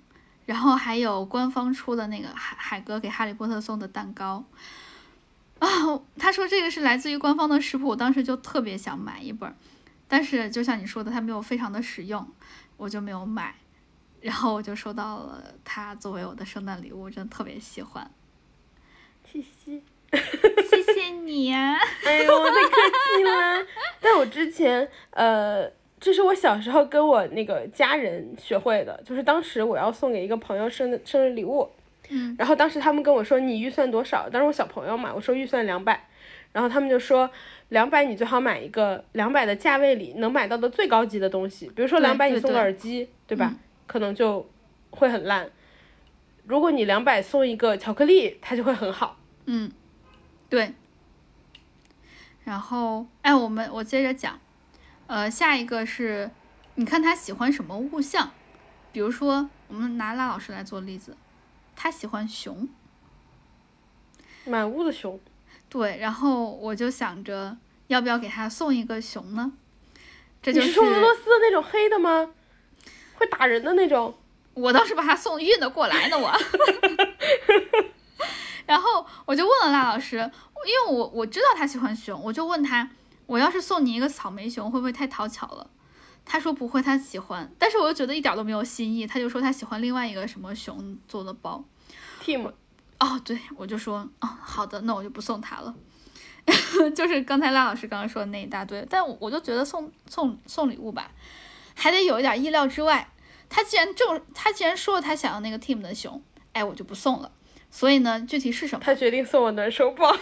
[0.45, 4.43] 然后还有官方出的那个海海格给哈利波特送的蛋糕。
[5.59, 5.67] 啊，
[6.19, 9.55] 他说这个是来自于官方的食谱，我当时就特别想买一本儿，
[10.07, 12.27] 但是就像你说的，它没有非常的实用，
[12.77, 13.55] 我就没有买。
[14.21, 18.09] 然后我就收到了它作为我的圣诞礼物，我真的特别喜欢。
[19.25, 19.81] 谢谢。
[20.69, 21.75] 谢谢你呀、
[22.05, 22.69] 哎呦，我太客
[23.17, 23.65] 气了。
[23.99, 25.67] 但我之前，呃，
[26.03, 31.69] 这是我小时候跟我那个家人学会的，就是当时我要送给一个朋友生的生日礼物，
[32.09, 36.05] 嗯，然后当时他们跟我说你预算多少，当时我小朋友嘛，我说预算两百，
[36.51, 37.29] 然后他们就说
[37.69, 43.47] 两百你最好买一个两百的价位里能买到的最高级的东西，比如说对两百你送个耳机，对吧？
[43.49, 44.49] 嗯可能就
[44.91, 45.49] 会很烂。
[46.45, 49.17] 如果你两百送一个巧克力，它就会很好。
[49.45, 49.69] 嗯，
[50.49, 50.73] 对。
[52.45, 54.39] 然后，哎，我们我接着讲，
[55.07, 56.31] 呃，下一个是，
[56.75, 58.31] 你看他喜欢什么物象，
[58.91, 61.15] 比如说，我们拿拉老师来做例子，
[61.75, 62.69] 他喜欢熊，
[64.45, 65.19] 满屋的熊，
[65.69, 67.57] 对，然后我就想着
[67.87, 69.53] 要不要给他送一个熊呢？
[70.41, 72.33] 这就是是俄罗斯的那种黑的吗？
[73.15, 74.17] 会打人的那种？
[74.55, 76.31] 我倒是把他送运的过来呢，我。
[78.65, 82.89] 然后我就问了拉老师，因为我我知道他喜欢熊，我就问他，
[83.25, 85.69] 我要是送你一个草莓熊，会不会太讨巧了？
[86.25, 91.63] 他说不会，他喜欢，但是我又觉得一点都没有新意，他就说他喜欢另外一个什么熊做的包。
[92.23, 92.49] team
[92.99, 95.75] 哦，对，我就说，哦，好的，那我就不送他了。
[96.95, 101.11] 就是刚才赖老师刚刚说的那一大堆，但我我就觉得送送送礼物吧，
[101.75, 103.09] 还得有一点意料之外。
[103.49, 106.21] 他既然正他既然说了他想要那个 team 的熊，
[106.53, 107.31] 哎，我就不送了。
[107.69, 108.85] 所以呢，具体是什么？
[108.85, 110.11] 他决定送我暖手宝。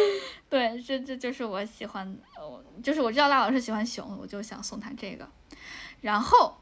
[0.50, 5.28] 对，这这就是我喜欢，我，就是我知道赖老师喜欢熊，我就想送他这个。
[6.00, 6.56] 然后，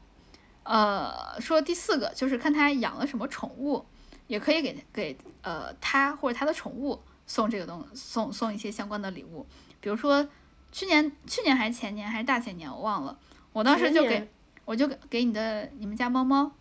[0.63, 3.85] 呃，说第四个就是看他养了什么宠物，
[4.27, 9.47] 也可以给给呃他或者他的宠物送这个东送送一些相关的礼物，
[9.81, 10.27] 比如说
[10.71, 13.17] 去年去年还是前年还是大前年我忘了，
[13.53, 14.29] 我当时就给
[14.65, 16.51] 我就给给你的你们家猫猫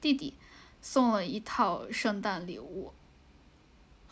[0.00, 0.34] 弟弟
[0.82, 2.92] 送了一套圣诞礼物，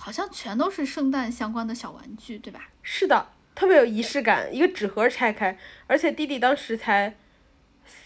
[0.04, 2.68] 好像全都是圣诞相关的小玩具，对吧？
[2.82, 4.54] 是的，特别有仪式感。
[4.54, 7.16] 一个纸盒拆开，而且弟弟当时才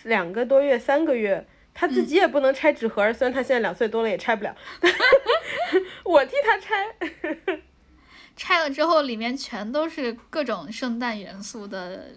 [0.05, 1.45] 两个多月、三个月，
[1.75, 4.55] 他自己也不能拆纸盒，虽然他现在两岁多了也拆不了，
[6.05, 7.59] 我替他拆。
[8.37, 12.13] 拆了之后，里面全都是各种圣诞元素的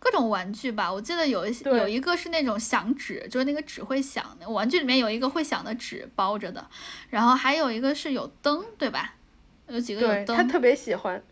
[0.00, 0.92] 各种玩具吧。
[0.92, 6.68] 我记得有一些有一个是那种响纸，就是那个纸会响的，玩具里面有一个会响的纸包着的，
[7.10, 9.14] 然后还有一个是有灯，对吧？
[9.68, 11.22] 有几个有灯他特别喜欢，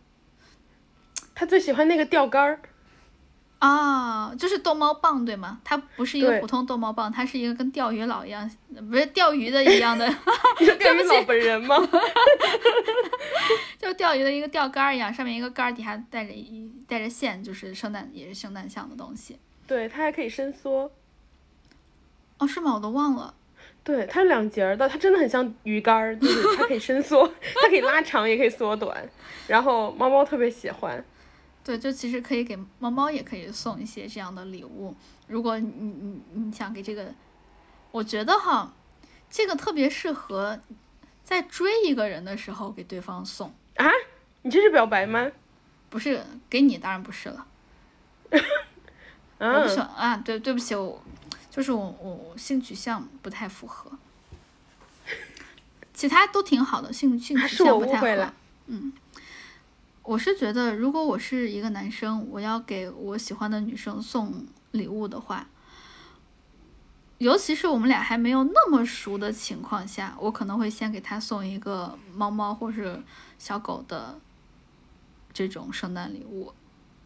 [1.34, 2.60] 他最喜欢那个钓竿儿。
[3.58, 5.60] 啊，就是逗猫棒对吗？
[5.64, 8.48] 它不是一个普通逗猫棒，它是一个跟钓鱼佬一样，
[8.88, 10.06] 不是钓鱼的一样的，
[10.78, 11.76] 钓鱼佬本人吗？
[13.78, 19.38] 就钓鱼的一个钓竿一样，上面一个竿儿，底下带着一带着线，就是圣诞也是圣诞像的东西。
[19.66, 20.90] 对，它还可以伸缩。
[22.38, 22.74] 哦，是吗？
[22.74, 23.34] 我都忘了。
[23.82, 27.26] 对，它是两节儿的，它真的很像鱼竿儿，就是它可以伸缩，
[27.60, 29.08] 它可以拉长，也可以缩短。
[29.48, 31.04] 然后猫猫特别喜欢。
[31.68, 34.96] 对，就其实可以给猫猫也可以送一些这样的礼物。
[35.26, 37.12] 如果你你你想给这个，
[37.90, 38.72] 我觉得哈，
[39.28, 40.58] 这个特别适合
[41.22, 43.86] 在追一个人的时候给对方送，啊，
[44.40, 45.30] 你这是表白吗？
[45.90, 47.46] 不是给你，当然不是了。
[49.36, 51.02] 我不喜啊，欢啊，对对不起，我
[51.50, 53.92] 就是我我我性取向不太符合，
[55.92, 58.34] 其他都挺好的，性性取向不太会了。
[58.68, 58.90] 嗯，
[60.08, 65.46] 我是觉得，如果我是一个男生，我要给我喜欢的女生送礼物的话，
[67.18, 73.02] 尤其是我们俩还没有那么熟的情况下，我可能会先给她送一个猫猫或是
[73.38, 74.18] 小狗的
[75.34, 76.54] 这种圣诞礼物，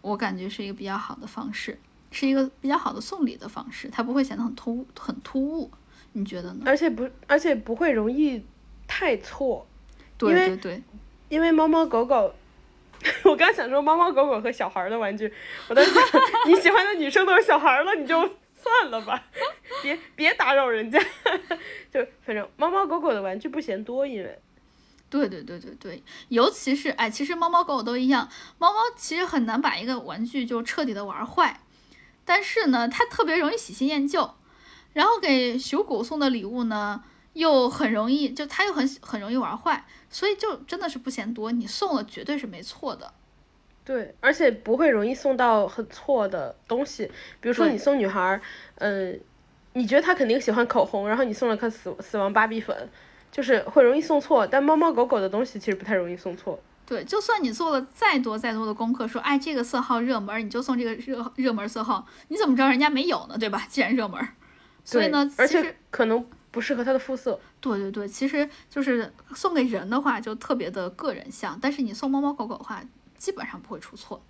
[0.00, 1.76] 我感觉是一个比较好的方式，
[2.12, 5.68] 是一个比较好的送礼的方式，它不会显得很突很突兀，
[6.12, 6.62] 你觉得呢？
[6.64, 8.44] 而且不，而且不会容易
[8.86, 9.66] 太错，
[10.16, 10.82] 对对对，
[11.28, 12.32] 因为猫猫狗狗。
[13.24, 15.32] 我刚想说猫猫狗狗和小孩的玩具，
[15.68, 15.94] 我在想
[16.46, 18.20] 你喜欢的女生都是小孩了，你就
[18.54, 19.24] 算了吧，
[19.82, 20.98] 别别打扰人家。
[21.92, 24.38] 就反正猫猫狗狗的玩具不嫌多，因为
[25.10, 31.60] 对对对对对，尤其是哎，其实猫猫狗狗都一样，猫猫其实很难把一个玩具就彻底的玩坏，
[32.24, 34.34] 但是呢，它特别容易喜新厌旧，
[34.94, 37.04] 然后给熊狗送的礼物呢，
[37.34, 43.12] 又很容易，就他又很很容易玩坏，所以就真的是不嫌多，你送了绝对是没错的。
[43.84, 47.10] 对，而且不会容易送到很错的东西。
[47.40, 48.40] 比如说你送女孩儿，
[48.76, 49.18] 嗯、
[49.72, 52.88] 你觉得她肯定喜欢口红，然后你送了颗死死亡芭比粉，
[53.32, 54.46] 就是会容易送错。
[54.46, 56.60] 但猫猫狗狗的东西其实不太容易送错。
[56.86, 63.36] 对，就算你做了再多再多的功课，说哎这个色号热门，你就送这个热热门色号，你怎么知道人家没有呢？
[63.36, 63.66] 对吧？
[63.68, 64.20] 既然热门，
[64.84, 67.40] 所以呢，而且可能不适合他的肤色。
[67.60, 72.80] 对对对，其实就是送给人的话，就特别的个人像，但是你送猫猫狗狗的话，
[73.18, 74.22] 基本上不会出错。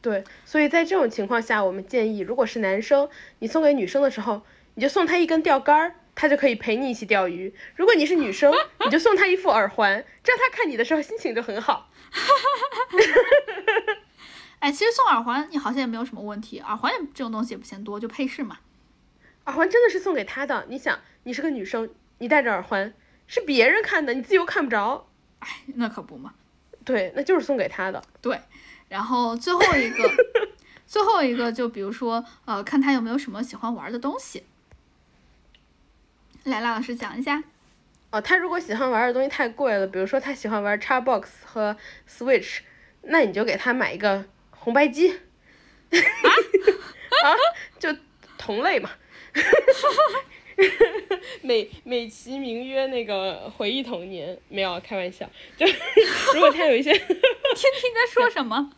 [0.00, 3.08] 对，所以在这种情况下，我们建议，如果是男生，
[3.40, 4.42] 你送给女生的时候，
[4.74, 7.54] 你就送她一根钓竿儿，她就可以陪你一起钓鱼。
[7.76, 8.52] 如果你是女生，
[8.84, 11.88] 你就送她一副耳环，这样她看你的时候心情就很好。
[14.58, 18.58] 哎，其实送耳环你好像也没有什么问题，耳环也这种东西也不嫌多，就配饰嘛。
[19.46, 20.66] 耳环真的是送给她的。
[20.68, 21.88] 你想，你是个女生，
[22.18, 22.92] 你戴着耳环
[23.26, 25.08] 是别人看的，你自己又看不着。
[25.40, 26.34] 哎那可不嘛。
[26.84, 28.02] 对，那就是送给他的。
[28.20, 28.40] 对，
[28.88, 30.10] 然后最后一个，
[30.86, 34.44] 最后一个就比如说，呃，看他有没有什么喜欢玩的东西。
[36.44, 37.44] 来，拉老师讲一下。
[38.10, 41.76] 哦，他如果喜欢玩的东西太贵了，比如说他喜欢玩 Xbox 和
[42.08, 42.58] Switch，
[43.02, 45.10] 那你就给他买一个红白机。
[45.12, 45.20] 啊？
[47.78, 47.96] 就
[48.36, 48.90] 同类嘛。
[51.42, 55.28] 美美其名曰那个回忆童年，没有开玩笑。
[55.56, 55.66] 就
[56.34, 57.14] 如果他有一些 听听
[57.94, 58.72] 在说什么？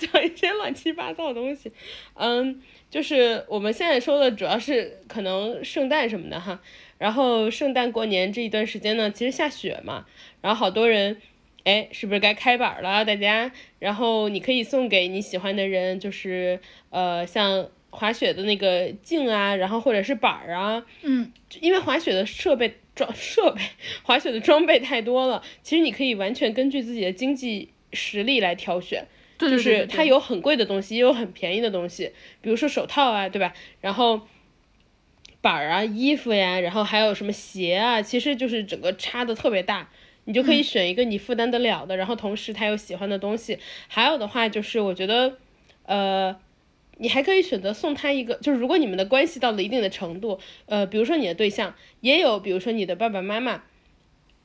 [0.00, 1.70] 讲一些乱七八糟的东西，
[2.14, 6.60] 嗯，就是我们现在说的主要是可能圣诞什么的哈，
[6.98, 10.06] 然后圣诞过年这一段时间呢，其实下雪嘛，
[10.40, 11.22] 然后好多人，
[11.62, 13.52] 哎，是不是该开板了大家？
[13.78, 16.58] 然后你可以送给你喜欢的人，就是
[16.90, 23.60] 呃像滑雪的那个镜啊，然后或者是板儿啊，嗯，因为滑雪的设备装设备，
[24.02, 29.06] 滑雪的装备太多了，其实你可以完全根据自己的经济实力来挑选。
[29.36, 33.52] 对对对对就是它有很贵的东西，也有很便宜的东西，比如说手套啊，对吧？
[33.80, 34.20] 然后
[35.40, 39.88] 板儿啊、衣服呀，然后还有什么鞋啊，其实就是整个差的特别大。
[40.24, 43.58] 你就可以选一个你负担得了的，然后同时他有喜欢的东西。
[43.88, 45.38] 还有的话就是，我觉得，
[45.86, 46.38] 呃，
[47.00, 53.62] 你还可以选择送他一个，就是如果你们的关系到了一定的程度，呃，比如说你的对象，也有比如说你的爸爸妈妈。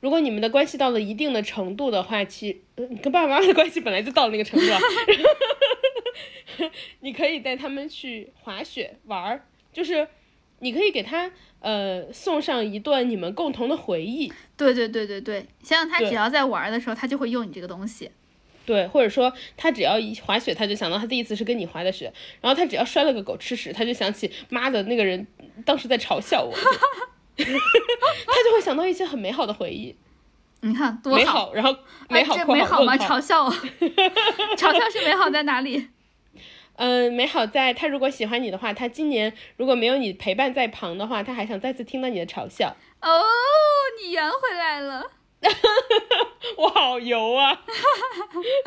[0.00, 4.78] 如如果你们的关系到了一定的程度的话，其呃你跟爸爸妈妈的关系本来就到了那个程度了，
[7.02, 10.06] 你可以带他们去滑雪玩儿，就是
[10.60, 11.28] 你可以给他
[11.58, 18.12] 呃送上一段你们共同的回忆，对对对对对，想想他只要在玩儿的时候，他就会用你这个东西。
[18.66, 25.26] 对，或者说他只要一滑雪，他就想到他第一次是跟你滑的雪，然后他只要摔了个狗吃屎，他就想起妈的那个人
[25.64, 26.52] 当时在嘲笑我，
[27.36, 29.94] 他就会想到一些很美好的回忆，
[30.62, 31.74] 你看多美好，然后
[32.08, 32.96] 美好美好吗？
[32.96, 33.50] 嘲笑我，
[34.58, 35.88] 嘲笑是美好在哪里？
[36.78, 42.76] 嗯，美好在他如果喜欢你的话，他今年如果没有你陪伴在旁的话，他还想再次听到你的嘲笑。
[43.00, 43.22] 哦，
[44.02, 45.10] 你圆回来了。
[46.58, 47.60] 我好油啊！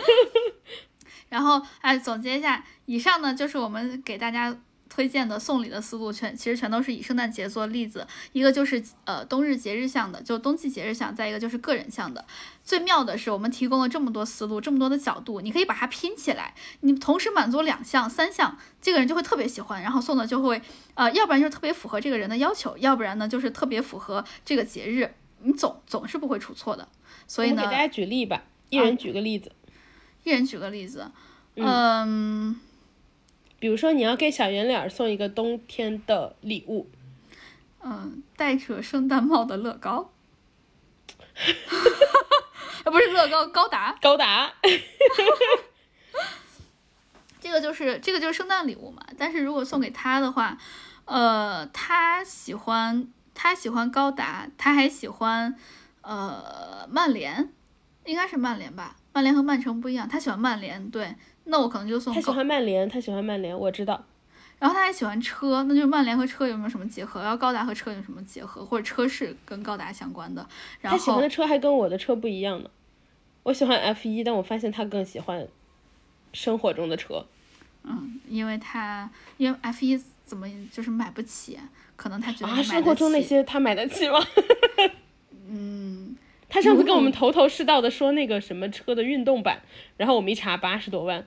[1.29, 4.57] 然后，哎，总结一下，以上呢就是我们给大家
[4.89, 8.07] 推荐的送礼的思路，全其实全都是以圣诞节做例子。
[8.31, 12.25] 一个就是呃冬日节日向的，就冬季节日向；再一个就是个人向的。
[12.63, 20.61] 最妙的是，我们提供了这么多思路，这么多的角度，你可以把它拼起来，你同时满足两项、三项，这个人就会特别喜欢，然后送的就会
[20.95, 26.87] 呃，要不然就是特别符合这个人的要求，要不然呢就是特别符合这个节日，你总总是不会出错的。
[27.27, 29.51] 所以呢给大，家举例吧，一人举个例子。
[30.23, 31.11] 一人举个例子，
[31.55, 32.59] 嗯
[33.57, 36.89] 比如说，你要给小圆脸儿送一个冬天的礼物，
[37.81, 40.11] 嗯，戴着圣诞帽的乐高，
[42.83, 44.53] 啊， 不是乐高，高达，高达。
[47.41, 49.05] 这个就是这个就是圣诞礼物嘛。
[49.17, 50.57] 但是如果送给他的话，
[51.05, 53.07] 呃，他喜欢
[53.41, 55.55] 他喜欢高达，他还喜欢
[56.01, 57.49] 呃曼联，
[58.03, 58.97] 应该是曼联吧？
[59.13, 62.29] 曼联和曼城不一样，他喜欢曼联，对，那我可能就送他喜。
[62.29, 64.03] 欢曼联，他喜欢曼联，我知道。
[64.59, 67.21] 然后他还喜欢车，那就是曼联和车有没有什么结合？
[67.21, 68.65] 然后高达和车有什么结合？
[68.65, 70.45] 或者车是跟高达相关的？
[70.81, 72.69] 然后他喜欢的车还跟我的车不一样呢。
[73.43, 75.47] 我喜欢 F 一，但我发现他更喜欢
[76.33, 77.25] 生活中的车。
[77.83, 81.59] 嗯，因为他因为 F 一怎么就是买不起，
[81.95, 84.19] 可能他觉得啊，买得生活中那起些他买得起吗？
[85.49, 86.15] 嗯，
[86.47, 89.63] 他上次跟我们头头是道的说那个什么车的运动版，
[89.97, 91.25] 然后我们一查八十多万。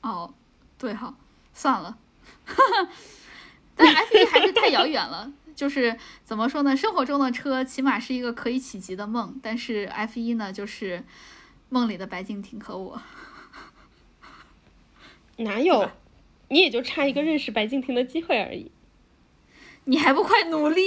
[0.00, 0.32] 哦，
[0.78, 1.14] 对哈，
[1.52, 1.98] 算了，
[3.76, 5.30] 但 F 一还是太遥远了。
[5.54, 6.74] 就是怎么说呢？
[6.76, 11.04] 生活中的车起码是一个可以企及的梦，但是 F 一呢，就是
[11.68, 13.00] 梦里的白敬亭和我。
[15.36, 15.90] 哪有？
[16.48, 18.70] 你也就差一个认识白敬亭的机会而已。
[19.84, 20.82] 你还不快努力？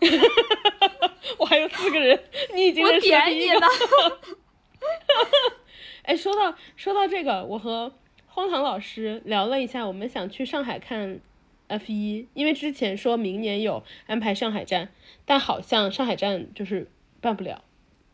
[1.38, 2.22] 我还有四个人，
[2.54, 3.60] 你已经我认识了点你第一个。
[6.02, 7.94] 哎，说到说到这个，我和
[8.26, 11.20] 荒唐老师聊了一下，我们想去上海看
[11.68, 14.90] F 一，因为之前说明年有安排上海站，
[15.24, 16.90] 但好像上海站就是
[17.20, 17.64] 办不了。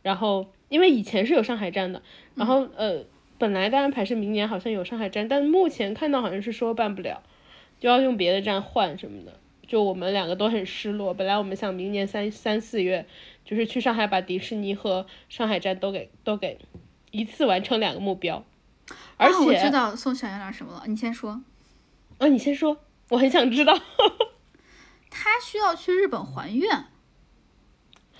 [0.03, 2.01] 然后因为以前是有上海站的，
[2.35, 3.05] 然后呃，
[3.37, 7.21] 本来的安排是明年好像有上海站，但目前看到好像是说办不了，
[7.79, 9.39] 就要用别的站换什么的。
[9.67, 13.05] 就我们两个都很失落，本来我们想明年三三四月
[13.43, 16.57] 就是去上海把迪士尼和上海站都给都给
[17.11, 18.45] 一次完成两个目标，
[19.17, 21.41] 而啊，我知道送小圆脸什么了，你先说。
[22.17, 22.77] 啊，你先说，
[23.09, 23.77] 我很想知道。
[25.11, 26.85] 他需要去日本还愿，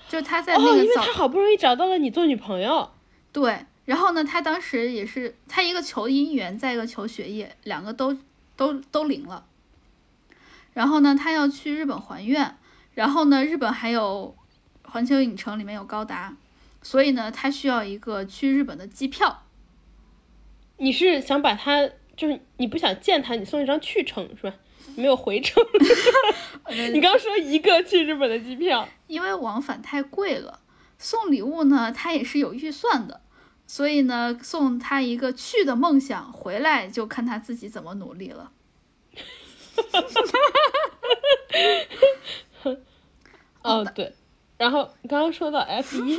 [0.08, 2.90] 就他在哦，因为他好不容易找到了你做女朋友，
[3.32, 8.14] 对，然后呢，他当时也是他一个求姻缘，再一个求学业，两个都
[8.54, 9.46] 都都灵了。
[10.74, 12.58] 然后呢，他要去日本还愿，
[12.92, 14.36] 然后呢，日本还有
[14.84, 16.36] 环球影城里面有高达，
[16.82, 19.44] 所以呢，他需要一个去日本的机票。
[20.76, 24.54] 你是想把他，就是你不想见他，你送一张去程是吧？
[24.96, 25.64] 没有回程。
[26.92, 30.60] 你刚说一个去日本的机票，因为往返太贵了，
[30.98, 33.22] 送礼物呢，他也是有预算的，
[33.68, 38.50] 所以呢，送他一个去的梦想，回来就看他自己怎么努力了。
[43.62, 44.12] 哦对，
[44.56, 46.18] 然后刚刚说到 F 一，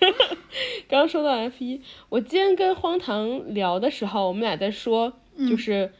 [0.88, 5.12] 刚刚说到 F 一，我今天跟荒唐聊的时候，我们俩在说，
[5.48, 5.92] 就是，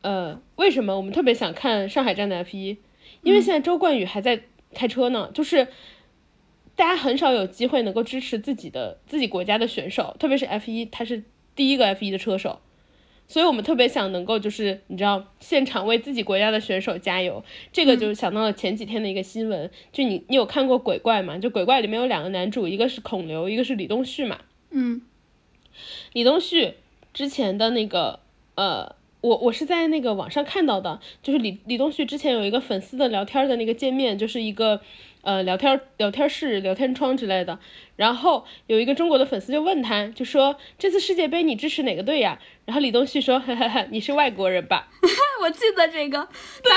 [0.00, 2.78] 呃，为什么我们特别想看上海站的 F 一？
[3.22, 5.68] 因为现在周冠宇还在开车呢，就是
[6.78, 11.24] 大家很少有机会能够支持自己的自己国家的选手，特别是 F 一，他是
[11.56, 12.60] 第一个 F 一的车手。
[13.26, 21.36] 所以我们特别想能够就是你知道现场为自己国家的选手加油，这个就是想到了前几天的一个新闻，就你你有看过鬼怪吗？
[21.36, 24.38] 就鬼怪里面有两个男主，一个是孔刘，一个是李东旭嘛。
[24.70, 25.02] 嗯
[26.12, 26.74] 李东旭
[27.12, 28.20] 之前的那个
[28.54, 34.80] 呃，我我是在那个网上看到的，就是李李东旭之前有一个粉丝的聊天的那个界面，就是一个
[35.22, 37.58] 呃聊天聊天室、聊天窗之类的。
[37.96, 42.38] 然后有一个中国的粉丝就问他，就说这次世界杯你支持哪个队呀？
[42.64, 44.88] 然后李东旭说，哈哈哈，你是外国人吧？
[45.40, 46.28] 我记得这个，当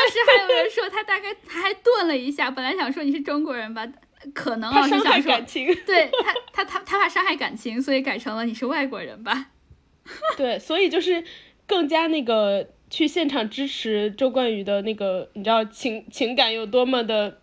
[0.08, 3.88] 时还有人说他大概他还顿了一下，本来想说你是中国人吧，
[4.34, 5.68] 可能啊是伤害想说感情。
[5.86, 9.48] 对他他他他怕伤害感情，所以改成了你是外国人吧？
[10.38, 11.24] 对，所以就是
[11.68, 17.41] 更加那个去现场支持周冠宇的那个，你知道情情感有多么的，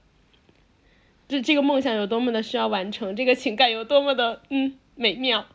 [1.28, 5.46] 这这个梦想有多么的需要完成，这个情感有多么的嗯美妙。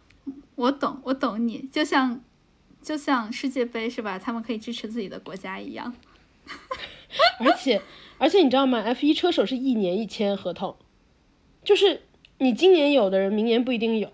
[0.56, 2.22] 我懂，我懂你，就像
[2.82, 4.20] 就像世界杯是吧？
[4.20, 5.96] 他们可以支持自己的国家一样。
[7.40, 7.82] 而且
[8.18, 10.76] 而且你知道吗？F 一车手是一年一签合同，
[11.64, 12.04] 就是
[12.38, 14.12] 你今年有的人，明年不一定有，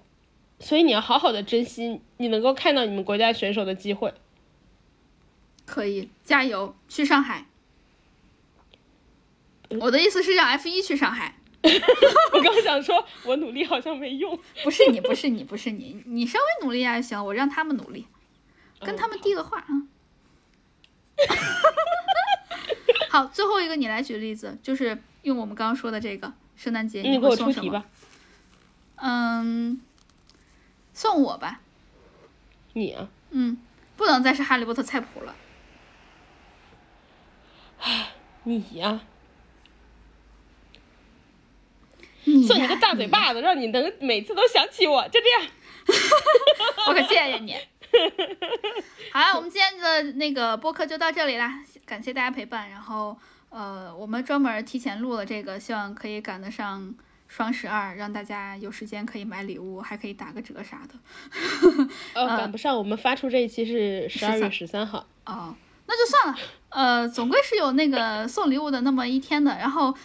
[0.59, 4.13] 所以你要好好的珍惜你能够看到你们国家选手的机会。
[5.65, 7.45] 可以加油，去上海。
[9.81, 11.35] 我的意思是让 F 一去上海，
[12.33, 14.39] 我刚想说，我努力好像没用。
[14.63, 18.07] 不是你，不是你，不是你，你稍微努力还行，我让他们努力，
[18.79, 19.67] 跟他们递个话啊。
[23.09, 27.61] 好，最后一个你来举例子，就是用我们刚刚说的这个圣诞节，你给我会送什么？
[27.61, 27.85] 出题吧，
[28.95, 29.81] 嗯，
[30.93, 31.59] 送我吧，
[32.73, 33.57] 你啊，嗯，
[33.97, 35.35] 不能再是哈利波特菜谱了。
[38.43, 39.01] 你呀、你呀
[42.45, 45.51] 送你个大嘴巴子，让你能每次都想起我，就这样。
[46.87, 47.55] 我可谢谢你。
[49.11, 52.69] 好了，我们今天的那个播客就到这里啦，感谢大家陪伴。
[52.69, 53.17] 然后，
[53.49, 56.93] 呃，我们专门提前录了这个，希望可以赶得上
[57.27, 61.87] 双十二，让大家有时间可以买礼物，还可以打个折啥的。
[62.13, 65.07] 呃，赶不上，我们发出这一期是十二月十三号。
[65.25, 65.55] 哦，
[65.87, 66.39] 那就算了。
[66.69, 69.57] 呃，总归是有那个送礼物的那么一天的。
[69.57, 69.95] 然后，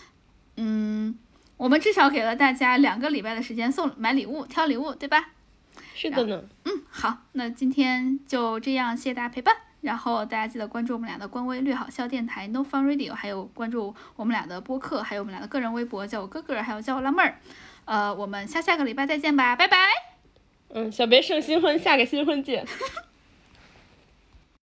[0.56, 1.18] 嗯，
[1.56, 5.30] 我们至少给了大家两个礼拜的时间送买礼物、挑礼物，对吧？
[5.94, 9.54] 是的呢，嗯，好，那今天就这样，谢谢大家陪伴。
[9.80, 17.38] 然后大家记得关注我们俩的官微“略好笑电台 No Fun Radio”，还有关注我们俩的播客，还有我们俩的个人微博，叫我哥哥，还有叫我辣妹儿。
[17.84, 19.76] 呃，我们下下个礼拜再见吧，拜拜。
[20.70, 22.66] 嗯，小别胜新婚，下个新婚见。